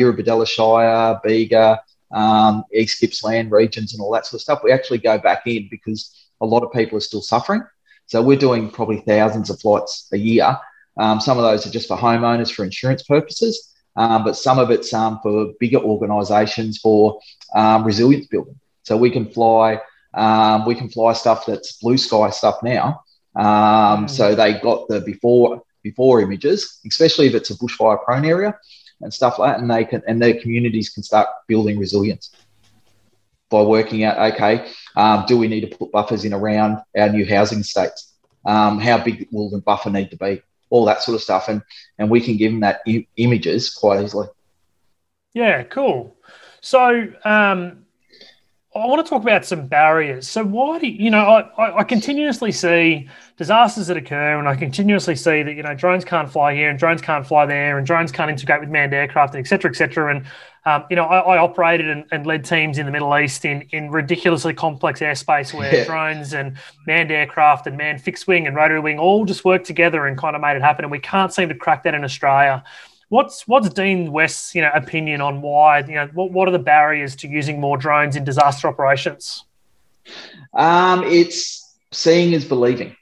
Shire, 0.47 1.21
Bega, 1.23 1.83
um, 2.13 2.65
East 2.73 3.01
Gippsland 3.01 3.51
regions 3.51 3.93
and 3.93 4.03
all 4.03 4.13
that 4.13 4.27
sort 4.27 4.39
of 4.39 4.43
stuff. 4.43 4.61
We 4.65 4.73
actually 4.73 4.99
go 4.99 5.19
back 5.19 5.43
in 5.47 5.69
because 5.71 6.29
a 6.41 6.47
lot 6.47 6.63
of 6.63 6.73
people 6.73 6.99
are 6.99 7.03
still 7.03 7.23
suffering. 7.23 7.63
So 8.07 8.23
we're 8.23 8.39
doing 8.39 8.71
probably 8.71 9.01
thousands 9.01 9.51
of 9.51 9.61
flights 9.61 10.09
a 10.13 10.19
year. 10.19 10.59
Um, 10.97 11.21
some 11.21 11.39
of 11.39 11.45
those 11.45 11.67
are 11.67 11.71
just 11.71 11.89
for 11.89 11.97
homeowners 11.97 12.53
for 12.53 12.65
insurance 12.65 13.03
purposes, 13.05 13.73
um, 13.97 14.25
but 14.25 14.37
some 14.37 14.59
of 14.59 14.71
it's 14.71 14.93
um, 14.93 15.21
for 15.23 15.53
bigger 15.61 15.79
organisations 15.79 16.79
for 16.79 17.21
um, 17.55 17.85
resilience 17.85 18.27
building. 18.27 18.59
So 18.83 18.97
we 18.97 19.11
can 19.11 19.31
fly, 19.31 19.81
um, 20.15 20.67
we 20.67 20.75
can 20.75 20.89
fly 20.89 21.13
stuff 21.13 21.47
that's 21.47 21.79
blue 21.79 21.97
sky 21.97 22.31
stuff 22.31 22.63
now. 22.63 23.03
Mm. 23.37 24.11
So 24.11 24.35
they 24.35 24.55
got 24.55 24.89
the 24.89 25.01
before 25.01 25.63
before 25.83 26.21
images, 26.21 26.81
especially 26.87 27.27
if 27.27 27.35
it's 27.35 27.51
a 27.51 27.55
bushfire 27.55 28.03
prone 28.05 28.25
area 28.25 28.59
and 29.01 29.13
stuff 29.13 29.39
like 29.39 29.55
that, 29.55 29.61
and 29.61 29.71
they 29.71 29.85
can 29.85 30.03
and 30.07 30.21
their 30.21 30.41
communities 30.41 30.91
can 30.91 31.03
start 31.03 31.29
building 31.47 31.79
resilience 31.79 32.31
by 33.51 33.63
working 33.63 34.05
out 34.05 34.33
okay, 34.33 34.71
um, 34.97 35.25
do 35.27 35.37
we 35.37 35.49
need 35.49 35.63
to 35.63 35.77
put 35.77 35.91
buffers 35.93 36.25
in 36.25 36.33
around 36.33 36.79
our 36.97 37.09
new 37.09 37.27
housing 37.27 37.61
estates? 37.61 38.15
Um, 38.45 38.79
how 38.79 39.03
big 39.03 39.29
will 39.31 39.51
the 39.51 39.59
buffer 39.59 39.91
need 39.91 40.11
to 40.11 40.17
be? 40.17 40.43
All 40.71 40.85
that 40.85 41.03
sort 41.03 41.17
of 41.17 41.23
stuff, 41.23 41.49
and 41.49 41.63
and 41.99 42.09
we 42.11 42.21
can 42.21 42.37
give 42.37 42.53
them 42.53 42.61
that 42.61 42.81
I- 42.87 43.07
images 43.17 43.71
quite 43.71 44.03
easily. 44.03 44.29
Yeah, 45.35 45.63
cool. 45.65 46.17
So 46.61 47.13
um, 47.25 47.87
I 48.73 48.87
want 48.87 49.05
to 49.05 49.11
talk 49.11 49.23
about 49.23 49.45
some 49.45 49.67
barriers. 49.67 50.29
So 50.29 50.45
why 50.45 50.79
do 50.79 50.87
you, 50.87 51.05
you 51.05 51.11
know 51.11 51.19
I, 51.19 51.79
I 51.79 51.83
continuously 51.83 52.53
see 52.53 53.09
disasters 53.37 53.89
that 53.89 53.97
occur, 53.97 54.39
and 54.39 54.47
I 54.47 54.55
continuously 54.55 55.17
see 55.17 55.43
that 55.43 55.55
you 55.55 55.63
know 55.65 55.75
drones 55.75 56.05
can't 56.05 56.31
fly 56.31 56.55
here 56.55 56.71
and 56.71 56.79
drones 56.79 57.03
can't 57.03 57.27
fly 57.27 57.47
there, 57.47 57.79
and 57.79 57.87
drones 57.87 58.13
can't 58.13 58.31
integrate 58.31 58.61
with 58.61 58.69
manned 58.69 58.95
aircraft, 58.95 59.35
and 59.35 59.45
et 59.45 59.49
cetera, 59.49 59.73
et 59.73 59.75
cetera. 59.75 60.15
And 60.15 60.25
um, 60.67 60.85
you 60.89 60.95
know 60.95 61.05
I, 61.05 61.19
I 61.19 61.39
operated 61.39 61.89
and, 61.89 62.05
and, 62.13 62.25
led 62.27 62.45
teams 62.45 62.79
in 62.79 62.87
the 62.87 62.93
Middle 62.93 63.17
East 63.19 63.45
in 63.45 63.63
in 63.73 63.91
ridiculously 63.91 64.55
complex 64.55 65.01
airspace 65.01 65.53
where 65.53 65.75
yeah. 65.75 65.85
drones 65.85 66.33
and 66.33 66.57
manned 66.87 67.11
aircraft 67.11 67.67
and 67.67 67.77
manned 67.77 68.01
fixed 68.01 68.29
wing 68.29 68.47
and 68.47 68.55
rotary 68.55 68.79
wing 68.79 69.01
all 69.01 69.25
just 69.25 69.45
worked 69.45 69.67
together 69.67 70.07
and 70.07 70.17
kind 70.17 70.37
of 70.37 70.43
made 70.43 70.57
it 70.57 70.63
happen. 70.63 70.85
And 70.85 70.93
we 70.93 71.01
can't 71.01 71.35
seem 71.35 71.49
to 71.49 71.57
crack 71.57 71.83
that 71.83 71.95
in 71.95 72.05
Australia. 72.05 72.63
What's 73.11 73.47
what's 73.49 73.69
Dean 73.71 74.13
West's 74.13 74.55
you 74.55 74.63
know 74.63 74.71
opinion 74.73 75.21
on 75.21 75.43
why 75.43 75.81
you 75.81 75.97
know 75.97 76.09
what, 76.15 76.31
what 76.31 76.49
are 76.49 76.53
the 76.53 76.61
barriers 76.61 77.17
to 77.17 77.29
using 77.29 77.61
more 77.61 77.77
drones 77.77 78.15
in 78.15 78.25
disaster 78.25 78.69
operations? 78.69 79.45
Um, 80.55 81.03
it's 81.05 81.77
seeing 81.91 82.33
is 82.33 82.45
believing. 82.45 82.97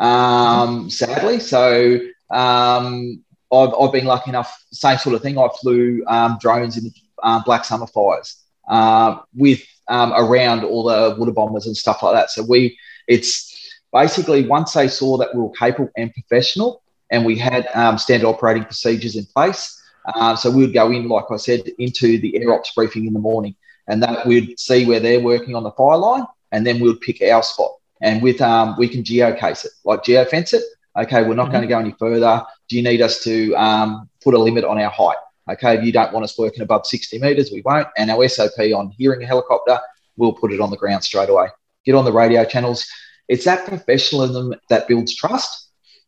Um, 0.00 0.90
sadly, 0.90 1.38
so 1.38 2.00
um, 2.30 3.22
I've, 3.52 3.72
I've 3.80 3.92
been 3.92 4.04
lucky 4.04 4.30
enough. 4.30 4.64
Same 4.72 4.98
sort 4.98 5.14
of 5.14 5.22
thing. 5.22 5.38
I 5.38 5.48
flew 5.60 6.02
um, 6.08 6.38
drones 6.40 6.76
in 6.76 6.84
the 6.84 6.92
uh, 7.22 7.42
Black 7.44 7.64
Summer 7.64 7.86
fires 7.86 8.42
uh, 8.68 9.18
with 9.32 9.62
um, 9.88 10.12
around 10.16 10.64
all 10.64 10.82
the 10.82 11.14
water 11.16 11.30
bombers 11.30 11.66
and 11.66 11.76
stuff 11.76 12.02
like 12.02 12.14
that. 12.14 12.30
So 12.30 12.42
we, 12.42 12.76
it's 13.06 13.80
basically 13.92 14.44
once 14.44 14.72
they 14.72 14.88
saw 14.88 15.18
that 15.18 15.34
we 15.34 15.40
were 15.40 15.52
capable 15.52 15.90
and 15.96 16.12
professional, 16.12 16.82
and 17.12 17.24
we 17.24 17.36
had 17.36 17.68
um, 17.74 17.98
standard 17.98 18.26
operating 18.26 18.64
procedures 18.64 19.14
in 19.16 19.26
place. 19.26 19.80
Uh, 20.14 20.34
so 20.34 20.50
we 20.50 20.64
would 20.64 20.74
go 20.74 20.90
in, 20.90 21.08
like 21.08 21.26
I 21.30 21.36
said, 21.36 21.60
into 21.78 22.18
the 22.18 22.36
air 22.38 22.52
ops 22.52 22.72
briefing 22.74 23.06
in 23.06 23.12
the 23.12 23.20
morning, 23.20 23.54
and 23.86 24.02
that 24.02 24.26
we'd 24.26 24.58
see 24.58 24.84
where 24.86 24.98
they're 24.98 25.20
working 25.20 25.54
on 25.54 25.62
the 25.62 25.70
fire 25.72 25.98
line, 25.98 26.24
and 26.50 26.66
then 26.66 26.80
we'd 26.80 27.00
pick 27.00 27.22
our 27.22 27.42
spot. 27.42 27.70
And 28.00 28.20
with 28.20 28.40
um, 28.40 28.74
we 28.78 28.88
can 28.88 29.04
geocase 29.04 29.64
it, 29.64 29.70
like 29.84 30.02
geofence 30.02 30.54
it. 30.54 30.64
Okay, 30.96 31.22
we're 31.22 31.34
not 31.34 31.44
mm-hmm. 31.44 31.52
going 31.52 31.62
to 31.62 31.68
go 31.68 31.78
any 31.78 31.94
further. 31.98 32.44
Do 32.68 32.76
you 32.76 32.82
need 32.82 33.00
us 33.00 33.22
to 33.24 33.54
um, 33.54 34.08
put 34.24 34.34
a 34.34 34.38
limit 34.38 34.64
on 34.64 34.78
our 34.78 34.90
height? 34.90 35.18
Okay, 35.50 35.76
if 35.76 35.84
you 35.84 35.92
don't 35.92 36.12
want 36.12 36.24
us 36.24 36.38
working 36.38 36.62
above 36.62 36.86
60 36.86 37.18
metres, 37.18 37.50
we 37.52 37.62
won't. 37.62 37.88
And 37.96 38.10
our 38.10 38.26
SOP 38.28 38.58
on 38.74 38.90
hearing 38.90 39.22
a 39.22 39.26
helicopter, 39.26 39.78
we'll 40.16 40.32
put 40.32 40.52
it 40.52 40.60
on 40.60 40.70
the 40.70 40.76
ground 40.76 41.04
straight 41.04 41.28
away. 41.28 41.48
Get 41.84 41.94
on 41.94 42.04
the 42.04 42.12
radio 42.12 42.44
channels. 42.44 42.86
It's 43.28 43.44
that 43.44 43.66
professionalism 43.66 44.54
that 44.68 44.88
builds 44.88 45.14
trust 45.14 45.62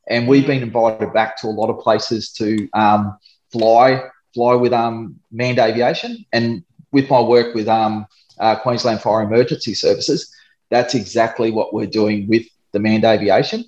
and 0.09 0.29
we've 0.29 0.47
been 0.47 0.63
invited 0.63 1.13
back 1.13 1.37
to 1.39 1.47
a 1.47 1.49
lot 1.49 1.71
of 1.71 1.79
places 1.81 2.33
to 2.33 2.69
um, 2.75 3.17
fly 3.51 4.03
fly 4.35 4.55
with 4.55 4.73
um, 4.73 5.19
manned 5.31 5.59
aviation. 5.59 6.25
And 6.33 6.65
with 6.93 7.09
my 7.09 7.21
work 7.21 7.55
with 7.55 7.69
um, 7.69 8.07
uh, 8.39 8.57
Queensland 8.57 9.01
Fire 9.01 9.23
Emergency 9.23 9.75
Services, 9.75 10.35
that's 10.71 10.95
exactly 10.95 11.51
what 11.51 11.73
we're 11.73 11.87
doing 11.87 12.29
with 12.29 12.43
the 12.73 12.81
manned 12.81 13.05
aviation. 13.05 13.65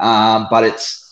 Um, 0.00 0.48
but 0.50 0.64
it's 0.64 1.02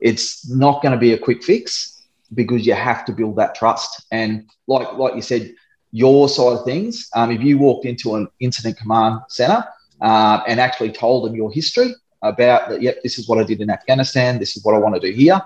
it's 0.00 0.50
not 0.50 0.82
going 0.82 0.92
to 0.92 0.98
be 0.98 1.12
a 1.12 1.18
quick 1.18 1.44
fix 1.44 2.02
because 2.34 2.66
you 2.66 2.74
have 2.74 3.04
to 3.04 3.12
build 3.12 3.36
that 3.36 3.54
trust. 3.54 4.04
And 4.10 4.48
like 4.66 4.92
like 4.94 5.14
you 5.14 5.22
said, 5.22 5.54
your 5.92 6.28
side 6.28 6.58
of 6.58 6.64
things. 6.64 7.08
Um, 7.14 7.30
if 7.30 7.42
you 7.42 7.58
walked 7.58 7.86
into 7.86 8.16
an 8.16 8.28
incident 8.40 8.76
command 8.78 9.20
center 9.28 9.64
uh, 10.00 10.40
and 10.46 10.58
actually 10.58 10.90
told 10.90 11.26
them 11.26 11.36
your 11.36 11.52
history, 11.52 11.94
about 12.22 12.68
that, 12.68 12.82
yep, 12.82 13.02
this 13.02 13.18
is 13.18 13.28
what 13.28 13.38
I 13.38 13.44
did 13.44 13.60
in 13.60 13.70
Afghanistan, 13.70 14.38
this 14.38 14.56
is 14.56 14.64
what 14.64 14.74
I 14.74 14.78
want 14.78 14.94
to 14.94 15.00
do 15.00 15.12
here. 15.12 15.40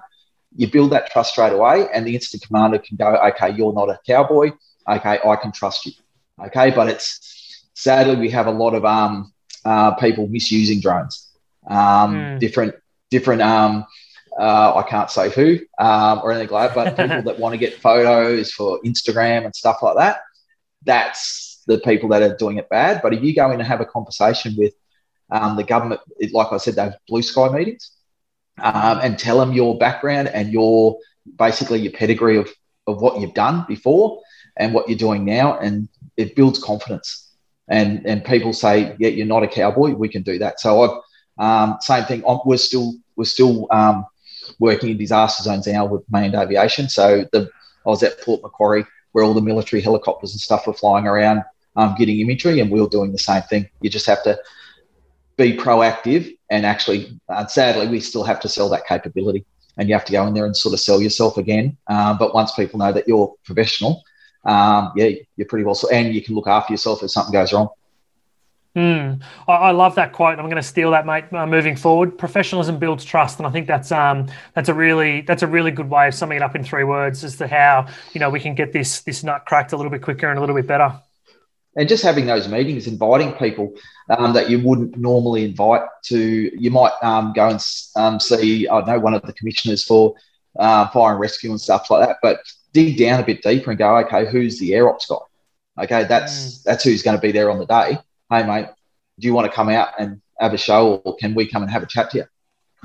You 0.54 0.70
build 0.70 0.92
that 0.92 1.10
trust 1.10 1.32
straight 1.32 1.52
away, 1.52 1.88
and 1.92 2.06
the 2.06 2.14
incident 2.14 2.46
commander 2.46 2.78
can 2.78 2.96
go, 2.96 3.16
okay, 3.16 3.50
you're 3.50 3.72
not 3.72 3.90
a 3.90 3.98
cowboy. 4.06 4.52
Okay, 4.88 5.18
I 5.24 5.36
can 5.36 5.52
trust 5.52 5.86
you. 5.86 5.92
Okay, 6.46 6.70
but 6.70 6.88
it's 6.88 7.64
sadly 7.74 8.16
we 8.16 8.30
have 8.30 8.46
a 8.46 8.50
lot 8.50 8.74
of 8.74 8.84
um, 8.84 9.32
uh, 9.64 9.94
people 9.94 10.28
misusing 10.28 10.80
drones. 10.80 11.30
Um, 11.68 12.14
mm. 12.14 12.38
Different 12.38 12.74
different 13.10 13.42
um, 13.42 13.84
uh, 14.38 14.74
I 14.76 14.82
can't 14.88 15.10
say 15.10 15.30
who 15.30 15.58
um, 15.78 16.20
or 16.22 16.32
anything 16.32 16.52
like 16.52 16.74
that, 16.74 16.96
but 16.96 16.96
people 16.96 17.22
that 17.22 17.38
want 17.42 17.54
to 17.54 17.58
get 17.58 17.80
photos 17.80 18.52
for 18.52 18.80
Instagram 18.82 19.44
and 19.44 19.54
stuff 19.54 19.82
like 19.82 19.96
that. 19.96 20.20
That's 20.84 21.62
the 21.66 21.78
people 21.78 22.10
that 22.10 22.22
are 22.22 22.36
doing 22.36 22.58
it 22.58 22.68
bad. 22.68 23.00
But 23.02 23.14
if 23.14 23.22
you 23.22 23.34
go 23.34 23.46
in 23.50 23.58
and 23.58 23.66
have 23.66 23.80
a 23.80 23.86
conversation 23.86 24.54
with 24.56 24.74
um, 25.30 25.56
the 25.56 25.64
government, 25.64 26.00
like 26.32 26.52
I 26.52 26.56
said, 26.58 26.74
they 26.74 26.82
have 26.82 26.96
blue 27.08 27.22
sky 27.22 27.48
meetings 27.48 27.90
um, 28.62 29.00
and 29.02 29.18
tell 29.18 29.38
them 29.38 29.52
your 29.52 29.78
background 29.78 30.28
and 30.28 30.52
your 30.52 30.98
basically 31.38 31.80
your 31.80 31.92
pedigree 31.92 32.36
of, 32.36 32.48
of 32.86 33.00
what 33.00 33.20
you've 33.20 33.34
done 33.34 33.64
before 33.68 34.20
and 34.56 34.72
what 34.72 34.88
you're 34.88 34.98
doing 34.98 35.24
now. 35.24 35.58
And 35.58 35.88
it 36.16 36.36
builds 36.36 36.62
confidence. 36.62 37.34
And, 37.68 38.06
and 38.06 38.24
people 38.24 38.52
say, 38.52 38.94
yeah, 38.98 39.08
you're 39.08 39.26
not 39.26 39.42
a 39.42 39.48
cowboy. 39.48 39.90
We 39.90 40.08
can 40.08 40.22
do 40.22 40.38
that. 40.38 40.60
So 40.60 40.82
I've, 40.82 41.00
um, 41.38 41.78
same 41.80 42.04
thing. 42.04 42.22
I'm, 42.26 42.38
we're 42.44 42.56
still, 42.56 42.94
we're 43.16 43.24
still 43.24 43.66
um, 43.70 44.06
working 44.60 44.90
in 44.90 44.96
disaster 44.96 45.42
zones 45.42 45.66
now 45.66 45.84
with 45.84 46.04
manned 46.10 46.36
aviation. 46.36 46.88
So 46.88 47.26
the, 47.32 47.50
I 47.84 47.88
was 47.88 48.02
at 48.02 48.20
Port 48.22 48.42
Macquarie 48.42 48.84
where 49.12 49.24
all 49.24 49.34
the 49.34 49.40
military 49.40 49.80
helicopters 49.82 50.32
and 50.32 50.40
stuff 50.40 50.66
were 50.66 50.74
flying 50.74 51.06
around 51.06 51.42
um, 51.76 51.94
getting 51.98 52.20
imagery, 52.20 52.60
and 52.60 52.70
we 52.70 52.80
are 52.80 52.88
doing 52.88 53.12
the 53.12 53.18
same 53.18 53.42
thing. 53.42 53.68
You 53.80 53.90
just 53.90 54.06
have 54.06 54.22
to 54.24 54.38
be 55.37 55.57
proactive 55.57 56.37
and 56.51 56.64
actually, 56.64 57.18
uh, 57.29 57.46
sadly, 57.46 57.88
we 57.88 58.01
still 58.01 58.25
have 58.25 58.40
to 58.40 58.49
sell 58.49 58.68
that 58.70 58.87
capability. 58.87 59.44
And 59.79 59.88
you 59.88 59.94
have 59.94 60.07
to 60.07 60.12
go 60.12 60.27
in 60.27 60.33
there 60.33 60.46
and 60.46 60.57
sort 60.57 60.72
of 60.72 60.81
sell 60.81 61.03
yourself 61.03 61.37
again. 61.37 61.77
Um, 61.87 62.16
but 62.16 62.35
once 62.35 62.55
people 62.55 62.79
know 62.79 62.92
that 62.92 63.07
you're 63.07 63.35
professional, 63.44 64.03
um, 64.46 64.92
yeah, 64.96 65.11
you're 65.37 65.46
pretty 65.46 65.64
well. 65.64 65.75
So, 65.75 65.90
and 65.90 66.14
you 66.14 66.22
can 66.22 66.35
look 66.35 66.46
after 66.46 66.72
yourself 66.72 67.03
if 67.03 67.11
something 67.11 67.33
goes 67.33 67.53
wrong. 67.53 67.68
Mm. 68.75 69.22
I, 69.49 69.70
love 69.70 69.94
that 69.94 70.12
quote. 70.12 70.38
I'm 70.38 70.46
going 70.46 70.57
to 70.57 70.62
steal 70.62 70.90
that, 70.90 71.07
mate. 71.07 71.25
Uh, 71.33 71.46
moving 71.46 71.77
forward, 71.77 72.18
professionalism 72.18 72.79
builds 72.79 73.07
trust, 73.07 73.38
and 73.38 73.46
I 73.46 73.51
think 73.51 73.66
that's 73.66 73.90
um 73.90 74.27
that's 74.53 74.68
a 74.68 74.75
really 74.75 75.22
that's 75.22 75.42
a 75.42 75.46
really 75.46 75.70
good 75.70 75.88
way 75.88 76.09
of 76.09 76.14
summing 76.14 76.37
it 76.37 76.42
up 76.42 76.55
in 76.55 76.62
three 76.62 76.85
words 76.85 77.25
as 77.25 77.37
to 77.37 77.49
how 77.49 77.87
you 78.12 78.20
know 78.20 78.29
we 78.29 78.38
can 78.38 78.55
get 78.55 78.75
this 78.75 79.01
this 79.01 79.25
nut 79.25 79.46
cracked 79.46 79.72
a 79.72 79.79
little 79.79 79.90
bit 79.90 80.03
quicker 80.03 80.29
and 80.29 80.37
a 80.37 80.40
little 80.40 80.55
bit 80.55 80.66
better 80.66 80.92
and 81.76 81.88
just 81.88 82.02
having 82.02 82.26
those 82.26 82.48
meetings, 82.48 82.86
inviting 82.86 83.32
people 83.34 83.74
um, 84.10 84.32
that 84.32 84.48
you 84.48 84.58
wouldn't 84.60 84.96
normally 84.96 85.44
invite 85.44 85.82
to. 86.04 86.50
You 86.58 86.70
might 86.70 86.92
um, 87.02 87.32
go 87.34 87.48
and 87.48 87.64
um, 87.96 88.18
see, 88.18 88.68
I 88.68 88.80
know, 88.80 88.98
one 88.98 89.14
of 89.14 89.22
the 89.22 89.34
commissioners 89.34 89.84
for 89.84 90.14
uh, 90.58 90.88
fire 90.88 91.12
and 91.12 91.20
rescue 91.20 91.50
and 91.50 91.60
stuff 91.60 91.90
like 91.90 92.08
that, 92.08 92.16
but 92.22 92.40
dig 92.72 92.98
down 92.98 93.20
a 93.20 93.26
bit 93.26 93.42
deeper 93.42 93.70
and 93.70 93.78
go, 93.78 93.98
okay, 93.98 94.26
who's 94.26 94.58
the 94.58 94.74
air 94.74 94.88
ops 94.88 95.06
guy? 95.06 95.16
Okay, 95.84 96.04
that's 96.04 96.32
mm. 96.32 96.62
that's 96.64 96.84
who's 96.84 97.02
going 97.02 97.16
to 97.16 97.20
be 97.20 97.32
there 97.32 97.50
on 97.50 97.58
the 97.58 97.66
day. 97.66 97.98
Hey, 98.30 98.46
mate, 98.46 98.68
do 99.18 99.26
you 99.26 99.34
want 99.34 99.50
to 99.50 99.54
come 99.54 99.68
out 99.68 99.88
and 99.98 100.22
have 100.40 100.54
a 100.54 100.58
show, 100.58 101.02
or 101.04 101.16
can 101.16 101.34
we 101.34 101.46
come 101.46 101.62
and 101.62 101.70
have 101.70 101.82
a 101.82 101.86
chat 101.86 102.10
to 102.10 102.18
you? 102.18 102.24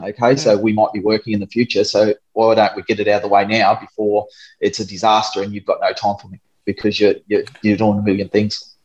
Okay, 0.01 0.35
so 0.35 0.57
we 0.57 0.73
might 0.73 0.91
be 0.93 0.99
working 0.99 1.33
in 1.33 1.39
the 1.39 1.47
future. 1.47 1.83
So 1.83 2.13
why 2.33 2.55
don't 2.55 2.75
we 2.75 2.81
get 2.83 2.99
it 2.99 3.07
out 3.07 3.17
of 3.17 3.21
the 3.23 3.27
way 3.27 3.45
now 3.45 3.75
before 3.75 4.27
it's 4.59 4.79
a 4.79 4.85
disaster 4.85 5.43
and 5.43 5.53
you've 5.53 5.65
got 5.65 5.79
no 5.79 5.93
time 5.93 6.15
for 6.17 6.27
me 6.27 6.39
because 6.65 6.99
you're 6.99 7.15
you're, 7.27 7.43
you're 7.61 7.77
doing 7.77 7.99
a 7.99 8.01
million 8.01 8.29
things. 8.29 8.75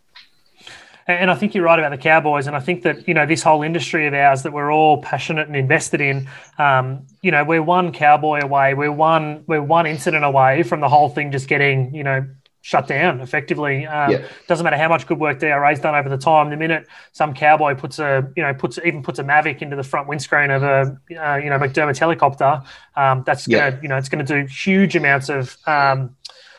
And 1.08 1.30
I 1.30 1.36
think 1.36 1.54
you're 1.54 1.64
right 1.64 1.78
about 1.78 1.90
the 1.90 1.98
Cowboys. 1.98 2.48
And 2.48 2.56
I 2.56 2.60
think 2.60 2.82
that, 2.82 3.06
you 3.06 3.14
know, 3.14 3.26
this 3.26 3.42
whole 3.42 3.62
industry 3.62 4.06
of 4.06 4.14
ours 4.14 4.42
that 4.42 4.52
we're 4.52 4.72
all 4.72 5.00
passionate 5.02 5.46
and 5.46 5.54
invested 5.54 6.00
in, 6.00 6.28
um, 6.58 7.06
you 7.22 7.30
know, 7.30 7.44
we're 7.44 7.62
one 7.62 7.92
Cowboy 7.92 8.40
away. 8.42 8.74
We're 8.74 8.90
one, 8.90 9.44
we're 9.46 9.62
one 9.62 9.86
incident 9.86 10.24
away 10.24 10.64
from 10.64 10.80
the 10.80 10.88
whole 10.88 11.08
thing 11.08 11.30
just 11.30 11.46
getting, 11.46 11.94
you 11.94 12.02
know, 12.02 12.26
shut 12.66 12.88
down 12.88 13.20
effectively. 13.20 13.86
Um, 13.86 14.10
yeah. 14.10 14.26
Doesn't 14.48 14.64
matter 14.64 14.76
how 14.76 14.88
much 14.88 15.06
good 15.06 15.20
work 15.20 15.38
DRA's 15.38 15.78
done 15.78 15.94
over 15.94 16.08
the 16.08 16.18
time. 16.18 16.50
The 16.50 16.56
minute 16.56 16.88
some 17.12 17.32
cowboy 17.32 17.76
puts 17.76 18.00
a, 18.00 18.28
you 18.36 18.42
know, 18.42 18.52
puts 18.54 18.76
even 18.84 19.04
puts 19.04 19.20
a 19.20 19.22
Mavic 19.22 19.62
into 19.62 19.76
the 19.76 19.84
front 19.84 20.08
windscreen 20.08 20.50
of 20.50 20.64
a, 20.64 20.98
uh, 21.16 21.36
you 21.36 21.48
know, 21.48 21.60
McDermott 21.60 21.96
helicopter, 21.96 22.62
um, 22.96 23.22
that's 23.24 23.46
yeah. 23.46 23.70
gonna, 23.70 23.82
you 23.84 23.88
know, 23.88 23.96
it's 23.96 24.08
going 24.08 24.26
to 24.26 24.42
do 24.42 24.48
huge 24.48 24.96
amounts 24.96 25.28
of 25.28 25.56
um, 25.68 26.16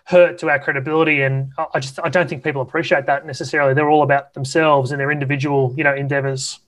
hurt 0.08 0.38
to 0.38 0.50
our 0.50 0.58
credibility. 0.58 1.22
And 1.22 1.52
I 1.74 1.80
just 1.80 2.00
I 2.04 2.10
don't 2.10 2.30
think 2.30 2.43
people 2.43 2.62
appreciate 2.62 3.06
that 3.06 3.26
necessarily. 3.26 3.74
They're 3.74 3.89
all 3.89 4.04
about 4.04 4.34
themselves 4.34 4.91
and 4.91 5.00
their 5.00 5.12
individual 5.12 5.74
you 5.78 5.84
know 5.84 5.93
endeavors. 5.93 6.60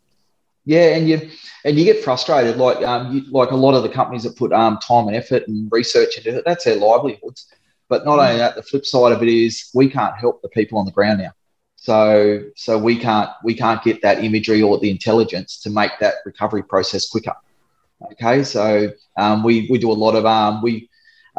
Yeah, 0.65 0.95
and 0.95 1.08
you 1.08 1.30
and 1.63 1.78
you 1.78 1.86
get 1.86 2.04
frustrated. 2.04 2.58
Like 2.58 2.78
um, 2.86 3.13
you, 3.13 3.32
like 3.32 3.52
a 3.52 3.56
lot 3.56 3.75
of 3.75 3.84
the 3.84 3.89
companies 3.89 4.23
that 4.23 4.36
put 4.36 4.52
um, 4.52 4.78
time 4.86 5.08
and 5.08 5.15
effort 5.15 5.47
and 5.47 5.69
research 5.71 6.17
into 6.17 6.38
it, 6.38 6.43
that's 6.45 6.65
their 6.65 6.75
livelihoods. 6.75 7.47
But 7.88 8.06
not 8.06 8.19
only 8.19 8.38
that, 8.38 8.56
the 8.56 8.62
flip 8.62 8.86
side 8.86 9.13
of 9.13 9.23
it 9.23 9.30
is 9.30 9.71
we 9.73 9.89
can't 9.89 10.15
help 10.17 10.41
the 10.41 10.49
people 10.49 10.78
on 10.78 10.86
the 10.86 10.91
ground 10.91 11.19
now. 11.19 11.32
So 11.78 12.43
so 12.58 12.78
we 12.78 12.97
can't 12.97 13.30
we 13.43 13.54
can't 13.54 13.82
get 13.82 14.02
that 14.02 14.21
imagery 14.23 14.62
or 14.62 14.78
the 14.80 14.91
intelligence 14.91 15.62
to 15.62 15.69
make 15.69 15.91
that 16.02 16.15
recovery 16.25 16.62
process 16.62 17.10
quicker. 17.10 17.36
Okay, 18.12 18.43
so 18.43 18.91
um, 19.17 19.43
we 19.43 19.67
we 19.71 19.78
do 19.78 19.91
a 19.91 19.93
lot 19.93 20.15
of 20.15 20.25
um, 20.25 20.62
we 20.62 20.88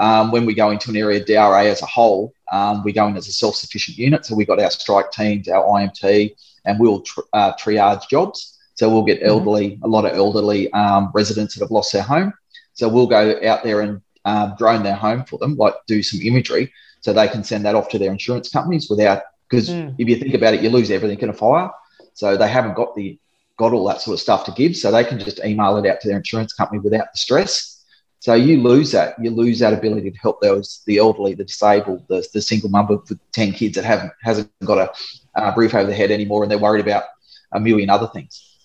um, 0.01 0.33
when 0.33 0.47
we 0.47 0.55
go 0.55 0.71
into 0.71 0.91
an 0.91 0.97
area, 0.97 1.23
DRA 1.23 1.67
as 1.67 1.83
a 1.83 1.87
whole, 1.87 2.33
um, 2.51 2.83
we 2.83 2.93
go 2.93 3.07
in 3.07 3.17
as 3.17 3.29
a 3.29 3.33
self 3.33 3.55
sufficient 3.55 3.99
unit. 3.99 4.25
So 4.25 4.35
we've 4.35 4.47
got 4.47 4.59
our 4.59 4.71
strike 4.71 5.13
teams, 5.13 5.47
our 5.47 5.63
IMT, 5.63 6.35
and 6.65 6.81
we'll 6.81 7.03
tr- 7.03 7.21
uh, 7.35 7.53
triage 7.55 8.09
jobs. 8.09 8.59
So 8.75 8.89
we'll 8.89 9.05
get 9.05 9.19
mm-hmm. 9.21 9.29
elderly, 9.29 9.79
a 9.83 9.89
lot 9.89 10.07
of 10.07 10.17
elderly 10.17 10.73
um, 10.73 11.11
residents 11.15 11.55
that 11.55 11.63
have 11.63 11.71
lost 11.71 11.93
their 11.93 12.03
home. 12.03 12.33
So 12.73 12.89
we'll 12.89 13.07
go 13.07 13.39
out 13.45 13.63
there 13.63 13.83
and 13.83 14.01
um, 14.25 14.55
drone 14.57 14.83
their 14.83 14.95
home 14.95 15.25
for 15.25 15.39
them, 15.39 15.57
like 15.57 15.75
do 15.87 16.03
some 16.03 16.21
imagery, 16.23 16.73
so 17.03 17.13
they 17.13 17.29
can 17.29 17.45
send 17.45 17.67
that 17.67 17.75
off 17.75 17.91
to 17.91 17.99
their 17.99 18.11
insurance 18.11 18.49
companies 18.49 18.89
without. 18.89 19.23
Because 19.49 19.69
mm. 19.69 19.95
if 19.99 20.09
you 20.09 20.17
think 20.17 20.33
about 20.33 20.55
it, 20.55 20.63
you 20.63 20.71
lose 20.71 20.91
everything 20.91 21.19
in 21.21 21.29
a 21.29 21.35
fire. 21.35 21.71
So 22.15 22.39
they 22.39 22.49
haven't 22.49 22.75
got 22.75 22.97
the 22.97 23.19
got 23.59 23.75
all 23.75 23.87
that 23.89 24.01
sort 24.01 24.15
of 24.15 24.21
stuff 24.21 24.45
to 24.47 24.53
give. 24.53 24.75
So 24.75 24.91
they 24.91 25.05
can 25.05 25.19
just 25.19 25.45
email 25.45 25.77
it 25.77 25.87
out 25.87 26.01
to 26.01 26.09
their 26.09 26.17
insurance 26.17 26.55
company 26.55 26.81
without 26.81 27.13
the 27.13 27.19
stress. 27.19 27.80
So 28.21 28.35
you 28.35 28.63
lose 28.63 28.93
that. 28.93 29.15
You 29.19 29.31
lose 29.31 29.59
that 29.61 29.73
ability 29.73 30.11
to 30.11 30.19
help 30.19 30.43
those 30.43 30.83
the 30.87 30.99
elderly, 30.99 31.33
the 31.35 31.45
disabled, 31.45 32.05
the, 32.09 32.27
the 32.35 32.43
single 32.43 32.69
mum 32.69 32.87
with 32.87 33.19
ten 33.33 33.53
kids 33.53 33.77
that 33.77 33.85
haven't 33.85 34.13
hasn't 34.23 34.51
got 34.63 34.79
a 34.79 35.41
uh, 35.41 35.53
roof 35.57 35.75
over 35.75 35.87
their 35.87 35.97
head 35.97 36.11
anymore, 36.11 36.43
and 36.43 36.51
they're 36.51 36.59
worried 36.59 36.85
about 36.85 37.05
a 37.53 37.59
million 37.59 37.89
other 37.89 38.07
things. 38.07 38.59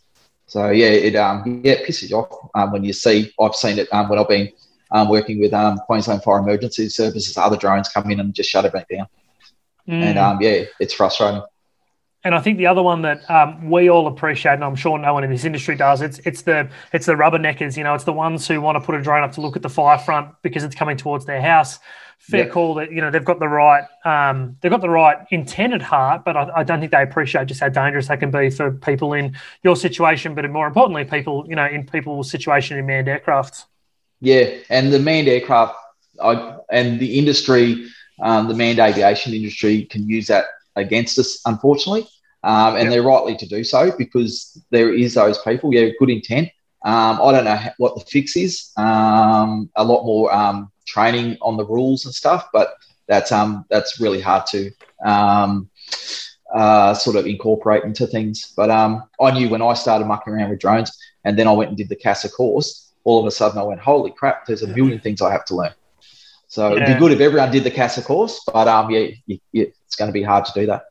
So 0.47 0.69
yeah, 0.71 0.87
it 0.87 1.15
um 1.15 1.61
yeah 1.63 1.73
it 1.73 1.87
pisses 1.87 2.09
you 2.09 2.17
off 2.17 2.49
um, 2.53 2.73
when 2.73 2.83
you 2.83 2.91
see. 2.91 3.33
I've 3.39 3.55
seen 3.55 3.79
it 3.79 3.87
um, 3.93 4.09
when 4.09 4.19
I've 4.19 4.27
been 4.27 4.51
um, 4.91 5.07
working 5.07 5.39
with 5.39 5.53
um, 5.53 5.77
Queensland 5.85 6.21
Fire 6.21 6.39
Emergency 6.39 6.89
Services. 6.89 7.37
Other 7.37 7.57
drones 7.57 7.87
come 7.87 8.11
in 8.11 8.19
and 8.19 8.33
just 8.33 8.49
shut 8.49 8.65
everything 8.65 8.97
down, 8.97 9.07
mm. 9.87 10.03
and 10.03 10.19
um, 10.19 10.41
yeah, 10.41 10.65
it's 10.81 10.93
frustrating. 10.93 11.41
And 12.25 12.33
I 12.33 12.41
think 12.41 12.57
the 12.57 12.65
other 12.65 12.81
one 12.81 13.03
that 13.03 13.29
um, 13.29 13.69
we 13.69 13.87
all 13.87 14.07
appreciate, 14.07 14.53
and 14.53 14.63
I'm 14.63 14.75
sure 14.75 14.97
no 14.97 15.13
one 15.13 15.23
in 15.23 15.29
this 15.29 15.45
industry 15.45 15.75
does, 15.75 16.01
it's 16.01 16.17
it's 16.25 16.41
the 16.41 16.67
it's 16.91 17.05
the 17.05 17.13
rubberneckers. 17.13 17.77
You 17.77 17.83
know, 17.83 17.93
it's 17.93 18.03
the 18.03 18.13
ones 18.13 18.47
who 18.47 18.59
want 18.59 18.77
to 18.77 18.81
put 18.83 18.95
a 18.95 19.01
drone 19.01 19.23
up 19.23 19.31
to 19.33 19.41
look 19.41 19.55
at 19.55 19.61
the 19.61 19.69
fire 19.69 19.99
front 19.99 20.33
because 20.41 20.63
it's 20.63 20.73
coming 20.73 20.97
towards 20.97 21.25
their 21.25 21.39
house. 21.39 21.77
Fair 22.17 22.45
yep. 22.45 22.51
call 22.51 22.73
that 22.75 22.91
you 22.91 22.99
know 22.99 23.11
they've 23.11 23.23
got 23.23 23.37
the 23.37 23.47
right 23.47 23.83
um, 24.05 24.57
they've 24.61 24.71
got 24.71 24.81
the 24.81 24.89
right 24.89 25.17
intent 25.29 25.73
at 25.73 25.83
heart, 25.83 26.25
but 26.25 26.35
I, 26.35 26.49
I, 26.55 26.63
don't 26.63 26.79
think 26.79 26.91
they 26.91 27.03
appreciate 27.03 27.45
just 27.45 27.59
how 27.59 27.69
dangerous 27.69 28.07
they 28.07 28.17
can 28.17 28.31
be 28.31 28.49
for 28.49 28.71
people 28.71 29.13
in 29.13 29.37
your 29.63 29.75
situation, 29.75 30.33
but 30.33 30.49
more 30.49 30.65
importantly, 30.65 31.05
people 31.05 31.45
you 31.47 31.55
know 31.55 31.67
in 31.67 31.85
people's 31.85 32.31
situation 32.31 32.79
in 32.79 32.87
manned 32.87 33.07
aircraft. 33.07 33.65
Yeah, 34.19 34.49
and 34.71 34.91
the 34.91 34.97
manned 34.97 35.27
aircraft, 35.27 35.75
I, 36.19 36.57
and 36.71 36.99
the 36.99 37.19
industry, 37.19 37.85
um, 38.19 38.47
the 38.47 38.55
manned 38.55 38.79
aviation 38.79 39.35
industry 39.35 39.83
can 39.83 40.09
use 40.09 40.25
that 40.27 40.45
against 40.75 41.19
us, 41.19 41.41
unfortunately. 41.45 42.07
Um, 42.43 42.75
and 42.75 42.83
yep. 42.83 42.91
they're 42.91 43.03
rightly 43.03 43.35
to 43.37 43.47
do 43.47 43.63
so 43.63 43.91
because 43.97 44.61
there 44.69 44.93
is 44.93 45.15
those 45.15 45.39
people, 45.39 45.73
yeah, 45.73 45.89
good 45.97 46.11
intent. 46.11 46.49
Um, 46.85 47.19
I 47.19 47.31
don't 47.31 47.45
know 47.45 47.59
what 47.77 47.95
the 47.95 48.05
fix 48.05 48.37
is. 48.37 48.71
Um, 48.77 49.71
a 49.75 49.83
lot 49.83 50.05
more 50.05 50.31
um, 50.31 50.71
training 50.85 51.37
on 51.41 51.57
the 51.57 51.65
rules 51.65 52.05
and 52.05 52.13
stuff, 52.13 52.47
but 52.53 52.75
that's 53.07 53.31
um, 53.31 53.65
that's 53.71 53.99
really 53.99 54.21
hard 54.21 54.45
to 54.47 54.71
um, 55.03 55.67
uh, 56.53 56.93
sort 56.93 57.15
of 57.15 57.25
incorporate 57.25 57.83
into 57.83 58.05
things. 58.05 58.53
But 58.55 58.69
I 58.69 59.31
knew 59.31 59.49
when 59.49 59.63
I 59.63 59.73
started 59.73 60.05
mucking 60.05 60.33
around 60.33 60.51
with 60.51 60.59
drones, 60.59 60.95
and 61.23 61.37
then 61.39 61.47
I 61.47 61.51
went 61.53 61.69
and 61.69 61.77
did 61.77 61.89
the 61.89 61.95
CASA 61.95 62.29
course. 62.29 62.93
All 63.03 63.19
of 63.19 63.25
a 63.25 63.31
sudden, 63.31 63.57
I 63.57 63.63
went, 63.63 63.79
"Holy 63.79 64.11
crap! 64.11 64.45
There's 64.45 64.61
a 64.61 64.67
million 64.67 64.99
things 64.99 65.21
I 65.21 65.31
have 65.31 65.45
to 65.45 65.55
learn." 65.55 65.73
So 66.47 66.69
yeah. 66.69 66.83
it'd 66.83 66.95
be 66.95 66.99
good 66.99 67.11
if 67.11 67.19
everyone 67.19 67.51
did 67.51 67.63
the 67.63 67.71
CASA 67.71 68.03
course, 68.03 68.41
but 68.45 68.67
um, 68.67 68.91
yeah, 68.91 69.07
you, 69.25 69.39
you, 69.51 69.71
it's 69.85 69.95
going 69.95 70.09
to 70.09 70.13
be 70.13 70.23
hard 70.23 70.45
to 70.45 70.51
do 70.53 70.65
that. 70.67 70.85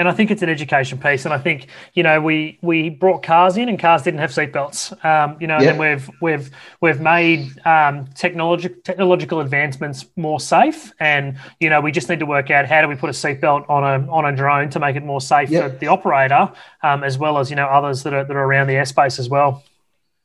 And 0.00 0.08
I 0.08 0.12
think 0.12 0.30
it's 0.30 0.40
an 0.40 0.48
education 0.48 0.96
piece. 0.96 1.26
And 1.26 1.34
I 1.34 1.36
think 1.36 1.66
you 1.92 2.02
know 2.02 2.22
we 2.22 2.58
we 2.62 2.88
brought 2.88 3.22
cars 3.22 3.58
in, 3.58 3.68
and 3.68 3.78
cars 3.78 4.02
didn't 4.02 4.20
have 4.20 4.30
seatbelts. 4.30 5.04
Um, 5.04 5.36
you 5.38 5.46
know, 5.46 5.58
yeah. 5.60 5.70
and 5.70 5.78
we've 5.78 6.10
we've 6.22 6.50
we've 6.80 7.00
made 7.00 7.50
um, 7.66 8.06
technological 8.14 9.40
advancements 9.40 10.06
more 10.16 10.40
safe. 10.40 10.90
And 11.00 11.38
you 11.60 11.68
know, 11.68 11.82
we 11.82 11.92
just 11.92 12.08
need 12.08 12.20
to 12.20 12.26
work 12.26 12.50
out 12.50 12.64
how 12.64 12.80
do 12.80 12.88
we 12.88 12.94
put 12.94 13.10
a 13.10 13.12
seatbelt 13.12 13.68
on 13.68 13.84
a 13.84 14.10
on 14.10 14.24
a 14.24 14.34
drone 14.34 14.70
to 14.70 14.80
make 14.80 14.96
it 14.96 15.04
more 15.04 15.20
safe 15.20 15.50
yeah. 15.50 15.68
for 15.68 15.76
the 15.76 15.88
operator, 15.88 16.50
um, 16.82 17.04
as 17.04 17.18
well 17.18 17.36
as 17.36 17.50
you 17.50 17.56
know 17.56 17.66
others 17.66 18.02
that 18.04 18.14
are 18.14 18.24
that 18.24 18.34
are 18.34 18.44
around 18.44 18.68
the 18.68 18.74
airspace 18.74 19.18
as 19.18 19.28
well. 19.28 19.62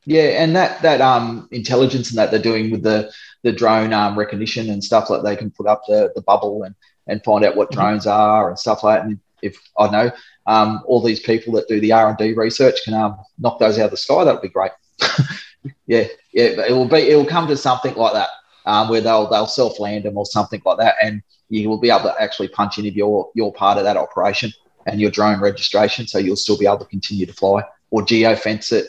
Yeah, 0.06 0.42
and 0.42 0.56
that 0.56 0.80
that 0.80 1.02
um 1.02 1.48
intelligence 1.50 2.08
and 2.08 2.18
that 2.18 2.30
they're 2.30 2.40
doing 2.40 2.70
with 2.70 2.82
the 2.82 3.12
the 3.42 3.52
drone 3.52 3.92
um, 3.92 4.18
recognition 4.18 4.70
and 4.70 4.82
stuff 4.82 5.10
like 5.10 5.22
they 5.22 5.36
can 5.36 5.50
put 5.50 5.66
up 5.66 5.82
the, 5.86 6.12
the 6.14 6.22
bubble 6.22 6.62
and 6.62 6.74
and 7.06 7.22
find 7.24 7.44
out 7.44 7.56
what 7.56 7.70
mm-hmm. 7.70 7.80
drones 7.80 8.06
are 8.06 8.48
and 8.48 8.58
stuff 8.58 8.82
like 8.82 9.00
that. 9.00 9.06
And 9.06 9.20
if 9.42 9.58
I 9.78 9.88
know 9.90 10.10
um, 10.46 10.82
all 10.86 11.02
these 11.02 11.20
people 11.20 11.52
that 11.54 11.68
do 11.68 11.80
the 11.80 11.92
R 11.92 12.08
and 12.08 12.18
D 12.18 12.32
research 12.32 12.84
can 12.84 12.94
um, 12.94 13.16
knock 13.38 13.58
those 13.58 13.78
out 13.78 13.86
of 13.86 13.90
the 13.92 13.96
sky, 13.96 14.24
that 14.24 14.32
would 14.32 14.42
be 14.42 14.48
great. 14.48 14.72
yeah, 15.86 16.06
yeah, 16.32 16.66
it 16.66 16.72
will 16.72 16.88
be. 16.88 17.10
It 17.10 17.16
will 17.16 17.26
come 17.26 17.46
to 17.48 17.56
something 17.56 17.94
like 17.94 18.14
that 18.14 18.28
um, 18.64 18.88
where 18.88 19.00
they'll 19.00 19.28
they'll 19.28 19.46
self 19.46 19.78
land 19.78 20.04
them 20.04 20.16
or 20.16 20.26
something 20.26 20.62
like 20.64 20.78
that, 20.78 20.94
and 21.02 21.22
you 21.48 21.68
will 21.68 21.78
be 21.78 21.90
able 21.90 22.04
to 22.04 22.14
actually 22.20 22.48
punch 22.48 22.78
in 22.78 22.86
if 22.86 22.94
you're 22.94 23.30
you're 23.34 23.52
part 23.52 23.78
of 23.78 23.84
that 23.84 23.96
operation 23.96 24.50
and 24.86 25.00
your 25.00 25.10
drone 25.10 25.40
registration, 25.40 26.06
so 26.06 26.18
you'll 26.18 26.36
still 26.36 26.58
be 26.58 26.66
able 26.66 26.78
to 26.78 26.84
continue 26.86 27.26
to 27.26 27.32
fly 27.32 27.62
or 27.90 28.02
geo 28.02 28.34
fence 28.36 28.72
it 28.72 28.86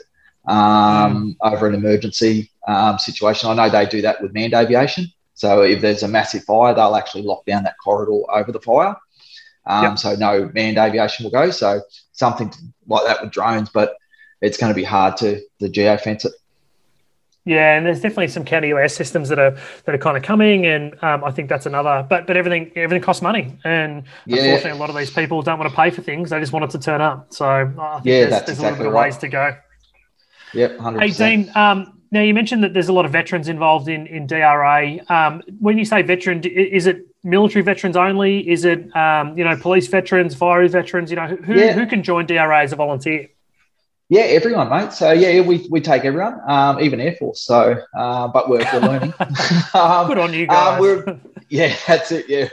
um, 0.47 1.35
mm. 1.41 1.53
over 1.53 1.67
an 1.67 1.75
emergency 1.75 2.51
um, 2.67 2.99
situation. 2.99 3.49
I 3.49 3.53
know 3.53 3.69
they 3.69 3.85
do 3.85 4.01
that 4.01 4.21
with 4.21 4.33
manned 4.33 4.53
aviation. 4.53 5.11
So 5.37 5.61
if 5.61 5.81
there's 5.81 6.01
a 6.01 6.07
massive 6.07 6.43
fire, 6.45 6.73
they'll 6.73 6.95
actually 6.95 7.21
lock 7.21 7.45
down 7.45 7.63
that 7.63 7.75
corridor 7.77 8.23
over 8.31 8.51
the 8.51 8.59
fire. 8.59 8.95
Um, 9.67 9.83
yep. 9.83 9.99
So 9.99 10.15
no 10.15 10.49
manned 10.55 10.79
aviation 10.79 11.23
will 11.23 11.31
go. 11.31 11.51
So 11.51 11.81
something 12.11 12.51
like 12.87 13.05
that 13.05 13.21
with 13.21 13.31
drones, 13.31 13.69
but 13.69 13.97
it's 14.41 14.57
going 14.57 14.71
to 14.71 14.75
be 14.75 14.83
hard 14.83 15.15
to 15.17 15.39
the 15.59 15.69
geo 15.69 15.95
fence 15.97 16.25
it. 16.25 16.33
Yeah, 17.45 17.77
and 17.77 17.85
there's 17.85 18.01
definitely 18.01 18.29
some 18.29 18.43
counter 18.43 18.67
UAS 18.67 18.91
systems 18.91 19.29
that 19.29 19.39
are 19.39 19.55
that 19.85 19.95
are 19.95 19.99
kind 19.99 20.17
of 20.17 20.23
coming, 20.23 20.65
and 20.65 21.01
um, 21.01 21.23
I 21.23 21.31
think 21.31 21.47
that's 21.47 21.65
another. 21.65 22.05
But 22.09 22.27
but 22.27 22.35
everything 22.35 22.71
everything 22.75 23.01
costs 23.01 23.21
money, 23.21 23.57
and 23.63 24.03
yeah. 24.25 24.41
unfortunately, 24.41 24.71
a 24.71 24.81
lot 24.81 24.89
of 24.89 24.97
these 24.97 25.11
people 25.11 25.41
don't 25.43 25.57
want 25.57 25.69
to 25.69 25.75
pay 25.75 25.89
for 25.89 26.01
things; 26.01 26.31
they 26.31 26.41
just 26.41 26.51
want 26.51 26.65
it 26.65 26.71
to 26.71 26.79
turn 26.79 26.99
up. 26.99 27.33
So 27.33 27.45
I 27.45 27.63
think 27.63 28.05
yeah, 28.05 28.19
there's, 28.19 28.29
that's 28.31 28.45
there's 28.47 28.57
exactly 28.57 28.65
a 28.65 28.71
little 28.71 28.77
bit 28.77 28.87
of 28.87 28.93
right. 28.93 29.03
ways 29.03 29.17
to 29.19 29.27
go. 29.29 29.55
Yep, 30.55 30.77
hundred 30.77 30.99
percent. 30.99 31.45
Hey, 31.45 31.51
Um, 31.53 31.96
now 32.11 32.21
you 32.21 32.33
mentioned 32.33 32.63
that 32.63 32.73
there's 32.73 32.89
a 32.89 32.93
lot 32.93 33.05
of 33.05 33.11
veterans 33.11 33.47
involved 33.47 33.87
in 33.87 34.07
in 34.07 34.27
DRA. 34.27 34.99
Um, 35.09 35.41
when 35.59 35.77
you 35.77 35.85
say 35.85 36.01
veteran, 36.01 36.43
is 36.43 36.87
it 36.87 37.05
military 37.23 37.63
veterans 37.63 37.97
only? 37.97 38.47
Is 38.49 38.65
it 38.65 38.95
um, 38.95 39.37
you 39.37 39.43
know 39.43 39.55
police 39.57 39.87
veterans, 39.87 40.35
fire 40.35 40.67
veterans? 40.67 41.09
You 41.09 41.17
know 41.17 41.27
who 41.27 41.55
yeah. 41.55 41.73
who 41.73 41.85
can 41.85 42.03
join 42.03 42.25
DRA 42.25 42.63
as 42.63 42.73
a 42.73 42.75
volunteer? 42.75 43.29
Yeah, 44.09 44.21
everyone, 44.21 44.69
mate. 44.69 44.93
So 44.93 45.11
yeah, 45.11 45.41
we, 45.41 45.67
we 45.69 45.81
take 45.81 46.05
everyone, 46.05 46.39
um, 46.47 46.79
even 46.79 47.01
Air 47.01 47.15
Force. 47.15 47.41
So, 47.41 47.75
uh, 47.93 48.29
but 48.29 48.47
we're, 48.47 48.63
we're 48.71 48.79
learning. 48.79 49.13
um, 49.73 50.07
Good 50.07 50.17
on 50.17 50.33
you 50.33 50.43
um, 50.43 50.47
guys. 50.47 51.07
Um, 51.07 51.21
yeah, 51.49 51.75
that's 51.87 52.11
it. 52.13 52.29
Yeah, 52.29 52.47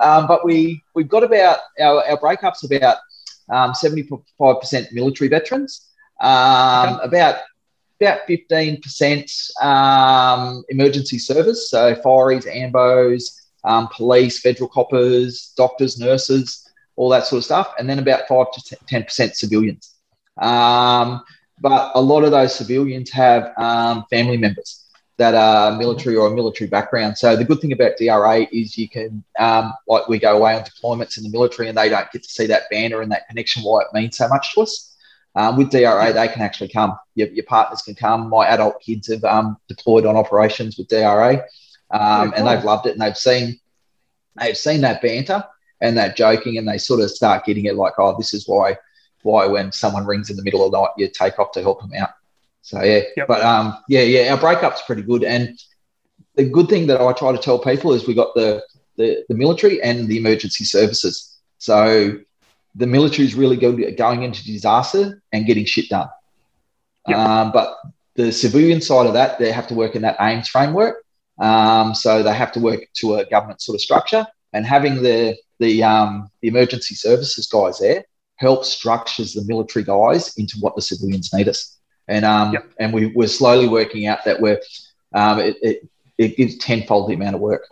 um, 0.00 0.26
but 0.26 0.46
we 0.46 0.82
we've 0.94 1.08
got 1.08 1.22
about 1.22 1.58
our 1.78 2.02
our 2.06 2.18
breakups 2.18 2.64
about 2.64 2.96
um, 3.50 3.74
seventy 3.74 4.08
five 4.38 4.60
percent 4.60 4.92
military 4.92 5.28
veterans, 5.28 5.86
um, 6.20 6.94
okay. 6.94 7.04
about 7.04 7.36
about 8.04 8.26
fifteen 8.26 8.80
percent 8.80 9.30
emergency 10.68 11.18
service. 11.18 11.70
So 11.70 11.94
fireys, 11.96 12.46
ambos, 12.46 13.22
police, 13.92 14.40
federal 14.40 14.68
coppers, 14.68 15.52
doctors, 15.56 15.98
nurses, 15.98 16.68
all 16.96 17.08
that 17.10 17.26
sort 17.26 17.38
of 17.38 17.44
stuff, 17.44 17.74
and 17.78 17.88
then 17.88 17.98
about 17.98 18.28
five 18.28 18.46
to 18.52 18.76
ten 18.86 19.04
percent 19.04 19.36
civilians. 19.36 19.94
Um, 20.38 21.22
but 21.60 21.92
a 21.94 22.00
lot 22.00 22.24
of 22.24 22.32
those 22.32 22.54
civilians 22.54 23.10
have 23.10 23.52
um, 23.56 24.04
family 24.10 24.36
members 24.36 24.84
that 25.16 25.34
are 25.34 25.76
military 25.78 26.16
or 26.16 26.26
a 26.26 26.34
military 26.34 26.68
background. 26.68 27.16
So 27.16 27.36
the 27.36 27.44
good 27.44 27.60
thing 27.60 27.72
about 27.72 27.96
DRA 27.96 28.48
is 28.50 28.76
you 28.76 28.88
can, 28.88 29.22
um, 29.38 29.72
like 29.86 30.08
we 30.08 30.18
go 30.18 30.36
away 30.36 30.56
on 30.56 30.64
deployments 30.64 31.16
in 31.16 31.22
the 31.22 31.30
military 31.30 31.68
and 31.68 31.78
they 31.78 31.88
don't 31.88 32.10
get 32.10 32.24
to 32.24 32.28
see 32.28 32.46
that 32.46 32.64
banner 32.70 33.00
and 33.00 33.12
that 33.12 33.28
connection, 33.28 33.62
why 33.62 33.82
it 33.82 33.86
means 33.94 34.16
so 34.16 34.26
much 34.26 34.54
to 34.54 34.62
us. 34.62 34.93
Um, 35.36 35.56
with 35.56 35.70
DRA, 35.70 36.12
they 36.12 36.28
can 36.28 36.42
actually 36.42 36.68
come. 36.68 36.96
Your, 37.14 37.28
your, 37.28 37.44
partners 37.44 37.82
can 37.82 37.96
come. 37.96 38.28
My 38.28 38.46
adult 38.46 38.80
kids 38.80 39.12
have 39.12 39.24
um, 39.24 39.56
deployed 39.68 40.06
on 40.06 40.16
operations 40.16 40.78
with 40.78 40.88
DRA, 40.88 41.44
um, 41.90 42.32
and 42.36 42.46
they've 42.46 42.62
loved 42.62 42.86
it. 42.86 42.92
And 42.92 43.00
they've 43.00 43.16
seen 43.16 43.58
they've 44.40 44.56
seen 44.56 44.82
that 44.82 45.02
banter 45.02 45.44
and 45.80 45.98
that 45.98 46.16
joking, 46.16 46.56
and 46.56 46.68
they 46.68 46.78
sort 46.78 47.00
of 47.00 47.10
start 47.10 47.44
getting 47.44 47.64
it 47.64 47.74
like, 47.74 47.94
oh, 47.98 48.16
this 48.16 48.32
is 48.32 48.46
why 48.46 48.76
why 49.22 49.46
when 49.46 49.72
someone 49.72 50.06
rings 50.06 50.30
in 50.30 50.36
the 50.36 50.42
middle 50.42 50.64
of 50.64 50.70
the 50.70 50.80
night, 50.80 50.90
you 50.98 51.08
take 51.08 51.38
off 51.38 51.52
to 51.52 51.62
help 51.62 51.80
them 51.80 51.92
out. 51.98 52.10
So 52.62 52.82
yeah, 52.82 53.00
yep. 53.16 53.26
but 53.26 53.42
um, 53.42 53.76
yeah, 53.88 54.02
yeah, 54.02 54.30
our 54.32 54.38
breakup's 54.38 54.82
pretty 54.82 55.02
good. 55.02 55.24
And 55.24 55.58
the 56.36 56.48
good 56.48 56.68
thing 56.68 56.86
that 56.86 57.00
I 57.00 57.12
try 57.12 57.32
to 57.32 57.38
tell 57.38 57.58
people 57.58 57.92
is 57.92 58.06
we 58.06 58.14
got 58.14 58.34
the 58.34 58.62
the, 58.96 59.24
the 59.28 59.34
military 59.34 59.82
and 59.82 60.06
the 60.06 60.16
emergency 60.16 60.64
services. 60.64 61.38
So 61.58 62.18
the 62.74 62.86
military 62.86 63.26
is 63.26 63.34
really 63.34 63.56
good 63.56 63.80
at 63.82 63.96
going 63.96 64.22
into 64.22 64.44
disaster 64.44 65.22
and 65.32 65.46
getting 65.46 65.64
shit 65.64 65.88
done. 65.88 66.08
Yep. 67.08 67.18
Um, 67.18 67.52
but 67.52 67.76
the 68.14 68.32
civilian 68.32 68.80
side 68.80 69.06
of 69.06 69.12
that, 69.14 69.38
they 69.38 69.52
have 69.52 69.66
to 69.68 69.74
work 69.74 69.94
in 69.94 70.02
that 70.02 70.18
AIIMS 70.18 70.48
framework. 70.48 71.04
Um, 71.38 71.94
so 71.94 72.22
they 72.22 72.34
have 72.34 72.52
to 72.52 72.60
work 72.60 72.80
to 72.94 73.16
a 73.16 73.26
government 73.26 73.60
sort 73.60 73.74
of 73.74 73.80
structure. 73.80 74.26
And 74.52 74.64
having 74.64 75.02
the 75.02 75.36
the 75.60 75.82
um, 75.82 76.30
the 76.40 76.48
emergency 76.48 76.94
services 76.94 77.46
guys 77.46 77.78
there 77.78 78.04
help 78.36 78.64
structures 78.64 79.32
the 79.32 79.44
military 79.44 79.84
guys 79.84 80.36
into 80.36 80.56
what 80.60 80.74
the 80.74 80.82
civilians 80.82 81.32
need 81.32 81.48
us. 81.48 81.78
And 82.08 82.24
um, 82.24 82.52
yep. 82.52 82.72
and 82.78 82.92
we, 82.92 83.06
we're 83.06 83.28
slowly 83.28 83.68
working 83.68 84.06
out 84.06 84.24
that 84.24 84.40
we're 84.40 84.60
um, 85.12 85.40
it, 85.40 85.56
it, 85.62 85.88
it 86.18 86.36
gives 86.36 86.56
tenfold 86.58 87.08
the 87.08 87.14
amount 87.14 87.34
of 87.34 87.40
work. 87.40 87.66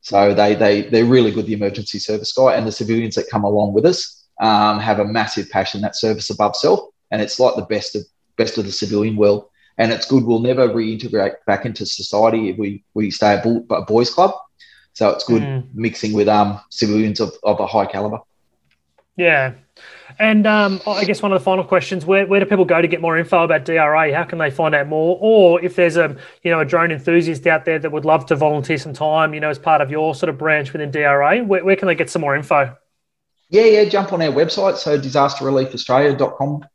So 0.00 0.34
they 0.34 0.54
they 0.54 0.82
they're 0.82 1.04
really 1.04 1.30
good. 1.30 1.46
The 1.46 1.54
emergency 1.54 1.98
service 1.98 2.32
guy 2.32 2.54
and 2.54 2.66
the 2.66 2.72
civilians 2.72 3.14
that 3.16 3.30
come 3.30 3.44
along 3.44 3.74
with 3.74 3.84
us 3.84 4.21
um, 4.42 4.80
have 4.80 4.98
a 4.98 5.04
massive 5.04 5.48
passion 5.48 5.80
that 5.80 5.96
service 5.96 6.28
above 6.28 6.56
self, 6.56 6.80
and 7.10 7.22
it's 7.22 7.40
like 7.40 7.54
the 7.54 7.62
best 7.62 7.96
of 7.96 8.02
best 8.36 8.58
of 8.58 8.66
the 8.66 8.72
civilian 8.72 9.16
world. 9.16 9.48
And 9.78 9.90
it's 9.90 10.06
good. 10.06 10.24
We'll 10.24 10.40
never 10.40 10.68
reintegrate 10.68 11.36
back 11.46 11.64
into 11.64 11.86
society 11.86 12.50
if 12.50 12.58
we 12.58 12.84
we 12.92 13.10
stay 13.10 13.34
a, 13.34 13.74
a 13.74 13.84
boys' 13.84 14.10
club. 14.10 14.34
So 14.92 15.08
it's 15.10 15.24
good 15.24 15.42
mm. 15.42 15.66
mixing 15.72 16.12
with 16.12 16.28
um 16.28 16.60
civilians 16.68 17.20
of, 17.20 17.32
of 17.44 17.60
a 17.60 17.66
high 17.66 17.86
caliber. 17.86 18.18
Yeah, 19.16 19.54
and 20.18 20.46
um, 20.46 20.80
I 20.86 21.04
guess 21.04 21.22
one 21.22 21.32
of 21.32 21.40
the 21.40 21.44
final 21.44 21.64
questions: 21.64 22.04
where, 22.04 22.26
where 22.26 22.40
do 22.40 22.46
people 22.46 22.64
go 22.64 22.82
to 22.82 22.88
get 22.88 23.00
more 23.00 23.16
info 23.16 23.44
about 23.44 23.64
DRA? 23.64 24.12
How 24.12 24.24
can 24.24 24.38
they 24.38 24.50
find 24.50 24.74
out 24.74 24.88
more? 24.88 25.18
Or 25.20 25.62
if 25.62 25.76
there's 25.76 25.96
a 25.96 26.16
you 26.42 26.50
know 26.50 26.60
a 26.60 26.64
drone 26.64 26.90
enthusiast 26.90 27.46
out 27.46 27.64
there 27.64 27.78
that 27.78 27.92
would 27.92 28.04
love 28.04 28.26
to 28.26 28.36
volunteer 28.36 28.78
some 28.78 28.92
time, 28.92 29.34
you 29.34 29.40
know, 29.40 29.50
as 29.50 29.58
part 29.58 29.80
of 29.80 29.90
your 29.90 30.16
sort 30.16 30.30
of 30.30 30.36
branch 30.36 30.72
within 30.72 30.90
DRA, 30.90 31.44
where, 31.44 31.64
where 31.64 31.76
can 31.76 31.86
they 31.86 31.94
get 31.94 32.10
some 32.10 32.22
more 32.22 32.34
info? 32.34 32.76
Yeah, 33.52 33.64
yeah, 33.64 33.84
jump 33.84 34.14
on 34.14 34.22
our 34.22 34.32
website, 34.32 34.78
so 34.78 34.98
disasterreliefaustralia.com.au. 34.98 36.68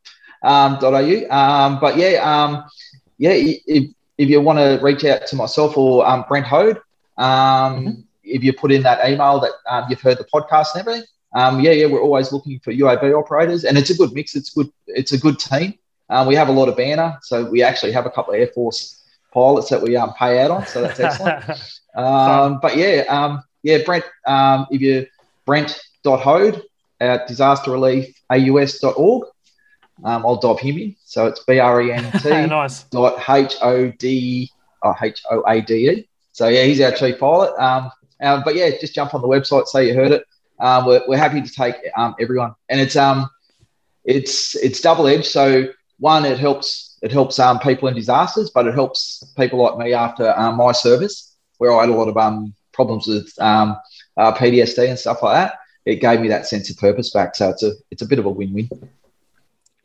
Um, 0.43 0.77
.au. 0.79 1.29
Um, 1.31 1.79
but 1.79 1.97
yeah, 1.97 2.21
um, 2.21 2.63
yeah, 3.17 3.31
if, 3.33 3.89
if 4.19 4.29
you 4.29 4.39
want 4.41 4.59
to 4.59 4.77
reach 4.83 5.03
out 5.03 5.25
to 5.25 5.35
myself 5.35 5.75
or 5.75 6.07
um, 6.07 6.23
Brent 6.29 6.45
Hoade, 6.45 6.77
um, 7.17 7.25
mm-hmm. 7.25 8.01
if 8.23 8.43
you 8.43 8.53
put 8.53 8.71
in 8.71 8.83
that 8.83 9.09
email 9.09 9.39
that 9.39 9.53
um, 9.67 9.85
you've 9.89 10.01
heard 10.01 10.19
the 10.19 10.23
podcast 10.25 10.75
and 10.75 10.81
everything, 10.81 11.07
um, 11.33 11.59
yeah, 11.61 11.71
yeah, 11.71 11.87
we're 11.87 11.99
always 11.99 12.31
looking 12.31 12.59
for 12.59 12.71
UAV 12.71 13.19
operators, 13.19 13.63
and 13.63 13.75
it's 13.75 13.89
a 13.89 13.95
good 13.95 14.13
mix. 14.13 14.35
It's 14.35 14.51
good. 14.51 14.71
It's 14.85 15.13
a 15.13 15.17
good 15.17 15.39
team. 15.39 15.73
Um, 16.11 16.27
we 16.27 16.35
have 16.35 16.47
a 16.47 16.51
lot 16.51 16.69
of 16.69 16.77
banner, 16.77 17.17
so 17.23 17.49
we 17.49 17.63
actually 17.63 17.91
have 17.93 18.05
a 18.05 18.11
couple 18.11 18.35
of 18.35 18.39
Air 18.39 18.47
Force 18.47 19.03
pilots 19.33 19.69
that 19.69 19.81
we 19.81 19.97
um, 19.97 20.13
pay 20.13 20.41
out 20.41 20.51
on, 20.51 20.67
so 20.67 20.83
that's 20.83 20.99
excellent. 20.99 21.43
um, 21.95 22.59
but 22.61 22.77
yeah, 22.77 23.03
um, 23.09 23.41
yeah, 23.63 23.79
Brent, 23.83 24.05
um, 24.27 24.67
if 24.69 24.79
you 24.79 25.07
Brent.hoade 26.15 26.63
at 26.99 27.29
disasterreliefaus.org, 27.29 29.27
um, 30.03 30.25
I'll 30.25 30.37
dive 30.37 30.59
him 30.59 30.77
in. 30.77 30.95
So 31.03 31.27
it's 31.27 31.43
B 31.43 31.59
R 31.59 31.81
E 31.81 31.91
N 31.91 32.11
T 32.19 32.29
nice. 32.47 32.83
dot 32.83 33.29
H 33.29 33.55
O 33.61 33.91
D 33.91 34.51
uh, 34.83 34.93
H 35.01 35.23
O 35.31 35.43
A 35.47 35.61
D 35.61 35.89
E. 35.89 36.07
So 36.31 36.47
yeah, 36.47 36.63
he's 36.63 36.81
our 36.81 36.91
chief 36.91 37.19
pilot. 37.19 37.53
Um, 37.59 37.91
um, 38.21 38.41
but 38.43 38.55
yeah, 38.55 38.69
just 38.79 38.95
jump 38.95 39.13
on 39.13 39.21
the 39.21 39.27
website, 39.27 39.67
say 39.67 39.87
you 39.87 39.93
heard 39.93 40.11
it 40.11 40.23
um, 40.59 40.85
we're, 40.85 41.01
we're 41.07 41.17
happy 41.17 41.41
to 41.41 41.51
take 41.51 41.75
um, 41.95 42.15
everyone, 42.19 42.55
and 42.69 42.79
it's 42.79 42.95
um, 42.95 43.29
it's 44.05 44.55
it's 44.55 44.81
double 44.81 45.07
edged. 45.07 45.25
So 45.25 45.67
one, 45.99 46.25
it 46.25 46.39
helps 46.39 46.97
it 47.01 47.11
helps 47.11 47.39
um, 47.39 47.59
people 47.59 47.87
in 47.87 47.95
disasters, 47.95 48.49
but 48.49 48.67
it 48.67 48.73
helps 48.73 49.23
people 49.37 49.61
like 49.61 49.77
me 49.77 49.93
after 49.93 50.37
um, 50.37 50.57
my 50.57 50.71
service, 50.71 51.35
where 51.57 51.71
I 51.71 51.81
had 51.81 51.89
a 51.89 51.93
lot 51.93 52.07
of 52.07 52.17
um, 52.17 52.53
problems 52.71 53.07
with 53.07 53.31
um, 53.39 53.77
uh, 54.17 54.33
PTSD 54.33 54.89
and 54.89 54.99
stuff 54.99 55.21
like 55.21 55.35
that. 55.35 55.59
It 55.87 56.01
gave 56.01 56.19
me 56.19 56.27
that 56.27 56.45
sense 56.45 56.69
of 56.69 56.77
purpose 56.77 57.11
back. 57.11 57.33
So 57.33 57.49
it's 57.49 57.63
a 57.63 57.71
it's 57.91 58.01
a 58.01 58.05
bit 58.05 58.19
of 58.19 58.25
a 58.25 58.29
win 58.29 58.53
win. 58.53 58.69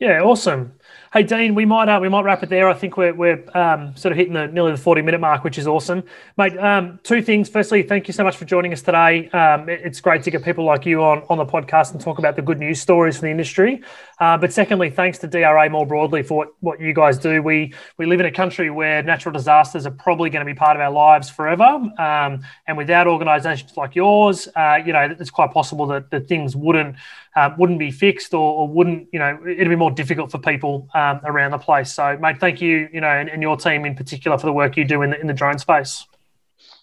Yeah, 0.01 0.21
awesome. 0.21 0.73
Hey 1.13 1.25
Dean, 1.25 1.55
we 1.55 1.67
might 1.67 1.91
uh, 1.91 2.01
we 2.01 2.09
might 2.09 2.25
wrap 2.25 2.43
it 2.43 2.49
there. 2.49 2.71
I 2.71 2.73
think 2.73 2.97
we're 2.97 3.13
we're 3.13 3.45
um, 3.55 3.95
sort 3.97 4.13
of 4.13 4.17
hitting 4.17 4.33
the 4.33 4.47
nearly 4.47 4.71
the 4.71 4.79
forty 4.79 5.03
minute 5.03 5.21
mark, 5.21 5.45
which 5.45 5.59
is 5.59 5.67
awesome, 5.67 6.05
mate. 6.39 6.57
Um, 6.57 7.01
two 7.03 7.21
things. 7.21 7.51
Firstly, 7.51 7.83
thank 7.83 8.09
you 8.09 8.15
so 8.15 8.25
much 8.25 8.39
for 8.39 8.47
joining 8.47 8.73
us 8.73 8.81
today. 8.81 9.29
Um, 9.29 9.69
it, 9.69 9.83
it's 9.85 10.01
great 10.01 10.23
to 10.23 10.31
get 10.31 10.43
people 10.43 10.65
like 10.65 10.87
you 10.87 11.03
on 11.03 11.23
on 11.29 11.37
the 11.37 11.45
podcast 11.45 11.93
and 11.93 12.01
talk 12.01 12.19
about 12.19 12.35
the 12.35 12.41
good 12.41 12.59
news 12.59 12.81
stories 12.81 13.17
for 13.17 13.23
the 13.23 13.31
industry. 13.31 13.83
Uh, 14.21 14.39
but 14.39 14.55
secondly, 14.55 14.89
thanks 14.89 15.19
to 15.19 15.27
DRA 15.27 15.69
more 15.69 15.85
broadly 15.87 16.23
for 16.23 16.39
what, 16.39 16.55
what 16.61 16.81
you 16.81 16.95
guys 16.95 17.19
do. 17.19 17.43
We 17.43 17.75
we 17.99 18.07
live 18.07 18.21
in 18.21 18.25
a 18.25 18.33
country 18.33 18.71
where 18.71 19.03
natural 19.03 19.35
disasters 19.35 19.85
are 19.85 19.91
probably 19.91 20.31
going 20.31 20.47
to 20.47 20.51
be 20.51 20.57
part 20.57 20.79
of 20.79 20.81
our 20.81 20.91
lives 20.91 21.29
forever, 21.29 21.63
um, 21.99 22.41
and 22.67 22.79
without 22.79 23.07
organisations 23.07 23.77
like 23.77 23.95
yours, 23.95 24.49
uh, 24.57 24.79
you 24.83 24.95
know, 24.95 25.15
it's 25.21 25.31
quite 25.31 25.51
possible 25.51 25.85
that, 25.89 26.11
that 26.11 26.27
things 26.27 26.57
wouldn't 26.57 26.97
um, 27.37 27.55
wouldn't 27.59 27.79
be 27.79 27.91
fixed 27.91 28.35
or, 28.35 28.55
or, 28.55 28.69
wouldn't, 28.69 29.09
you 29.13 29.19
know, 29.19 29.39
it'd 29.47 29.69
be 29.69 29.77
more 29.77 29.91
difficult 29.91 30.31
for 30.31 30.39
people 30.39 30.89
um, 30.95 31.21
around 31.25 31.53
the 31.53 31.59
place. 31.59 31.93
So, 31.93 32.17
mate, 32.19 32.39
thank 32.39 32.61
you, 32.61 32.89
you 32.93 33.01
know, 33.01 33.09
and, 33.09 33.29
and, 33.29 33.43
your 33.43 33.57
team 33.57 33.85
in 33.85 33.95
particular 33.95 34.37
for 34.37 34.47
the 34.47 34.53
work 34.53 34.77
you 34.77 34.85
do 34.85 35.03
in 35.03 35.11
the, 35.11 35.21
in 35.21 35.27
the 35.27 35.33
drone 35.33 35.59
space. 35.59 36.07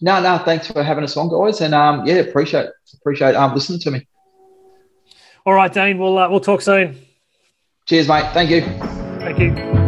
No, 0.01 0.21
no, 0.21 0.37
thanks 0.39 0.67
for 0.67 0.83
having 0.83 1.03
us 1.03 1.17
on, 1.17 1.29
guys, 1.29 1.61
and 1.61 1.75
um, 1.75 2.05
yeah, 2.05 2.15
appreciate 2.15 2.69
appreciate 2.95 3.35
um, 3.35 3.53
listening 3.53 3.79
to 3.81 3.91
me. 3.91 4.07
All 5.45 5.53
right, 5.53 5.71
Dean. 5.71 5.97
We'll 5.97 6.17
uh, 6.17 6.29
we'll 6.29 6.39
talk 6.39 6.61
soon. 6.61 6.97
Cheers, 7.85 8.07
mate. 8.07 8.31
Thank 8.33 8.49
you. 8.49 8.61
Thank 9.19 9.39
you. 9.39 9.78